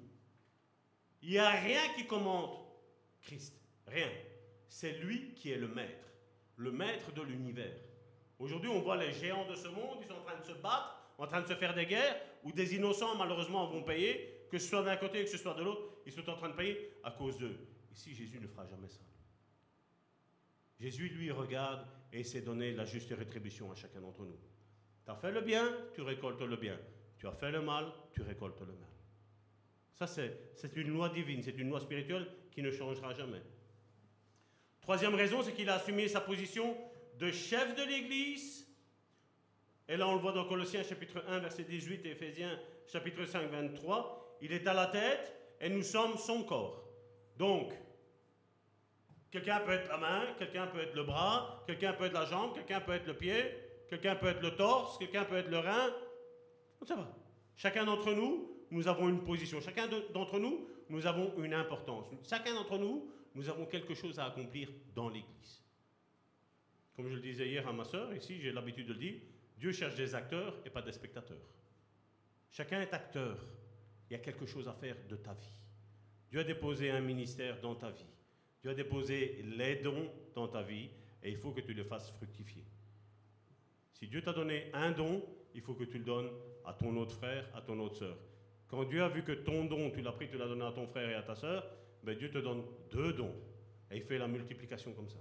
[1.22, 2.58] Il n'y a rien qui commande
[3.22, 3.56] Christ,
[3.88, 4.10] rien.
[4.68, 6.08] C'est lui qui est le maître,
[6.58, 7.76] le maître de l'univers.
[8.40, 11.14] Aujourd'hui, on voit les géants de ce monde, ils sont en train de se battre,
[11.18, 14.68] en train de se faire des guerres, où des innocents, malheureusement, vont payer, que ce
[14.68, 17.12] soit d'un côté, que ce soit de l'autre, ils sont en train de payer à
[17.12, 17.58] cause d'eux.
[17.94, 19.02] Ici, Jésus ne fera jamais ça.
[20.80, 24.40] Jésus, lui, regarde et de donner la juste rétribution à chacun d'entre nous.
[25.06, 26.78] Tu as fait le bien, tu récoltes le bien.
[27.18, 28.90] Tu as fait le mal, tu récoltes le mal.
[29.94, 33.42] Ça, c'est une loi divine, c'est une loi spirituelle qui ne changera jamais.
[34.82, 36.78] Troisième raison, c'est qu'il a assumé sa position
[37.20, 38.68] de chef de l'Église.
[39.88, 43.50] Et là, on le voit dans Colossiens chapitre 1, verset 18 et Éphésiens chapitre 5,
[43.50, 44.38] 23.
[44.42, 46.84] Il est à la tête et nous sommes son corps.
[47.38, 47.74] Donc,
[49.32, 52.54] quelqu'un peut être la main, quelqu'un peut être le bras, quelqu'un peut être la jambe,
[52.56, 53.36] quelqu'un peut être le pied,
[53.90, 55.94] quelqu'un peut être le torse, quelqu'un peut être le rein.
[56.86, 57.16] Sait pas.
[57.56, 59.60] Chacun d'entre nous, nous avons une position.
[59.62, 62.06] Chacun de- d'entre nous, nous avons une importance.
[62.28, 65.64] Chacun d'entre nous, nous avons quelque chose à accomplir dans l'Église.
[66.96, 69.16] Comme je le disais hier à ma soeur, ici j'ai l'habitude de le dire,
[69.58, 71.50] Dieu cherche des acteurs et pas des spectateurs.
[72.52, 73.38] Chacun est acteur.
[74.10, 75.58] Il y a quelque chose à faire de ta vie.
[76.30, 78.06] Dieu a déposé un ministère dans ta vie.
[78.62, 80.90] Dieu a déposé les dons dans ta vie
[81.22, 82.64] et il faut que tu les fasses fructifier.
[83.94, 85.24] Si Dieu t'a donné un don,
[85.54, 86.30] il faut que tu le donnes
[86.66, 88.18] à ton autre frère, à ton autre sœur.
[88.68, 90.88] Quand Dieu a vu que ton don, tu l'as pris, tu l'as donné à ton
[90.88, 91.66] frère et à ta sœur,
[92.04, 93.34] ben Dieu te donne deux dons.
[93.92, 95.20] Et il fait la multiplication comme ça.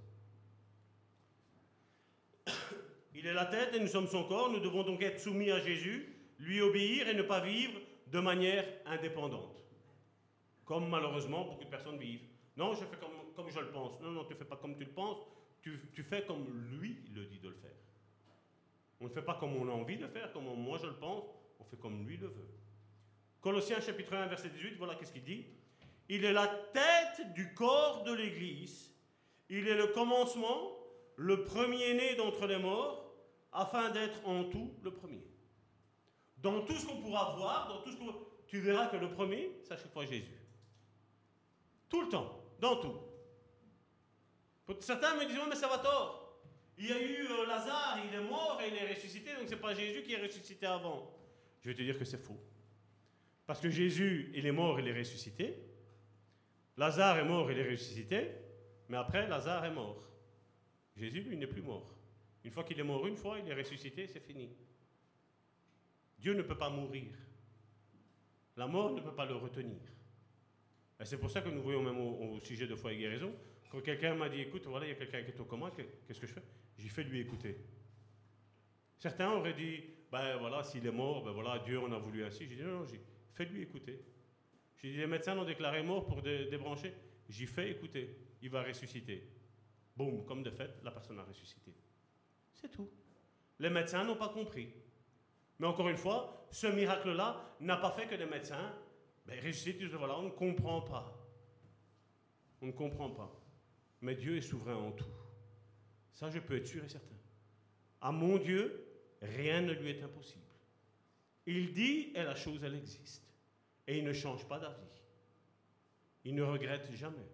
[3.14, 4.50] Il est la tête et nous sommes son corps.
[4.50, 8.66] Nous devons donc être soumis à Jésus, lui obéir et ne pas vivre de manière
[8.86, 9.64] indépendante.
[10.64, 12.26] Comme malheureusement beaucoup de personnes vivent.
[12.56, 12.96] Non, je fais
[13.36, 14.00] comme, je le pense.
[14.00, 15.18] Non, non, tu ne fais pas comme tu le penses.
[15.62, 16.46] Tu, tu fais comme
[16.78, 17.70] lui le dit de le faire.
[19.00, 21.24] On ne fait pas comme on a envie de faire, comme moi je le pense.
[21.58, 22.48] on fait comme lui le veut.
[23.40, 25.46] Colossiens chapitre 1, verset 18, voilà qu'est-ce qu'il dit.
[26.08, 28.90] Il est la tête du corps de l'Église.
[29.50, 30.72] Il est le commencement,
[31.16, 33.04] le premier-né d'entre les morts,
[33.52, 35.24] afin d'être en tout le premier.
[36.38, 38.14] Dans tout ce qu'on pourra voir, dans tout ce qu'on...
[38.46, 40.38] Tu verras que le premier, c'est à chaque fois Jésus.
[41.88, 42.98] Tout le temps, dans tout.
[44.80, 46.42] Certains me disent, mais ça va tort.
[46.76, 49.60] Il y a eu euh, Lazare, il est mort et il est ressuscité, donc c'est
[49.60, 51.14] pas Jésus qui est ressuscité avant.
[51.62, 52.40] Je vais te dire que c'est faux.
[53.46, 55.56] Parce que Jésus, il est mort, il est ressuscité.
[56.76, 58.32] Lazare est mort, il est ressuscité.
[58.88, 60.13] Mais après, Lazare est mort.
[60.96, 61.94] Jésus, lui, n'est plus mort.
[62.44, 64.48] Une fois qu'il est mort une fois, il est ressuscité, c'est fini.
[66.18, 67.12] Dieu ne peut pas mourir.
[68.56, 69.80] La mort ne peut pas le retenir.
[71.00, 73.34] Et c'est pour ça que nous voyons même au, sujet de foi et guérison,
[73.70, 76.20] quand quelqu'un m'a dit, écoute, voilà, il y a quelqu'un qui est au coma, qu'est-ce
[76.20, 76.42] que je fais?
[76.78, 77.56] J'ai fait lui écouter.
[78.98, 82.46] Certains auraient dit, ben voilà, s'il est mort, ben voilà, Dieu en a voulu ainsi.
[82.48, 82.86] J'ai dit, non, non,
[83.32, 84.00] fais-lui écouter.
[84.76, 86.92] J'ai dit, les médecins l'ont déclaré mort pour débrancher.
[87.28, 89.26] J'y fais écouter, il va ressusciter.
[89.96, 91.72] Boum, comme de fait, la personne a ressuscité.
[92.52, 92.90] C'est tout.
[93.58, 94.68] Les médecins n'ont pas compris.
[95.58, 98.74] Mais encore une fois, ce miracle-là n'a pas fait que les médecins
[99.26, 99.82] ben, ressuscitent.
[99.94, 101.16] Voilà, on ne comprend pas.
[102.60, 103.30] On ne comprend pas.
[104.00, 105.04] Mais Dieu est souverain en tout.
[106.12, 107.14] Ça, je peux être sûr et certain.
[108.00, 108.86] À mon Dieu,
[109.22, 110.44] rien ne lui est impossible.
[111.46, 113.26] Il dit et la chose, elle existe.
[113.86, 115.02] Et il ne change pas d'avis.
[116.24, 117.28] Il ne regrette jamais.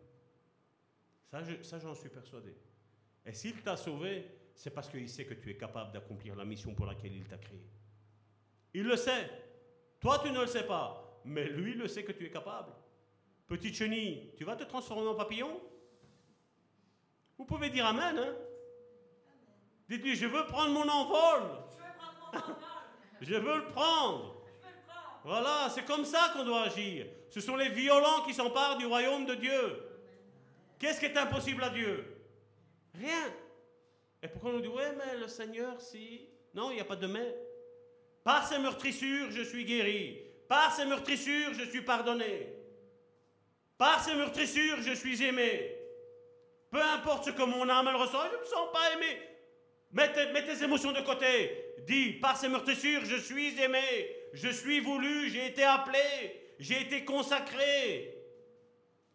[1.30, 2.56] Ça, j'en suis persuadé.
[3.24, 6.74] Et s'il t'a sauvé, c'est parce qu'il sait que tu es capable d'accomplir la mission
[6.74, 7.62] pour laquelle il t'a créé.
[8.74, 9.30] Il le sait.
[10.00, 11.20] Toi, tu ne le sais pas.
[11.24, 12.72] Mais lui, le sait que tu es capable.
[13.46, 15.60] Petite chenille, tu vas te transformer en papillon?
[17.38, 18.18] Vous pouvez dire Amen.
[18.18, 18.34] Hein?
[19.88, 21.42] Dites-lui, je veux prendre mon envol.
[23.20, 24.36] Je veux le prendre.
[25.24, 27.06] Voilà, c'est comme ça qu'on doit agir.
[27.28, 29.89] Ce sont les violents qui s'emparent du royaume de Dieu.
[30.80, 32.04] Qu'est-ce qui est impossible à Dieu?
[32.94, 33.32] Rien.
[34.22, 36.26] Et pourquoi on nous dit, ouais, mais le Seigneur, si.
[36.54, 37.36] Non, il n'y a pas de mais.
[38.24, 40.22] Par ses meurtrissures, je suis guéri.
[40.48, 42.48] Par ses meurtrissures, je suis pardonné.
[43.76, 45.76] Par ses meurtrissures, je suis aimé.
[46.70, 49.20] Peu importe ce que mon âme elle ressent, je ne me sens pas aimé.
[49.92, 51.74] Mets tes, émotions de côté.
[51.86, 54.16] Dis, par ses meurtrissures, je suis aimé.
[54.32, 58.19] Je suis voulu, j'ai été appelé, j'ai été consacré.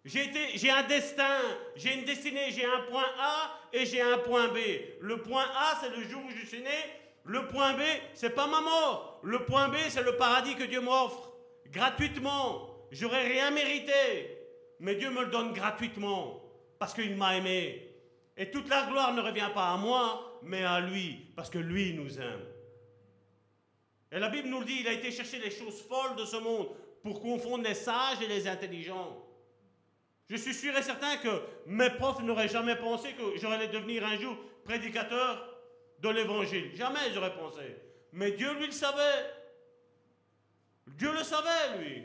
[0.06, 1.42] J'ai un destin,
[1.76, 4.58] j'ai une destinée, j'ai un point A et j'ai un point B.
[5.02, 6.70] Le point A, c'est le jour où je suis né.
[7.24, 7.82] Le point B,
[8.14, 9.20] c'est pas ma mort.
[9.24, 11.34] Le point B, c'est le paradis que Dieu m'offre
[11.72, 12.70] gratuitement.
[12.92, 14.38] J'aurais rien mérité,
[14.80, 16.40] mais Dieu me le donne gratuitement
[16.78, 17.90] parce qu'il m'a aimé.
[18.38, 21.94] Et toute la gloire ne revient pas à moi, mais à lui, parce que lui
[21.94, 22.46] nous aime.
[24.12, 26.38] Et la Bible nous le dit, il a été chercher les choses folles de ce
[26.38, 26.68] monde
[27.02, 29.25] pour confondre les sages et les intelligents.
[30.30, 34.18] Je suis sûr et certain que mes profs n'auraient jamais pensé que j'aurais devenir un
[34.18, 35.56] jour prédicateur
[36.00, 36.76] de l'évangile.
[36.76, 37.76] Jamais j'aurais pensé.
[38.12, 39.32] Mais Dieu, lui, le savait.
[40.88, 42.04] Dieu le savait, lui.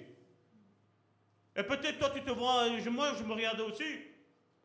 [1.57, 3.85] Et peut-être toi, tu te vois, moi, je me regardais aussi.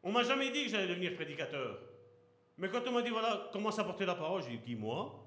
[0.03, 1.79] On m'a jamais dit que j'allais devenir prédicateur.
[2.57, 5.23] Mais quand on m'a dit, voilà, commence à porter la parole, j'ai dit, qui, moi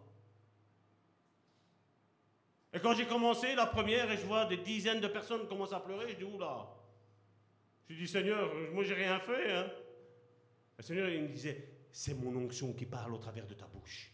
[2.73, 5.81] Et quand j'ai commencé la première et je vois des dizaines de personnes commencer à
[5.81, 6.78] pleurer, je dis, oula.
[7.89, 9.51] Je dis, Seigneur, moi j'ai rien fait.
[9.51, 9.71] Hein.
[10.77, 14.13] Le Seigneur, il me disait, c'est mon onction qui parle au travers de ta bouche.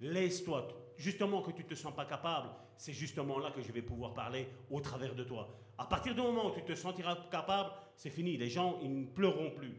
[0.00, 3.82] Laisse-toi, justement que tu ne te sens pas capable, c'est justement là que je vais
[3.82, 5.56] pouvoir parler au travers de toi.
[5.78, 8.36] À partir du moment où tu te sentiras capable, c'est fini.
[8.36, 9.74] Les gens, ils ne pleureront plus.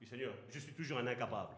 [0.00, 1.54] Dis, Seigneur, je suis toujours un incapable.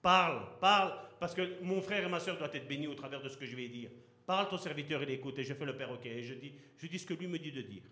[0.00, 3.28] Parle, parle, parce que mon frère et ma soeur doivent être bénis au travers de
[3.28, 3.90] ce que je vais dire.
[4.26, 6.98] Parle, ton serviteur, il écoute, et je fais le perroquet, et je dis, je dis
[6.98, 7.82] ce que lui me dit de dire.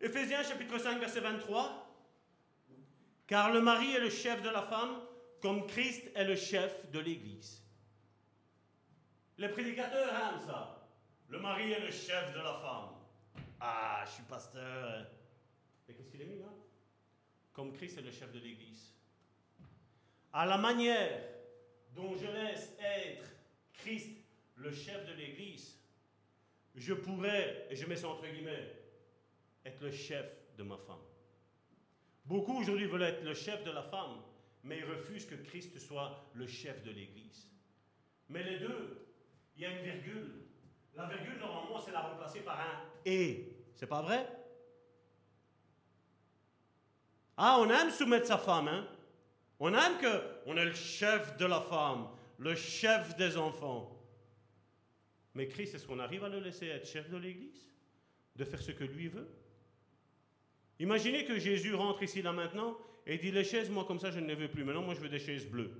[0.00, 1.82] Éphésiens chapitre 5, verset 23.
[3.26, 5.00] Car le mari est le chef de la femme,
[5.40, 7.62] comme Christ est le chef de l'Église.
[9.38, 10.88] Les prédicateurs aiment ça.
[11.28, 12.90] Le mari est le chef de la femme.
[13.60, 15.06] Ah, je suis pasteur.
[15.88, 16.52] Mais qu'est-ce qu'il est mis là?
[17.52, 18.92] Comme Christ est le chef de l'Église.
[20.32, 21.22] À la manière
[21.94, 23.28] dont je laisse être
[23.72, 24.10] Christ
[24.56, 25.78] le chef de l'Église,
[26.74, 28.75] je pourrais, et je mets ça entre guillemets,
[29.66, 30.26] être le chef
[30.56, 31.02] de ma femme.
[32.24, 34.22] Beaucoup aujourd'hui veulent être le chef de la femme,
[34.64, 37.50] mais ils refusent que Christ soit le chef de l'Église.
[38.28, 39.06] Mais les deux,
[39.56, 40.32] il y a une virgule.
[40.94, 43.52] La virgule, normalement, c'est la remplacer par un et.
[43.74, 44.26] C'est pas vrai?
[47.36, 48.88] Ah, on aime soumettre sa femme, hein?
[49.60, 53.92] On aime que on est le chef de la femme, le chef des enfants.
[55.34, 57.68] Mais Christ, est-ce qu'on arrive à le laisser être chef de l'Église?
[58.34, 59.28] De faire ce que lui veut?
[60.78, 62.76] Imaginez que Jésus rentre ici là maintenant
[63.06, 64.64] et dit les chaises, moi comme ça je ne les veux plus.
[64.64, 65.72] Maintenant, moi je veux des chaises bleues.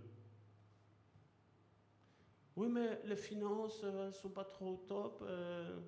[2.56, 5.22] Oui, mais les finances ne sont pas trop top.
[5.22, 5.78] euh.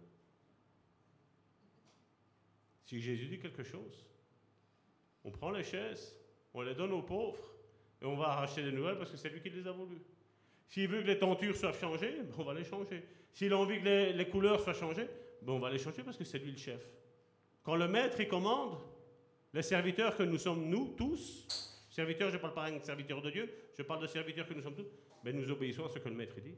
[2.84, 4.06] Si Jésus dit quelque chose,
[5.24, 6.14] on prend les chaises,
[6.52, 7.54] on les donne aux pauvres
[8.02, 10.02] et on va arracher des nouvelles parce que c'est lui qui les a voulues.
[10.68, 13.02] S'il veut que les tentures soient changées, ben, on va les changer.
[13.32, 15.08] S'il a envie que les, les couleurs soient changées,
[15.40, 16.82] ben, on va les changer parce que c'est lui le chef.
[17.62, 18.78] Quand le maître il commande,
[19.52, 23.30] les serviteurs que nous sommes, nous tous, serviteurs, je ne parle pas d'un serviteur de
[23.30, 24.86] Dieu, je parle de serviteurs que nous sommes tous,
[25.24, 26.56] ben, nous obéissons à ce que le maître dit.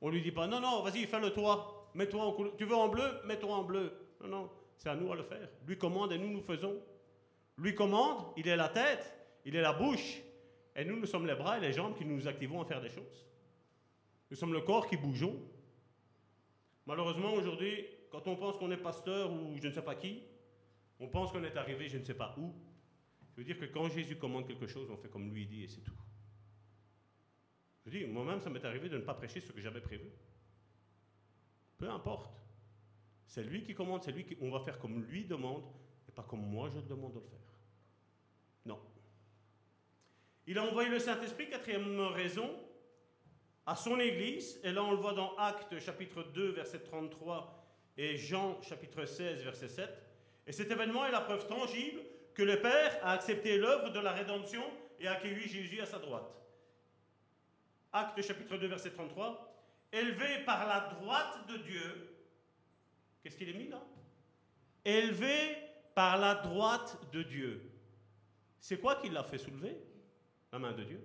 [0.00, 2.56] On lui dit pas, non, non, vas-y, fais-le toi, mets-toi en couleur.
[2.56, 3.92] Tu veux en bleu, mets-toi en bleu.
[4.22, 5.48] Non, non, c'est à nous à le faire.
[5.66, 6.80] Lui commande et nous, nous faisons.
[7.56, 9.12] Lui commande, il est la tête,
[9.44, 10.22] il est la bouche,
[10.76, 12.90] et nous, nous sommes les bras et les jambes qui nous activons à faire des
[12.90, 13.26] choses.
[14.30, 15.40] Nous sommes le corps qui bougeons.
[16.86, 20.22] Malheureusement, aujourd'hui, quand on pense qu'on est pasteur ou je ne sais pas qui,
[21.00, 22.54] on pense qu'on est arrivé je ne sais pas où.
[23.32, 25.68] Je veux dire que quand Jésus commande quelque chose, on fait comme lui dit et
[25.68, 25.94] c'est tout.
[27.86, 30.10] Je dis, moi-même, ça m'est arrivé de ne pas prêcher ce que j'avais prévu.
[31.78, 32.36] Peu importe.
[33.26, 34.36] C'est lui qui commande, c'est lui qui.
[34.40, 35.64] On va faire comme lui demande
[36.08, 37.38] et pas comme moi je demande de le faire.
[38.66, 38.80] Non.
[40.46, 42.50] Il a envoyé le Saint-Esprit, quatrième raison,
[43.66, 44.60] à son Église.
[44.64, 47.54] Et là, on le voit dans Actes chapitre 2, verset 33
[47.96, 50.07] et Jean chapitre 16, verset 7.
[50.48, 52.00] Et cet événement est la preuve tangible
[52.34, 54.64] que le Père a accepté l'œuvre de la rédemption
[54.98, 56.34] et a accueilli Jésus à sa droite.
[57.92, 59.44] Actes chapitre 2, verset 33.
[59.92, 62.14] Élevé par la droite de Dieu,
[63.22, 63.82] qu'est-ce qu'il est mis là?
[64.84, 65.56] Élevé
[65.94, 67.70] par la droite de Dieu.
[68.58, 69.76] C'est quoi qui l'a fait soulever?
[70.52, 71.00] La main de Dieu.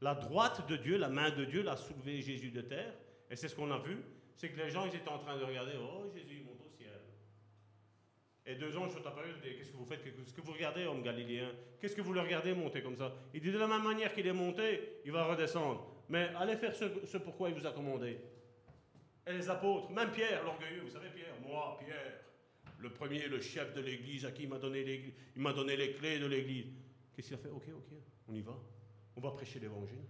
[0.00, 2.94] La droite de Dieu, la main de Dieu l'a soulevé Jésus de terre.
[3.30, 3.98] Et c'est ce qu'on a vu.
[4.34, 6.70] C'est que les gens, ils étaient en train de regarder, oh Jésus, il monte au
[6.70, 7.00] ciel.
[8.46, 10.02] Et deux anges sont apparus, qu'est-ce que vous faites?
[10.02, 11.50] Qu'est-ce que vous regardez, homme galiléen
[11.80, 13.14] Qu'est-ce que vous le regardez monter comme ça?
[13.34, 15.86] Il dit, de la même manière qu'il est monté, il va redescendre.
[16.08, 18.18] Mais allez faire ce, pourquoi il vous a commandé.
[19.26, 22.20] Et les apôtres, même Pierre, l'orgueilleux, vous savez Pierre, moi, Pierre,
[22.78, 25.92] le premier, le chef de l'église, à qui il m'a donné, il m'a donné les
[25.92, 26.66] clés de l'église.
[27.14, 27.50] Qu'est-ce qu'il a fait?
[27.50, 27.96] Ok, ok,
[28.28, 28.58] on y va.
[29.16, 30.04] On va prêcher l'évangile.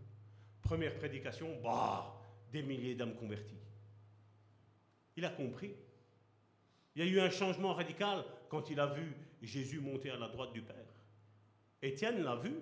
[0.63, 2.17] Première prédication, bah,
[2.53, 3.59] des milliers d'âmes converties.
[5.17, 5.75] Il a compris.
[6.95, 10.29] Il y a eu un changement radical quand il a vu Jésus monter à la
[10.29, 10.77] droite du Père.
[11.83, 12.55] Étienne l'a vu.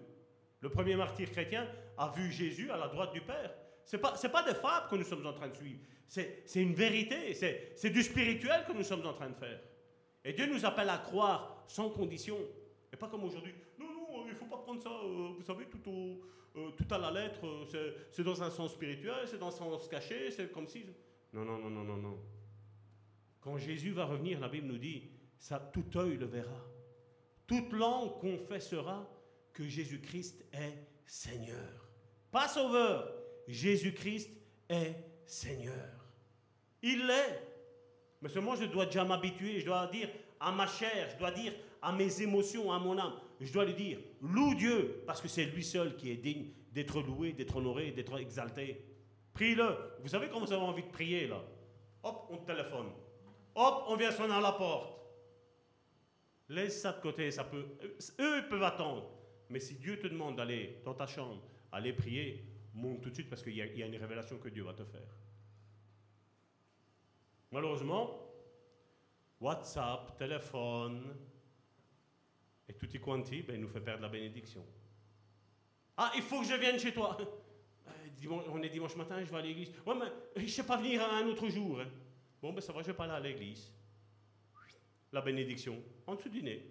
[0.60, 3.54] Le premier martyr chrétien a vu Jésus à la droite du Père.
[3.84, 5.80] Ce n'est pas, pas des fables que nous sommes en train de suivre.
[6.06, 7.34] C'est, une vérité.
[7.34, 9.60] C'est, du spirituel que nous sommes en train de faire.
[10.24, 12.38] Et Dieu nous appelle à croire sans condition.
[12.92, 13.54] Et pas comme aujourd'hui.
[13.78, 16.20] Non, non, il ne faut pas prendre ça, euh, vous savez, tout, au,
[16.58, 17.46] euh, tout à la lettre.
[17.46, 20.84] euh, c'est dans un sens spirituel, c'est dans un sens caché, c'est comme si.
[21.32, 22.18] Non, non, non, non, non, non.
[23.40, 25.04] Quand Jésus va revenir, la Bible nous dit,
[25.72, 26.64] tout œil le verra.
[27.46, 29.08] Toute langue confessera
[29.52, 31.88] que Jésus-Christ est Seigneur.
[32.30, 33.10] Pas sauveur,
[33.46, 34.30] Jésus-Christ
[34.68, 34.94] est
[35.24, 36.04] Seigneur.
[36.82, 37.42] Il l'est.
[38.20, 40.10] Mais seulement je dois déjà m'habituer, je dois dire
[40.40, 43.74] à ma chair, je dois dire à mes émotions, à mon âme, je dois lui
[43.74, 47.92] dire, loue Dieu, parce que c'est lui seul qui est digne d'être loué, d'être honoré,
[47.92, 48.84] d'être exalté.
[49.32, 49.76] Prie-le.
[50.00, 51.42] Vous savez quand vous avez envie de prier, là?
[52.02, 52.88] Hop, on te téléphone.
[53.60, 55.00] Hop, on vient sonner à la porte.
[56.48, 57.66] Laisse ça de côté, ça peut.
[58.20, 59.10] Eux, peuvent attendre.
[59.50, 62.44] Mais si Dieu te demande d'aller dans ta chambre, aller prier,
[62.74, 64.84] monte tout de suite parce qu'il y, a- y une révélation que Dieu va te
[64.84, 65.08] faire.
[67.50, 68.20] Malheureusement,
[69.40, 71.16] WhatsApp, téléphone
[72.68, 74.64] et tutti quanti, ben, il nous fait perdre la bénédiction.
[75.96, 77.16] Ah, il faut que je vienne chez toi.
[78.26, 79.72] Euh, on est dimanche matin, je vais à l'église.
[79.86, 80.06] Ouais, mais
[80.36, 81.80] je ne sais pas venir un autre jour.
[81.80, 81.86] hein.
[82.40, 83.72] Bon, ben ça va, je vais pas aller à l'église.
[85.12, 86.62] La bénédiction, en dessous du nez.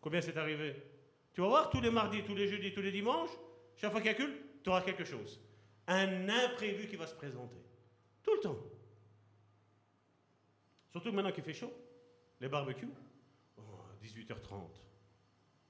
[0.00, 0.74] Combien c'est arrivé?
[1.32, 3.30] Tu vas voir, tous les mardis, tous les jeudis, tous les dimanches,
[3.76, 5.40] chaque fois qu'il y a culte, tu auras quelque chose.
[5.86, 7.56] Un imprévu qui va se présenter.
[8.22, 8.58] Tout le temps.
[10.90, 11.72] Surtout maintenant qu'il fait chaud.
[12.40, 12.88] Les barbecues,
[13.58, 13.62] oh,
[14.02, 14.60] 18h30.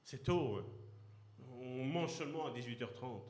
[0.04, 0.56] C'est tôt.
[0.58, 0.64] hein.
[1.60, 3.20] On mange seulement à 18h30.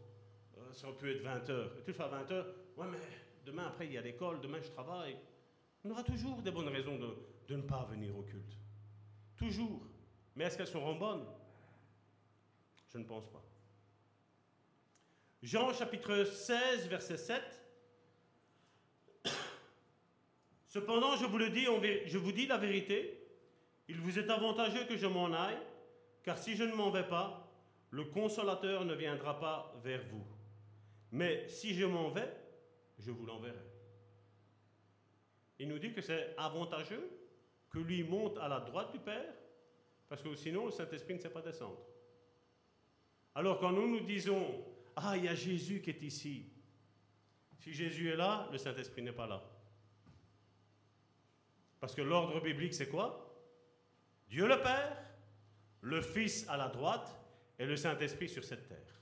[0.59, 1.79] Euh, ça peut être 20h.
[1.79, 2.45] Et tu le fais à 20h.
[2.77, 2.99] Ouais, mais
[3.45, 5.17] demain, après, il y a l'école, demain, je travaille.
[5.85, 8.57] On aura toujours des bonnes raisons de, ne pas venir au culte.
[9.37, 9.87] Toujours.
[10.35, 11.27] Mais est-ce qu'elles seront bonnes?
[12.93, 13.43] Je ne pense pas.
[15.43, 17.43] Jean chapitre 16, verset 7.
[20.67, 21.67] Cependant, je vous le dis,
[22.07, 23.19] je vous dis la vérité,
[23.89, 25.59] il vous est avantageux que je m'en aille,
[26.23, 27.49] car si je ne m'en vais pas,
[27.91, 30.27] le consolateur ne viendra pas vers vous.
[31.13, 32.31] Mais si je m'en vais,
[32.99, 33.68] je vous l'enverrai.
[35.59, 37.11] Il nous dit que c'est avantageux
[37.71, 39.35] que lui monte à la droite du Père,
[40.09, 41.81] parce que sinon le Saint-Esprit ne sait pas descendre.
[43.35, 44.65] Alors quand nous nous disons,
[44.97, 46.51] ah, il y a Jésus qui est ici,
[47.59, 49.43] si Jésus est là, le Saint-Esprit n'est pas là.
[51.81, 53.25] Parce que l'ordre biblique, c'est quoi?
[54.29, 54.97] Dieu le Père,
[55.83, 57.09] le Fils à la droite
[57.59, 59.01] et le Saint-Esprit sur cette terre.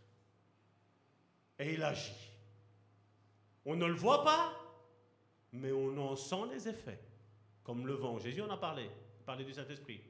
[1.59, 2.31] Et il agit.
[3.65, 4.53] On ne le voit pas,
[5.57, 6.99] mais on en sent les effets,
[7.63, 8.19] comme le vent.
[8.19, 8.91] Jésus en a parlé,
[9.25, 10.01] parlait du Saint-Esprit.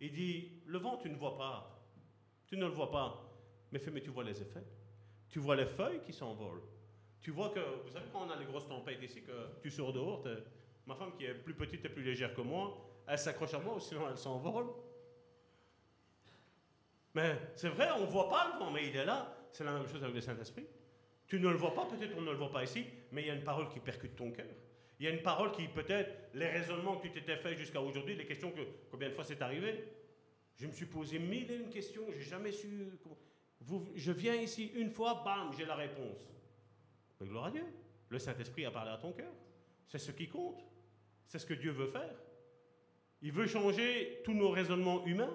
[0.00, 1.84] Il dit, le vent, tu ne vois pas,
[2.46, 3.30] tu ne le vois pas,
[3.72, 4.64] mais, fais, mais tu vois les effets.
[5.28, 6.62] Tu vois les feuilles qui s'envolent.
[7.20, 9.92] Tu vois que, vous savez, quand on a les grosses tempêtes ici, que tu sors
[9.92, 10.24] dehors,
[10.86, 12.76] ma femme qui est plus petite et plus légère que moi,
[13.06, 14.66] elle s'accroche à moi, sinon elle s'envole.
[17.14, 19.36] Mais c'est vrai, on ne voit pas le vent, mais il est là.
[19.52, 20.66] C'est la même chose avec le Saint-Esprit.
[21.26, 23.30] Tu ne le vois pas, peut-être on ne le voit pas ici, mais il y
[23.30, 24.46] a une parole qui percute ton cœur.
[25.00, 28.14] Il y a une parole qui, peut-être, les raisonnements que tu t'étais fait jusqu'à aujourd'hui,
[28.16, 28.60] les questions que,
[28.90, 29.82] combien de fois c'est arrivé
[30.56, 32.86] Je me suis posé mille et une questions, j'ai jamais su.
[33.94, 36.18] Je viens ici une fois, bam, j'ai la réponse.
[37.18, 37.64] Mais gloire à Dieu.
[38.10, 39.32] Le Saint-Esprit a parlé à ton cœur.
[39.88, 40.60] C'est ce qui compte.
[41.26, 42.14] C'est ce que Dieu veut faire.
[43.22, 45.34] Il veut changer tous nos raisonnements humains.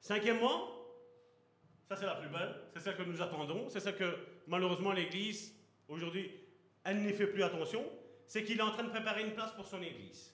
[0.00, 0.70] Cinquièmement,
[1.86, 4.16] ça c'est la plus belle, c'est celle que nous attendons, c'est celle que
[4.46, 5.54] malheureusement l'Église,
[5.86, 6.41] aujourd'hui,
[6.84, 7.84] elle n'y fait plus attention,
[8.26, 10.32] c'est qu'il est en train de préparer une place pour son Église.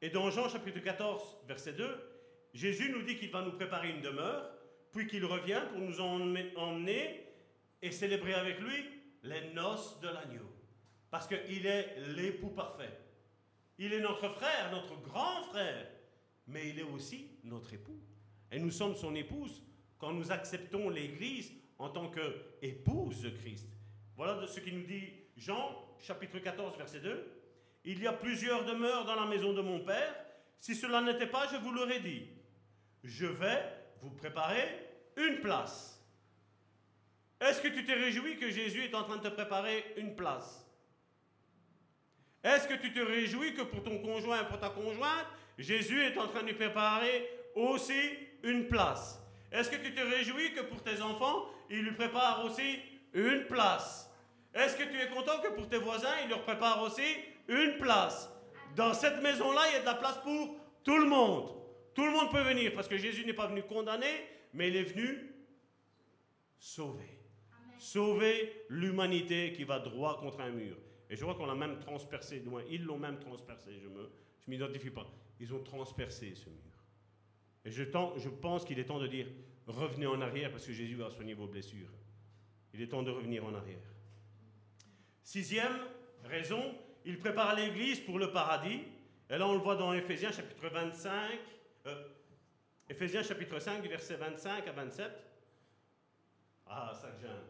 [0.00, 1.86] Et dans Jean chapitre 14, verset 2,
[2.54, 4.50] Jésus nous dit qu'il va nous préparer une demeure,
[4.92, 7.26] puis qu'il revient pour nous emmener
[7.82, 8.84] et célébrer avec lui
[9.22, 10.48] les noces de l'agneau.
[11.10, 12.98] Parce qu'il est l'époux parfait.
[13.78, 15.86] Il est notre frère, notre grand frère,
[16.46, 18.00] mais il est aussi notre époux.
[18.50, 19.62] Et nous sommes son épouse
[19.98, 23.68] quand nous acceptons l'Église en tant qu'épouse de Christ.
[24.18, 27.24] Voilà ce qu'il nous dit Jean, chapitre 14, verset 2.
[27.84, 30.12] Il y a plusieurs demeures dans la maison de mon Père.
[30.58, 32.28] Si cela n'était pas, je vous l'aurais dit.
[33.04, 33.62] Je vais
[34.00, 34.66] vous préparer
[35.16, 36.04] une place.
[37.40, 40.68] Est-ce que tu t'es réjoui que Jésus est en train de te préparer une place?
[42.42, 45.26] Est-ce que tu te réjouis que pour ton conjoint, pour ta conjointe,
[45.58, 49.22] Jésus est en train de lui préparer aussi une place?
[49.52, 52.80] Est-ce que tu te réjouis que pour tes enfants, il lui prépare aussi
[53.14, 54.07] une place?
[54.58, 57.02] Est-ce que tu es content que pour tes voisins, il leur prépare aussi
[57.48, 58.28] une place?
[58.74, 61.54] Dans cette maison-là, il y a de la place pour tout le monde.
[61.94, 64.82] Tout le monde peut venir parce que Jésus n'est pas venu condamner, mais il est
[64.82, 65.32] venu
[66.58, 67.18] sauver.
[67.78, 70.76] Sauver l'humanité qui va droit contre un mur.
[71.08, 72.62] Et je vois qu'on l'a même transpercé, loin.
[72.68, 74.08] Ils l'ont même transpercé, je ne
[74.40, 75.06] je m'identifie pas.
[75.40, 76.58] Ils ont transpercé ce mur.
[77.64, 79.26] Et je, je pense qu'il est temps de dire,
[79.66, 81.90] revenez en arrière parce que Jésus va soigner vos blessures.
[82.74, 83.78] Il est temps de revenir en arrière.
[85.28, 85.84] Sixième
[86.24, 86.74] raison,
[87.04, 88.80] il prépare l'Église pour le paradis.
[89.28, 91.38] Et là, on le voit dans Éphésiens chapitre 25,
[91.84, 92.08] euh,
[92.88, 95.12] Éphésiens chapitre 5, versets 25 à 27.
[96.66, 97.44] Ah, ça que j'aime.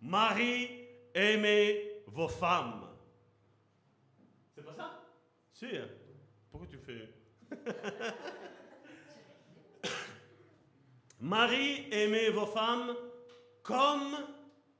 [0.00, 0.70] Marie,
[1.12, 2.88] aimez vos femmes.
[4.54, 5.02] C'est pas ça?
[5.52, 5.76] Si.
[5.76, 5.88] Hein.
[6.50, 7.06] Pourquoi tu fais?
[11.20, 12.96] Marie, aimez vos femmes
[13.62, 14.26] comme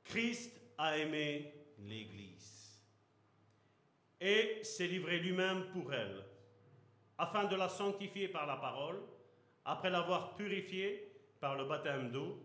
[0.05, 2.30] Christ a aimé l'Église
[4.21, 6.25] et s'est livré lui-même pour elle,
[7.17, 9.01] afin de la sanctifier par la parole,
[9.65, 11.11] après l'avoir purifiée
[11.41, 12.43] par le baptême d'eau.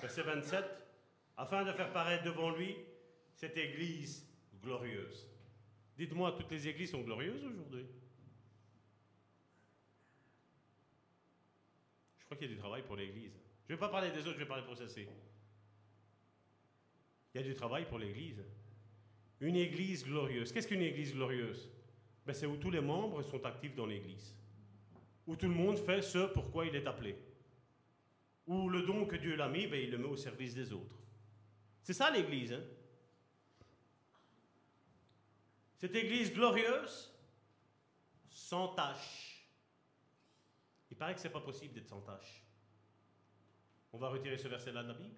[0.00, 0.64] Verset 27,
[1.36, 2.76] afin de faire paraître devant lui
[3.34, 4.28] cette Église
[4.60, 5.28] glorieuse.
[5.96, 7.86] Dites-moi, toutes les églises sont glorieuses aujourd'hui?
[12.18, 13.38] Je crois qu'il y a du travail pour l'Église.
[13.68, 15.06] Je ne vais pas parler des autres, je vais parler pour celle-ci.
[17.32, 18.42] Il y a du travail pour l'Église.
[19.40, 20.52] Une Église glorieuse.
[20.52, 21.68] Qu'est-ce qu'une Église glorieuse?
[22.26, 24.34] Ben, C'est où tous les membres sont actifs dans l'Église.
[25.26, 27.16] Où tout le monde fait ce pourquoi il est appelé.
[28.46, 30.96] Où le don que Dieu l'a mis, ben, il le met au service des autres.
[31.82, 32.52] C'est ça l'Église.
[32.52, 32.62] Hein?
[35.76, 37.12] Cette Église glorieuse,
[38.30, 39.46] sans tâche.
[40.90, 42.42] Il paraît que ce n'est pas possible d'être sans tâche.
[43.92, 45.14] On va retirer ce verset-là de la Bible?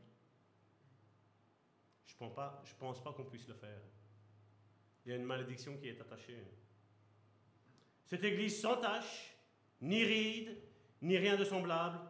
[2.07, 3.81] Je ne pense pas, je pense pas qu'on puisse le faire.
[5.07, 6.37] Il y a une malédiction qui est attachée.
[8.05, 9.37] Cette Église sans tâche,
[9.81, 10.57] ni ride,
[11.01, 12.01] ni rien de semblable,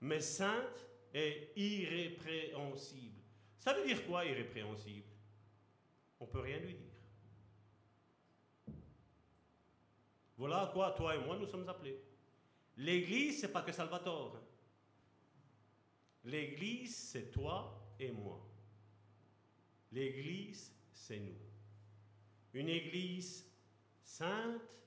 [0.00, 3.22] mais sainte et irrépréhensible.
[3.60, 5.06] Ça veut dire quoi, irrépréhensible?
[6.18, 6.92] On ne peut rien lui dire.
[10.36, 12.02] Voilà à quoi toi et moi nous sommes appelés.
[12.76, 14.42] L'Église, c'est pas que Salvatore.
[16.24, 18.44] L'Église, c'est toi et moi.
[19.92, 21.51] L'Église, c'est nous.
[22.54, 23.46] Une Église
[24.02, 24.78] sainte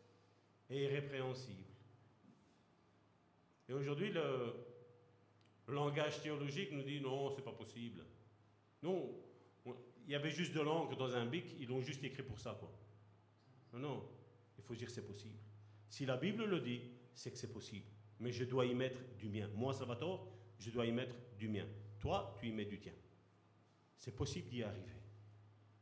[0.70, 1.64] et irrépréhensible.
[3.68, 4.54] Et aujourd'hui, le,
[5.68, 8.04] langage théologique nous dit non, c'est pas possible.
[8.84, 9.16] Non,
[10.06, 12.56] il y avait juste de l'encre dans un bic, ils l'ont juste écrit pour ça,
[12.60, 12.72] quoi.
[13.74, 14.10] Non, non,
[14.58, 15.40] il faut dire c'est possible.
[15.90, 16.82] Si la Bible le dit,
[17.14, 17.88] c'est que c'est possible.
[18.20, 19.50] Mais je dois y mettre du mien.
[19.56, 21.68] Moi, Salvatore, je dois y mettre du mien.
[22.00, 22.94] Toi, tu y mets du tien.
[23.98, 24.94] C'est possible d'y arriver.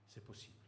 [0.07, 0.62] C'est possible.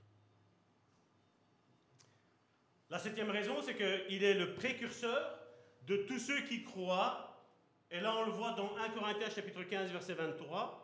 [2.90, 5.40] La septième raison, c'est qu'il est le précurseur
[5.88, 7.44] de tous ceux qui croient.
[7.91, 10.82] Et là, on le voit dans 1 Corinthiens chapitre 15, verset 23.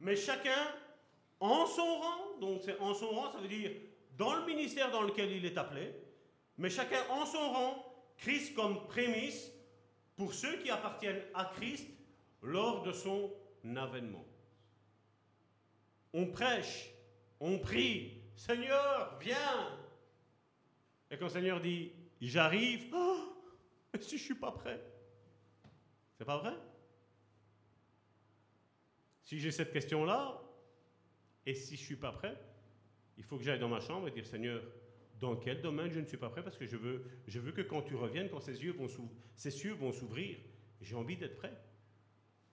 [0.00, 0.74] Mais chacun
[1.40, 3.72] en son rang, donc c'est en son rang, ça veut dire
[4.16, 5.94] dans le ministère dans lequel il est appelé,
[6.56, 7.84] mais chacun en son rang,
[8.16, 9.50] Christ comme prémisse
[10.16, 11.88] pour ceux qui appartiennent à Christ
[12.42, 13.32] lors de son
[13.76, 14.24] avènement.
[16.12, 16.90] On prêche,
[17.40, 19.78] on prie, Seigneur, viens.
[21.10, 23.36] Et quand le Seigneur dit, j'arrive, oh,
[24.00, 24.80] si je suis pas prêt?
[26.16, 26.54] C'est pas vrai?
[29.22, 30.42] Si j'ai cette question-là,
[31.46, 32.36] et si je suis pas prêt,
[33.16, 34.62] il faut que j'aille dans ma chambre et dire, Seigneur,
[35.18, 36.42] dans quel domaine je ne suis pas prêt?
[36.42, 38.86] Parce que je veux, je veux que quand tu reviennes, quand ces yeux vont
[39.34, 40.38] ces cieux vont s'ouvrir,
[40.80, 41.56] j'ai envie d'être prêt.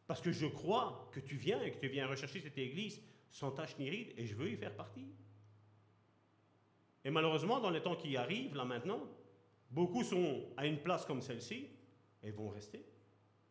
[0.07, 3.01] Parce que je crois que tu viens et que tu viens rechercher cette église
[3.31, 5.07] sans tache ni ride et je veux y faire partie.
[7.03, 9.01] Et malheureusement, dans les temps qui arrivent, là maintenant,
[9.69, 11.67] beaucoup sont à une place comme celle-ci
[12.23, 12.83] et vont rester.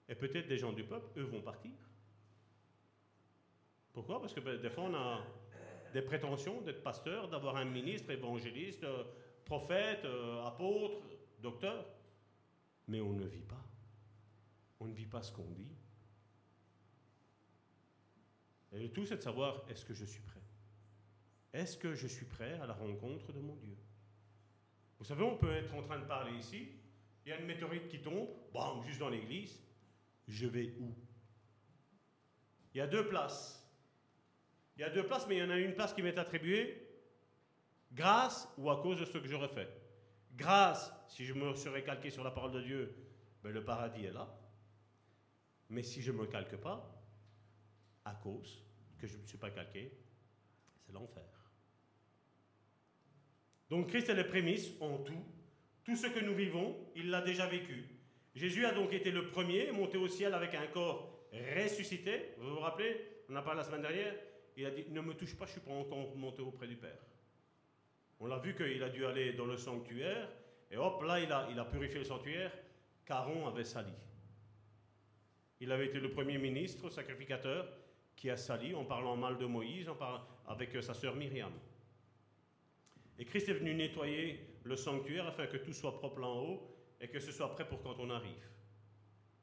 [0.09, 1.73] Et peut-être des gens du peuple, eux, vont partir.
[3.93, 4.21] Pourquoi?
[4.21, 5.21] Parce que ben, des fois, on a
[5.93, 9.05] des prétentions d'être pasteur, d'avoir un ministre, évangéliste, euh,
[9.45, 10.99] prophète, euh, apôtre,
[11.39, 11.87] docteur.
[12.89, 13.65] Mais on ne vit pas.
[14.81, 15.71] On ne vit pas ce qu'on dit.
[18.75, 20.43] Et le tout, c'est de savoir, est-ce que je suis prêt?
[21.53, 23.77] Est-ce que je suis prêt à la rencontre de mon Dieu?
[24.99, 26.69] Vous savez, on peut être en train de parler ici,
[27.25, 29.63] il y a une météorite qui tombe, bam, juste dans l'église,
[30.27, 30.93] je vais où?
[32.75, 33.65] Il y a deux places.
[34.77, 36.85] Il y a deux places, mais il y en a une place qui m'est attribuée
[37.93, 39.69] grâce ou à cause de ce que j'aurais fait.
[40.33, 42.97] Grâce, si je me serais calqué sur la parole de Dieu,
[43.45, 44.37] ben le paradis est là.
[45.69, 46.94] Mais si je ne me calque pas,
[48.05, 48.63] à cause
[48.99, 49.93] que je ne me suis pas calqué,
[50.81, 51.23] c'est l'enfer.
[53.71, 55.25] Donc Christ est les prémices en tout.
[55.85, 57.85] Tout ce que nous vivons, il l'a déjà vécu.
[58.35, 62.35] Jésus a donc été le premier monté au ciel avec un corps ressuscité.
[62.39, 62.97] Vous vous rappelez
[63.29, 64.15] On a parlé la semaine dernière.
[64.57, 66.77] Il a dit Ne me touche pas, je ne suis pas encore monté auprès du
[66.77, 67.05] Père.
[68.21, 70.29] On l'a vu qu'il a dû aller dans le sanctuaire.
[70.71, 72.53] Et hop, là, il a, il a purifié le sanctuaire
[73.05, 73.93] qu'Aaron avait sali.
[75.61, 77.67] Il avait été le premier ministre, sacrificateur,
[78.17, 81.53] qui a sali en parlant mal de Moïse, en parlant avec sa sœur Myriam.
[83.19, 87.09] Et Christ est venu nettoyer le sanctuaire afin que tout soit propre en haut et
[87.09, 88.49] que ce soit prêt pour quand on arrive.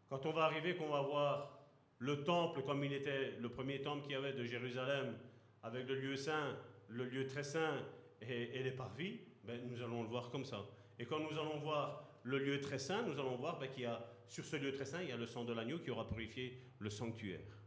[0.09, 1.59] Quand on va arriver, qu'on va voir
[1.99, 5.17] le temple comme il était le premier temple qu'il y avait de Jérusalem,
[5.63, 6.57] avec le lieu saint,
[6.89, 7.77] le lieu très saint
[8.21, 10.65] et, les parvis, ben, nous allons le voir comme ça.
[10.99, 13.85] Et quand nous allons voir le lieu très saint, nous allons voir ben, qu'il y
[13.85, 16.07] a, sur ce lieu très saint, il y a le sang de l'agneau qui aura
[16.07, 17.60] purifié le sanctuaire.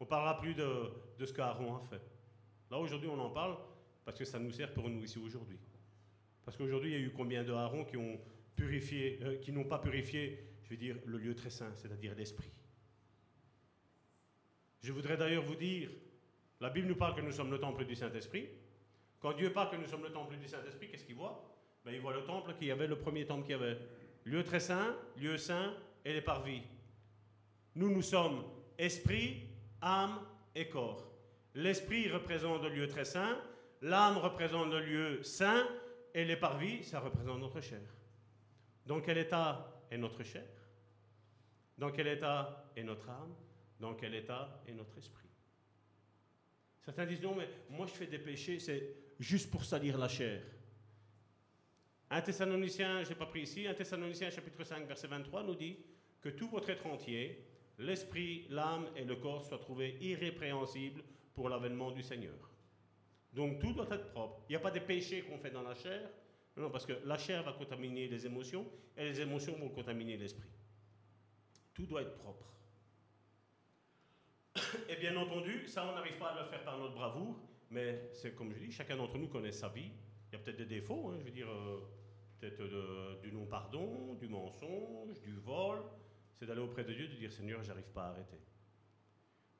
[0.00, 0.92] On ne parlera plus de,
[1.24, 2.00] ce qu'Aaron a fait.
[2.70, 3.56] Là, aujourd'hui, on en parle
[4.04, 5.58] parce que ça nous sert pour nous ici aujourd'hui.
[6.44, 10.70] Parce qu'aujourd'hui, il y a eu combien de Aaron euh, qui n'ont pas purifié, je
[10.70, 12.50] veux dire, le lieu très saint, c'est-à-dire l'esprit.
[14.80, 15.90] Je voudrais d'ailleurs vous dire,
[16.60, 18.48] la Bible nous parle que nous sommes le temple du Saint-Esprit.
[19.20, 21.54] Quand Dieu parle que nous sommes le temple du Saint-Esprit, qu'est-ce qu'il voit?
[21.84, 23.78] Ben, Il voit le temple qui avait, le premier temple qu'il y avait.
[24.24, 26.62] Lieu très saint, lieu saint et les parvis.
[27.74, 28.44] Nous, nous sommes
[28.76, 29.47] esprit,
[29.82, 30.20] âme
[30.54, 31.10] et corps.
[31.54, 33.40] L'esprit représente le lieu très saint,
[33.82, 35.66] l'âme représente le lieu saint,
[36.14, 37.80] et les parvis, ça représente notre chair.
[38.86, 40.48] Dans quel état est notre chair?
[41.76, 43.34] Dans quel état est notre âme?
[43.78, 45.28] Dans quel état est notre esprit?
[46.80, 50.42] Certains disent non, mais moi je fais des péchés, c'est juste pour salir la chair.
[52.10, 55.78] Un Thessalonicien, je n'ai pas pris ici, un Thessalonicien chapitre 5 verset 23 nous dit
[56.20, 57.47] que tout votre être entier,
[57.78, 61.02] l'esprit, l'âme et le corps soient trouvés irrépréhensibles
[61.34, 62.50] pour l'avènement du Seigneur.
[63.32, 64.42] Donc tout doit être propre.
[64.48, 66.10] Il n'y a pas de péchés qu'on fait dans la chair.
[66.56, 70.48] Non, parce que la chair va contaminer les émotions et les émotions vont contaminer l'esprit.
[71.72, 72.52] Tout doit être propre.
[74.88, 77.38] Et bien entendu, ça, on n'arrive pas à le faire par notre bravoure,
[77.70, 79.92] mais c'est comme je dis, chacun d'entre nous connaît sa vie.
[80.28, 81.78] Il y a peut-être des défauts, hein, je veux dire, euh,
[82.40, 85.78] peut-être du non-pardon, du mensonge, du vol,
[86.38, 88.38] c'est d'aller auprès de Dieu, de dire Seigneur, j'arrive pas à arrêter.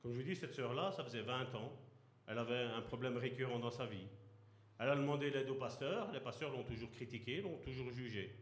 [0.01, 1.73] Comme je vous dis, cette sœur-là, ça faisait 20 ans,
[2.27, 4.07] elle avait un problème récurrent dans sa vie.
[4.79, 8.33] Elle a demandé l'aide au pasteur, les pasteurs l'ont toujours critiqué, l'ont toujours jugé.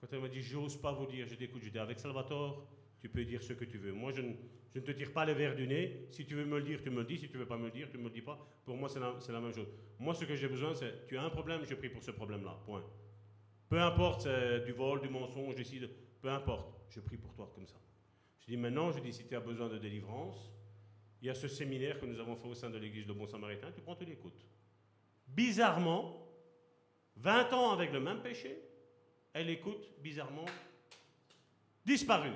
[0.00, 2.66] Quand elle m'a dit, j'ose pas vous dire, je dis, écoute, je dis, avec Salvatore,
[3.00, 3.92] tu peux dire ce que tu veux.
[3.92, 4.32] Moi, je ne,
[4.74, 6.06] je ne te tire pas les verres du nez.
[6.10, 7.18] Si tu veux me le dire, tu me le dis.
[7.18, 8.38] Si tu veux pas me le dire, tu me le dis pas.
[8.64, 9.68] Pour moi, c'est la, la même chose.
[9.98, 12.58] Moi, ce que j'ai besoin, c'est, tu as un problème, je prie pour ce problème-là.
[12.64, 12.84] Point.
[13.68, 15.90] Peu importe, c'est du vol, du mensonge, décide,
[16.22, 17.76] peu importe, je prie pour toi comme ça.
[18.40, 20.50] Je dis maintenant, je dis, si tu as besoin de délivrance,
[21.20, 23.26] il y a ce séminaire que nous avons fait au sein de l'église de Bon
[23.26, 24.46] Samaritain, tu prends, tu l'écoutes.
[25.26, 26.26] Bizarrement,
[27.16, 28.56] 20 ans avec le même péché,
[29.32, 30.46] elle écoute, bizarrement,
[31.84, 32.30] disparu.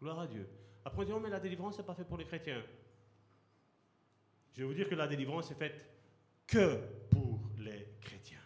[0.00, 0.48] Gloire à Dieu.
[0.84, 2.62] Après on dit, oh, mais la délivrance, n'est pas fait pour les chrétiens.
[4.52, 5.86] Je vais vous dire que la délivrance est faite
[6.46, 6.76] que
[7.10, 8.38] pour les chrétiens.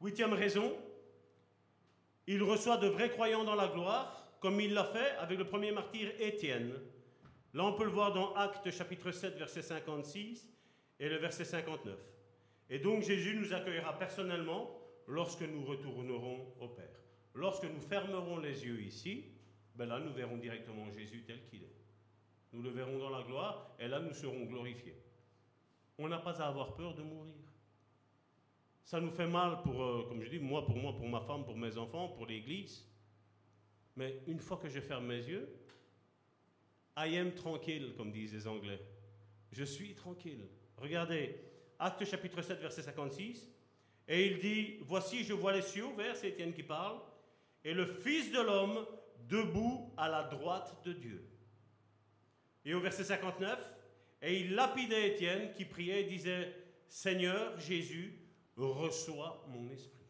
[0.00, 0.76] Huitième raison,
[2.26, 5.72] il reçoit de vrais croyants dans la gloire, comme il l'a fait avec le premier
[5.72, 6.72] martyr Étienne.
[7.52, 10.48] Là, on peut le voir dans Actes chapitre 7, verset 56
[11.00, 11.96] et le verset 59.
[12.70, 17.00] Et donc Jésus nous accueillera personnellement lorsque nous retournerons au Père.
[17.34, 19.24] Lorsque nous fermerons les yeux ici,
[19.74, 21.76] ben là, nous verrons directement Jésus tel qu'il est.
[22.52, 24.96] Nous le verrons dans la gloire, et là, nous serons glorifiés.
[25.98, 27.34] On n'a pas à avoir peur de mourir.
[28.84, 31.44] Ça nous fait mal pour, euh, comme je dis, moi, pour moi, pour ma femme,
[31.44, 32.86] pour mes enfants, pour l'Église.
[33.96, 35.48] Mais une fois que je ferme mes yeux,
[36.96, 38.80] I am tranquille, comme disent les Anglais.
[39.52, 40.46] Je suis tranquille.
[40.76, 41.34] Regardez,
[41.78, 43.48] Acte chapitre 7, verset 56.
[44.06, 46.98] Et il dit, voici, je vois les cieux ouverts, c'est Étienne qui parle,
[47.64, 48.84] et le Fils de l'homme
[49.28, 51.26] debout à la droite de Dieu.
[52.66, 53.58] Et au verset 59,
[54.20, 56.54] et il lapidait Étienne qui priait et disait,
[56.86, 58.23] Seigneur Jésus,
[58.56, 60.06] reçois mon esprit.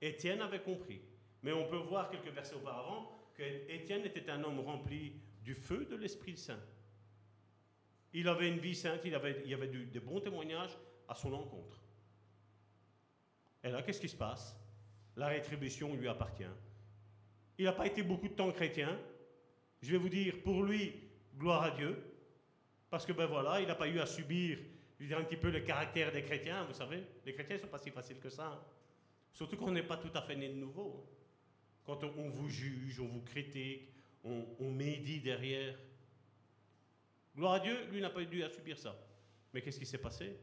[0.00, 1.00] Étienne avait compris.
[1.42, 5.12] Mais on peut voir quelques versets auparavant que Étienne était un homme rempli
[5.42, 6.60] du feu de l'Esprit Saint.
[8.12, 10.76] Il avait une vie sainte, il, avait, il y avait du, des bons témoignages
[11.08, 11.82] à son encontre.
[13.62, 14.56] Et là, qu'est-ce qui se passe?
[15.16, 16.44] La rétribution lui appartient.
[17.58, 18.98] Il n'a pas été beaucoup de temps chrétien.
[19.82, 20.94] Je vais vous dire, pour lui,
[21.36, 22.02] gloire à Dieu.
[22.88, 24.58] Parce que ben voilà, il n'a pas eu à subir
[25.00, 27.04] je dire, un petit peu le caractère des chrétiens, vous savez.
[27.24, 28.46] Les chrétiens ne sont pas si faciles que ça.
[28.46, 28.60] hein.
[29.32, 31.06] Surtout qu'on n'est pas tout à fait né de nouveau.
[31.84, 33.90] Quand on, vous juge, on vous critique,
[34.22, 35.76] on, on médit derrière.
[37.36, 38.96] Gloire à Dieu, lui n'a pas eu à subir ça.
[39.52, 40.38] Mais qu'est-ce qui s'est passé?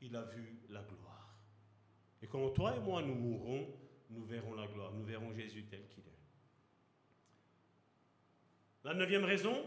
[0.00, 1.38] Il a vu la gloire.
[2.22, 3.68] Et quand toi et moi nous mourrons,
[4.10, 6.12] nous verrons la gloire, nous verrons Jésus tel qu'il est.
[8.84, 9.64] La neuvième raison,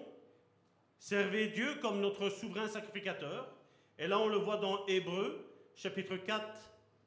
[0.98, 3.55] servez Dieu comme notre souverain sacrificateur.
[3.98, 6.46] Et là, on le voit dans Hébreu, chapitre 4,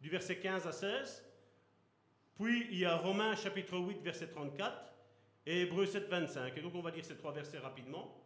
[0.01, 1.25] du verset 15 à 16.
[2.39, 4.77] Puis, il y a Romains, chapitre 8, verset 34,
[5.47, 6.57] et Hébreu 7, 25.
[6.57, 8.25] Et donc, on va lire ces trois versets rapidement.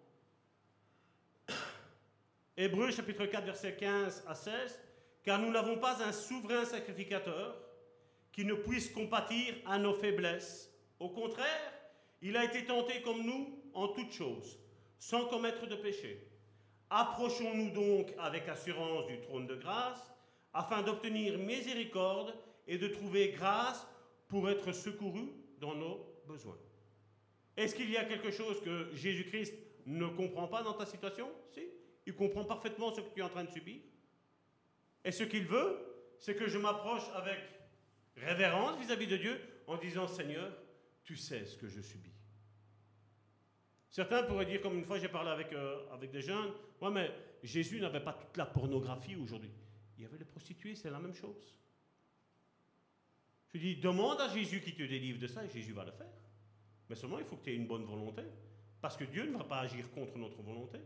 [2.56, 4.80] Hébreu, chapitre 4, verset 15 à 16.
[5.24, 7.56] Car nous n'avons pas un souverain sacrificateur
[8.32, 10.72] qui ne puisse compatir à nos faiblesses.
[10.98, 11.72] Au contraire,
[12.20, 14.59] il a été tenté comme nous en toutes choses,
[14.98, 16.31] sans commettre de péché.
[16.94, 20.12] Approchons-nous donc avec assurance du trône de grâce,
[20.52, 22.35] afin d'obtenir miséricorde
[22.66, 23.86] et de trouver grâce
[24.28, 26.59] pour être secouru dans nos besoins.
[27.56, 29.55] Est-ce qu'il y a quelque chose que Jésus-Christ
[29.86, 31.31] ne comprend pas dans ta situation?
[31.51, 31.62] Si,
[32.05, 33.81] il comprend parfaitement ce que tu es en train de subir.
[35.02, 35.78] Et ce qu'il veut,
[36.19, 37.39] c'est que je m'approche avec
[38.19, 40.52] révérence vis-à-vis de Dieu en disant Seigneur,
[41.05, 42.11] tu sais ce que je subis.
[43.93, 46.51] Certains pourraient dire, comme une fois j'ai parlé avec, euh, avec des jeunes,
[46.81, 47.10] ouais, mais
[47.43, 49.51] Jésus n'avait pas toute la pornographie aujourd'hui.
[49.98, 51.59] Il y avait les prostituées, c'est la même chose.
[53.52, 56.10] Je dis, demande à Jésus qui te délivre de ça et Jésus va le faire.
[56.89, 58.23] Mais seulement, il faut que tu aies une bonne volonté.
[58.81, 60.78] Parce que Dieu ne va pas agir contre notre volonté.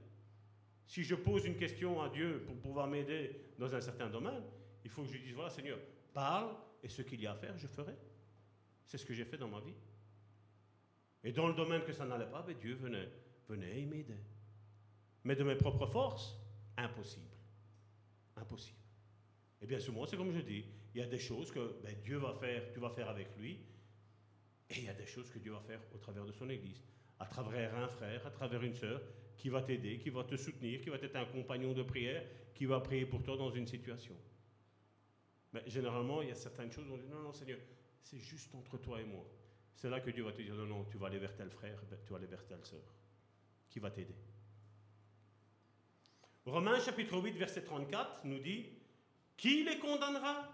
[0.84, 4.42] Si je pose une question à Dieu pour pouvoir m'aider dans un certain domaine,
[4.84, 5.78] il faut que je dise, voilà Seigneur,
[6.12, 7.94] parle et ce qu'il y a à faire, je ferai.
[8.84, 9.74] C'est ce que j'ai fait dans ma vie.
[11.26, 13.08] Et dans le domaine que ça n'allait pas, ben Dieu venait,
[13.48, 14.22] venait et m'aidait.
[15.24, 16.38] Mais de mes propres forces,
[16.76, 17.36] impossible.
[18.36, 18.78] Impossible.
[19.60, 22.18] Et bien souvent, c'est comme je dis, il y a des choses que ben, Dieu
[22.18, 23.58] va faire, tu vas faire avec lui,
[24.70, 26.80] et il y a des choses que Dieu va faire au travers de son Église,
[27.18, 29.02] à travers un frère, à travers une sœur,
[29.36, 32.24] qui va t'aider, qui va te soutenir, qui va être un compagnon de prière,
[32.54, 34.14] qui va prier pour toi dans une situation.
[35.52, 37.58] Mais généralement, il y a certaines choses où on dit non, non, Seigneur,
[38.00, 39.26] c'est juste entre toi et moi.
[39.76, 41.78] C'est là que Dieu va te dire non, non, tu vas aller vers tel frère,
[41.90, 42.80] ben, tu vas aller vers telle sœur,
[43.68, 44.16] qui va t'aider.
[46.46, 48.66] Romains chapitre 8, verset 34 nous dit
[49.36, 50.50] Qui les condamnera?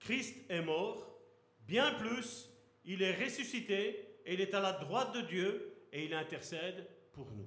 [0.00, 1.20] Christ est mort,
[1.60, 2.50] bien plus,
[2.84, 7.30] il est ressuscité, et il est à la droite de Dieu et il intercède pour
[7.30, 7.46] nous.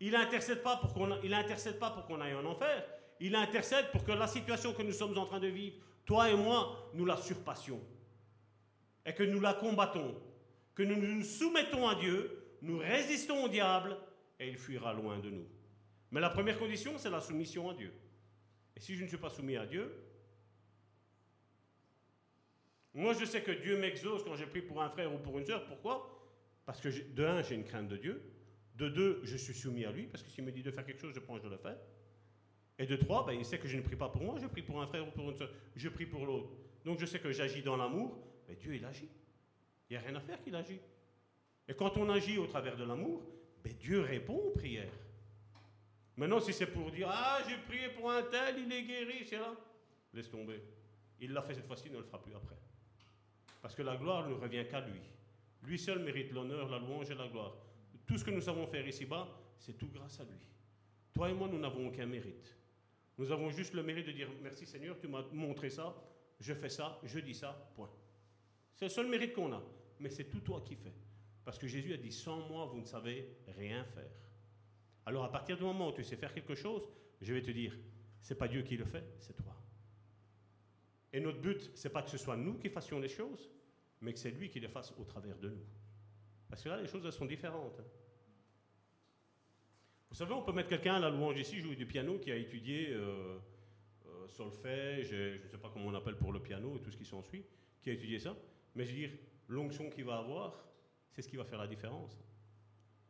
[0.00, 2.84] Il n'intercède pas pour qu'on il intercède pas pour qu'on aille en enfer.
[3.20, 6.36] Il intercède pour que la situation que nous sommes en train de vivre, toi et
[6.36, 7.80] moi, nous la surpassions
[9.04, 10.20] et que nous la combattons,
[10.74, 13.96] que nous nous soumettons à Dieu, nous résistons au diable
[14.38, 15.46] et il fuira loin de nous.
[16.10, 17.92] Mais la première condition, c'est la soumission à Dieu.
[18.76, 19.92] Et si je ne suis pas soumis à Dieu,
[22.94, 25.46] moi je sais que Dieu m'exauce quand j'ai pris pour un frère ou pour une
[25.46, 25.66] soeur.
[25.66, 26.18] Pourquoi?
[26.64, 28.22] Parce que de un, j'ai une crainte de Dieu.
[28.76, 31.00] De deux, je suis soumis à lui, parce que s'il me dit de faire quelque
[31.00, 31.76] chose, je pense que je le fais.
[32.78, 34.62] Et de trois, ben, il sait que je ne prie pas pour moi, je prie
[34.62, 36.50] pour un frère ou pour une soeur, je prie pour l'autre.
[36.84, 38.18] Donc je sais que j'agis dans l'amour,
[38.52, 39.08] mais Dieu, il agit.
[39.88, 40.78] Il n'y a rien à faire qu'il agit.
[41.66, 43.22] Et quand on agit au travers de l'amour,
[43.64, 44.92] ben, Dieu répond aux prières.
[46.18, 49.38] Maintenant, si c'est pour dire Ah, j'ai prié pour un tel, il est guéri, c'est
[49.38, 49.54] là,
[50.12, 50.62] laisse tomber.
[51.18, 52.58] Il l'a fait cette fois-ci, il ne le fera plus après.
[53.62, 55.00] Parce que la gloire ne revient qu'à lui.
[55.62, 57.54] Lui seul mérite l'honneur, la louange et la gloire.
[58.06, 60.46] Tout ce que nous savons faire ici-bas, c'est tout grâce à lui.
[61.14, 62.54] Toi et moi, nous n'avons aucun mérite.
[63.16, 65.94] Nous avons juste le mérite de dire Merci Seigneur, tu m'as montré ça,
[66.38, 67.88] je fais ça, je dis ça, point.
[68.74, 69.62] C'est le seul mérite qu'on a.
[70.00, 70.92] Mais c'est tout toi qui fais.
[71.44, 74.10] Parce que Jésus a dit Sans moi, vous ne savez rien faire.
[75.06, 76.88] Alors à partir du moment où tu sais faire quelque chose,
[77.20, 77.76] je vais te dire
[78.20, 79.56] C'est pas Dieu qui le fait, c'est toi.
[81.12, 83.50] Et notre but, c'est pas que ce soit nous qui fassions les choses,
[84.00, 85.66] mais que c'est lui qui les fasse au travers de nous.
[86.48, 87.78] Parce que là, les choses, elles sont différentes.
[87.80, 87.84] hein.
[90.08, 92.36] Vous savez, on peut mettre quelqu'un à la louange ici, jouer du piano, qui a
[92.36, 93.38] étudié euh,
[94.06, 96.96] euh, solfège, je ne sais pas comment on appelle pour le piano et tout ce
[96.96, 97.44] qui s'ensuit,
[97.82, 98.36] qui a étudié ça.
[98.74, 99.10] Mais je veux dire,
[99.48, 100.64] l'onction qu'il va avoir,
[101.10, 102.18] c'est ce qui va faire la différence.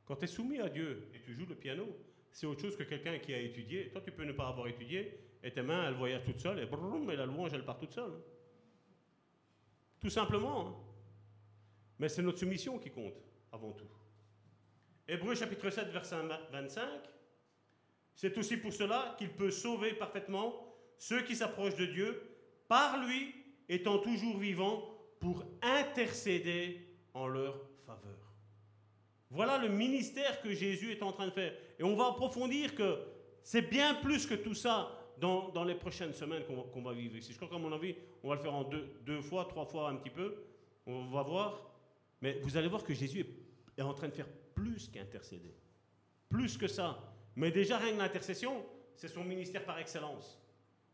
[0.04, 1.86] Quand tu es soumis à Dieu et tu joues le piano,
[2.32, 3.90] c'est autre chose que quelqu'un qui a étudié.
[3.90, 6.66] Toi, tu peux ne pas avoir étudié, et tes mains, elles voyagent toutes seules, et
[6.66, 8.12] brum, et la louange, elle part toute seule.
[10.00, 10.68] Tout simplement.
[10.68, 10.76] hein.
[11.98, 13.22] Mais c'est notre soumission qui compte,
[13.52, 13.88] avant tout.
[15.06, 16.16] Hébreu chapitre 7, verset
[16.50, 16.84] 25.
[18.14, 22.36] C'est aussi pour cela qu'il peut sauver parfaitement ceux qui s'approchent de Dieu,
[22.68, 23.34] par lui
[23.68, 24.91] étant toujours vivant
[25.22, 26.84] pour intercéder
[27.14, 27.54] en leur
[27.86, 28.18] faveur.
[29.30, 31.54] Voilà le ministère que Jésus est en train de faire.
[31.78, 32.98] Et on va approfondir que
[33.44, 37.30] c'est bien plus que tout ça dans, dans les prochaines semaines qu'on va, vivre ici.
[37.30, 37.94] Je crois qu'à mon avis,
[38.24, 40.42] on va le faire en deux, deux fois, trois fois un petit peu.
[40.86, 41.70] On va voir.
[42.20, 43.24] Mais vous allez voir que Jésus
[43.78, 45.54] est en train de faire plus qu'intercéder.
[46.28, 46.98] Plus que ça.
[47.36, 48.66] Mais déjà, rien que l'intercession,
[48.96, 50.42] c'est son ministère par excellence.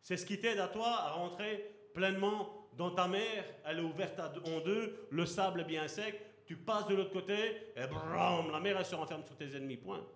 [0.02, 1.64] C'est ce qui t'aide à toi à rentrer
[1.94, 3.44] pleinement dans ta mer.
[3.66, 6.18] Elle est ouverte en deux, le sable est bien sec.
[6.46, 7.34] Tu passes de l'autre côté,
[7.76, 9.76] et bram, la mer, elle se renferme sur tes ennemis.
[9.76, 10.06] Point.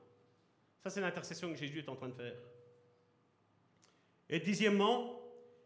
[0.82, 2.34] Ça, c'est l'intercession que Jésus est en train de faire.
[4.30, 5.20] Et dixièmement,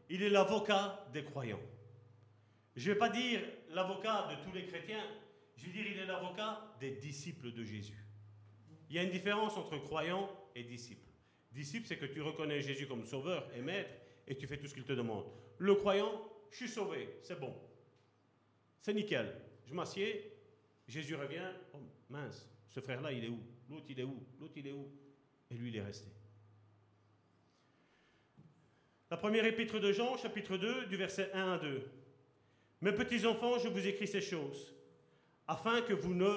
[0.09, 1.61] il est l'avocat des croyants.
[2.75, 3.41] Je ne vais pas dire
[3.71, 5.05] l'avocat de tous les chrétiens,
[5.55, 8.05] je vais dire il est l'avocat des disciples de Jésus.
[8.91, 11.09] Il y a une différence entre croyant et disciple.
[11.53, 13.91] Disciple, c'est que tu reconnais Jésus comme sauveur et maître
[14.27, 15.25] et tu fais tout ce qu'il te demande.
[15.59, 16.11] Le croyant,
[16.51, 17.55] je suis sauvé, c'est bon.
[18.81, 19.35] C'est nickel.
[19.67, 20.33] Je m'assieds,
[20.87, 21.79] Jésus revient, oh
[22.09, 23.41] mince, ce frère-là, il est où?
[23.69, 24.23] L'autre, il est où?
[24.39, 24.89] L'autre, il est où?
[25.51, 26.09] Et lui, il est resté.
[29.11, 31.89] La première épître de Jean, chapitre 2, du verset 1 à 2.
[32.81, 34.75] Mes petits enfants, je vous écris ces choses,
[35.47, 36.31] afin que vous ne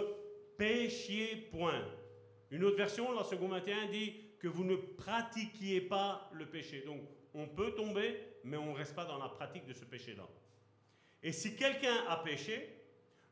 [0.58, 1.84] péchiez point.
[2.52, 6.82] Une autre version, la seconde 21, dit que vous ne pratiquiez pas le péché.
[6.82, 7.02] Donc,
[7.34, 10.28] on peut tomber, mais on ne reste pas dans la pratique de ce péché-là.
[11.22, 12.70] Et si quelqu'un a péché,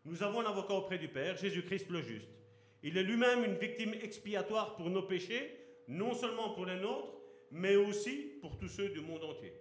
[0.06, 2.30] nous avons un avocat auprès du Père, Jésus-Christ le juste.
[2.84, 5.58] Il est lui-même une victime expiatoire pour nos péchés,
[5.88, 7.14] non seulement pour les nôtres,
[7.52, 9.54] mais aussi pour tous ceux du monde entier.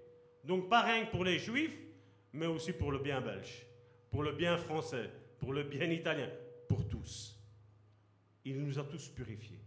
[0.45, 1.79] Donc pas rien que pour les juifs,
[2.33, 3.67] mais aussi pour le bien belge,
[4.11, 6.31] pour le bien français, pour le bien italien,
[6.69, 7.37] pour tous.
[8.45, 9.61] Il nous a tous purifiés.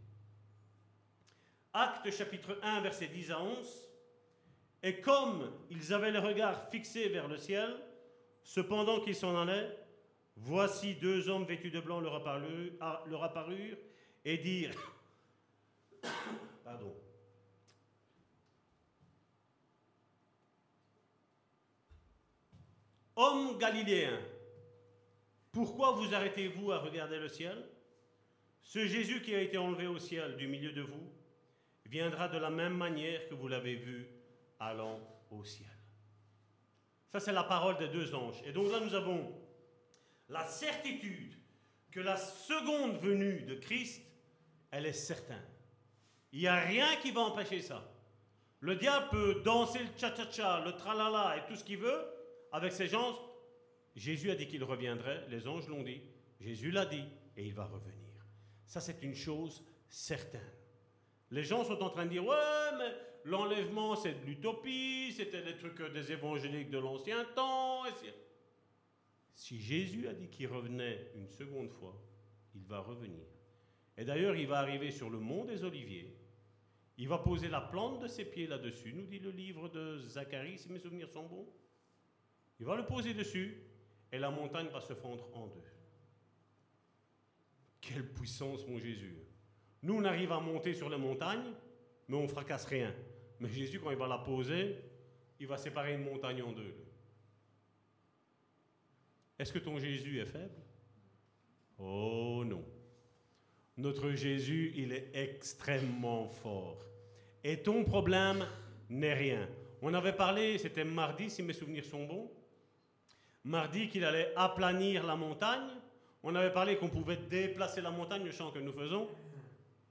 [1.74, 3.89] Acte chapitre 1, versets 10 à 11.
[4.82, 7.76] Et comme ils avaient le regard fixé vers le ciel,
[8.44, 9.78] cependant qu'ils s'en allaient,
[10.36, 13.04] voici deux hommes vêtus de blanc leur apparurent, ah,
[14.26, 14.96] et dirent
[16.64, 16.96] Pardon.
[23.16, 24.22] Hommes galiléens,
[25.52, 27.66] pourquoi vous arrêtez-vous à regarder le ciel?
[28.62, 31.12] Ce Jésus qui a été enlevé au ciel du milieu de vous
[31.86, 34.19] viendra de la même manière que vous l'avez vu
[34.60, 35.00] allant
[35.32, 35.68] au ciel.
[37.12, 38.42] Ça, c'est la parole des deux anges.
[38.46, 39.34] Et donc là, nous avons
[40.28, 41.36] la certitude
[41.92, 44.04] que la seconde venue de Christ,
[44.72, 45.46] elle est certaine.
[46.32, 47.92] Il n'y a rien qui va empêcher ça.
[48.60, 52.06] Le diable peut danser le cha-cha-cha, le tralala et tout ce qu'il veut
[52.52, 53.18] avec ces gens.
[53.96, 56.02] Jésus a dit qu'il reviendrait, les anges l'ont dit,
[56.40, 57.06] Jésus l'a dit
[57.36, 58.14] et il va revenir.
[58.66, 60.42] Ça, c'est une chose certaine.
[61.32, 62.92] Les gens sont en train de dire, ouais, mais
[63.26, 67.84] l'enlèvement, c'est de l'utopie, c'était des trucs des évangéliques de l'ancien temps.
[69.36, 71.96] Si Jésus a dit qu'il revenait une seconde fois,
[72.56, 73.26] il va revenir.
[73.98, 76.16] Et d'ailleurs, il va arriver sur le mont des Oliviers.
[76.98, 80.58] Il va poser la plante de ses pieds là-dessus, nous dit le livre de Zacharie,
[80.58, 81.48] si mes souvenirs sont bons.
[82.60, 83.64] Il va le poser dessus
[84.12, 85.64] et la montagne va se fondre en deux.
[87.80, 89.16] Quelle puissance, mon Jésus.
[89.82, 91.54] Nous, on arrive à monter sur les montagnes,
[92.08, 92.94] mais on fracasse rien.
[93.40, 94.76] Mais Jésus, quand il va la poser,
[95.40, 96.76] il va séparer une montagne en deux.
[99.38, 100.62] Est-ce que ton Jésus est faible?
[101.78, 102.66] Oh non.
[103.78, 106.84] Notre Jésus, il est extrêmement fort.
[107.42, 108.46] Et ton problème
[108.90, 109.48] n'est rien.
[109.82, 112.30] On avait parlé, c'était mardi, si mes souvenirs sont bons.
[113.46, 115.70] Mardi qu'il allait aplanir la montagne.
[116.22, 119.08] On avait parlé qu'on pouvait déplacer la montagne, le chant que nous faisons.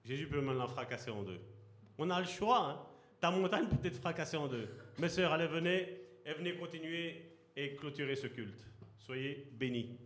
[0.08, 1.38] Jésus peut même la fracasser en deux.
[1.98, 2.66] On a le choix.
[2.66, 2.80] Hein.
[3.20, 4.66] Ta montagne peut être fracassée en deux.
[4.98, 8.64] Mes sœurs, allez, venez et venez continuer et clôturer ce culte.
[8.96, 9.98] Soyez bénis.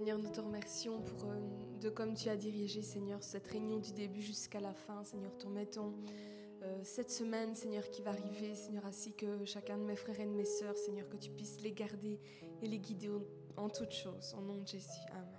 [0.00, 1.36] Seigneur, nous te remercions pour euh,
[1.78, 5.04] de comme tu as dirigé, Seigneur, cette réunion du début jusqu'à la fin.
[5.04, 5.92] Seigneur, te remettons
[6.62, 10.24] euh, cette semaine, Seigneur, qui va arriver, Seigneur, ainsi que chacun de mes frères et
[10.24, 12.18] de mes sœurs, Seigneur, que tu puisses les garder
[12.62, 13.10] et les guider
[13.58, 14.34] en toutes choses.
[14.38, 14.88] Au nom de Jésus.
[15.10, 15.29] Amen.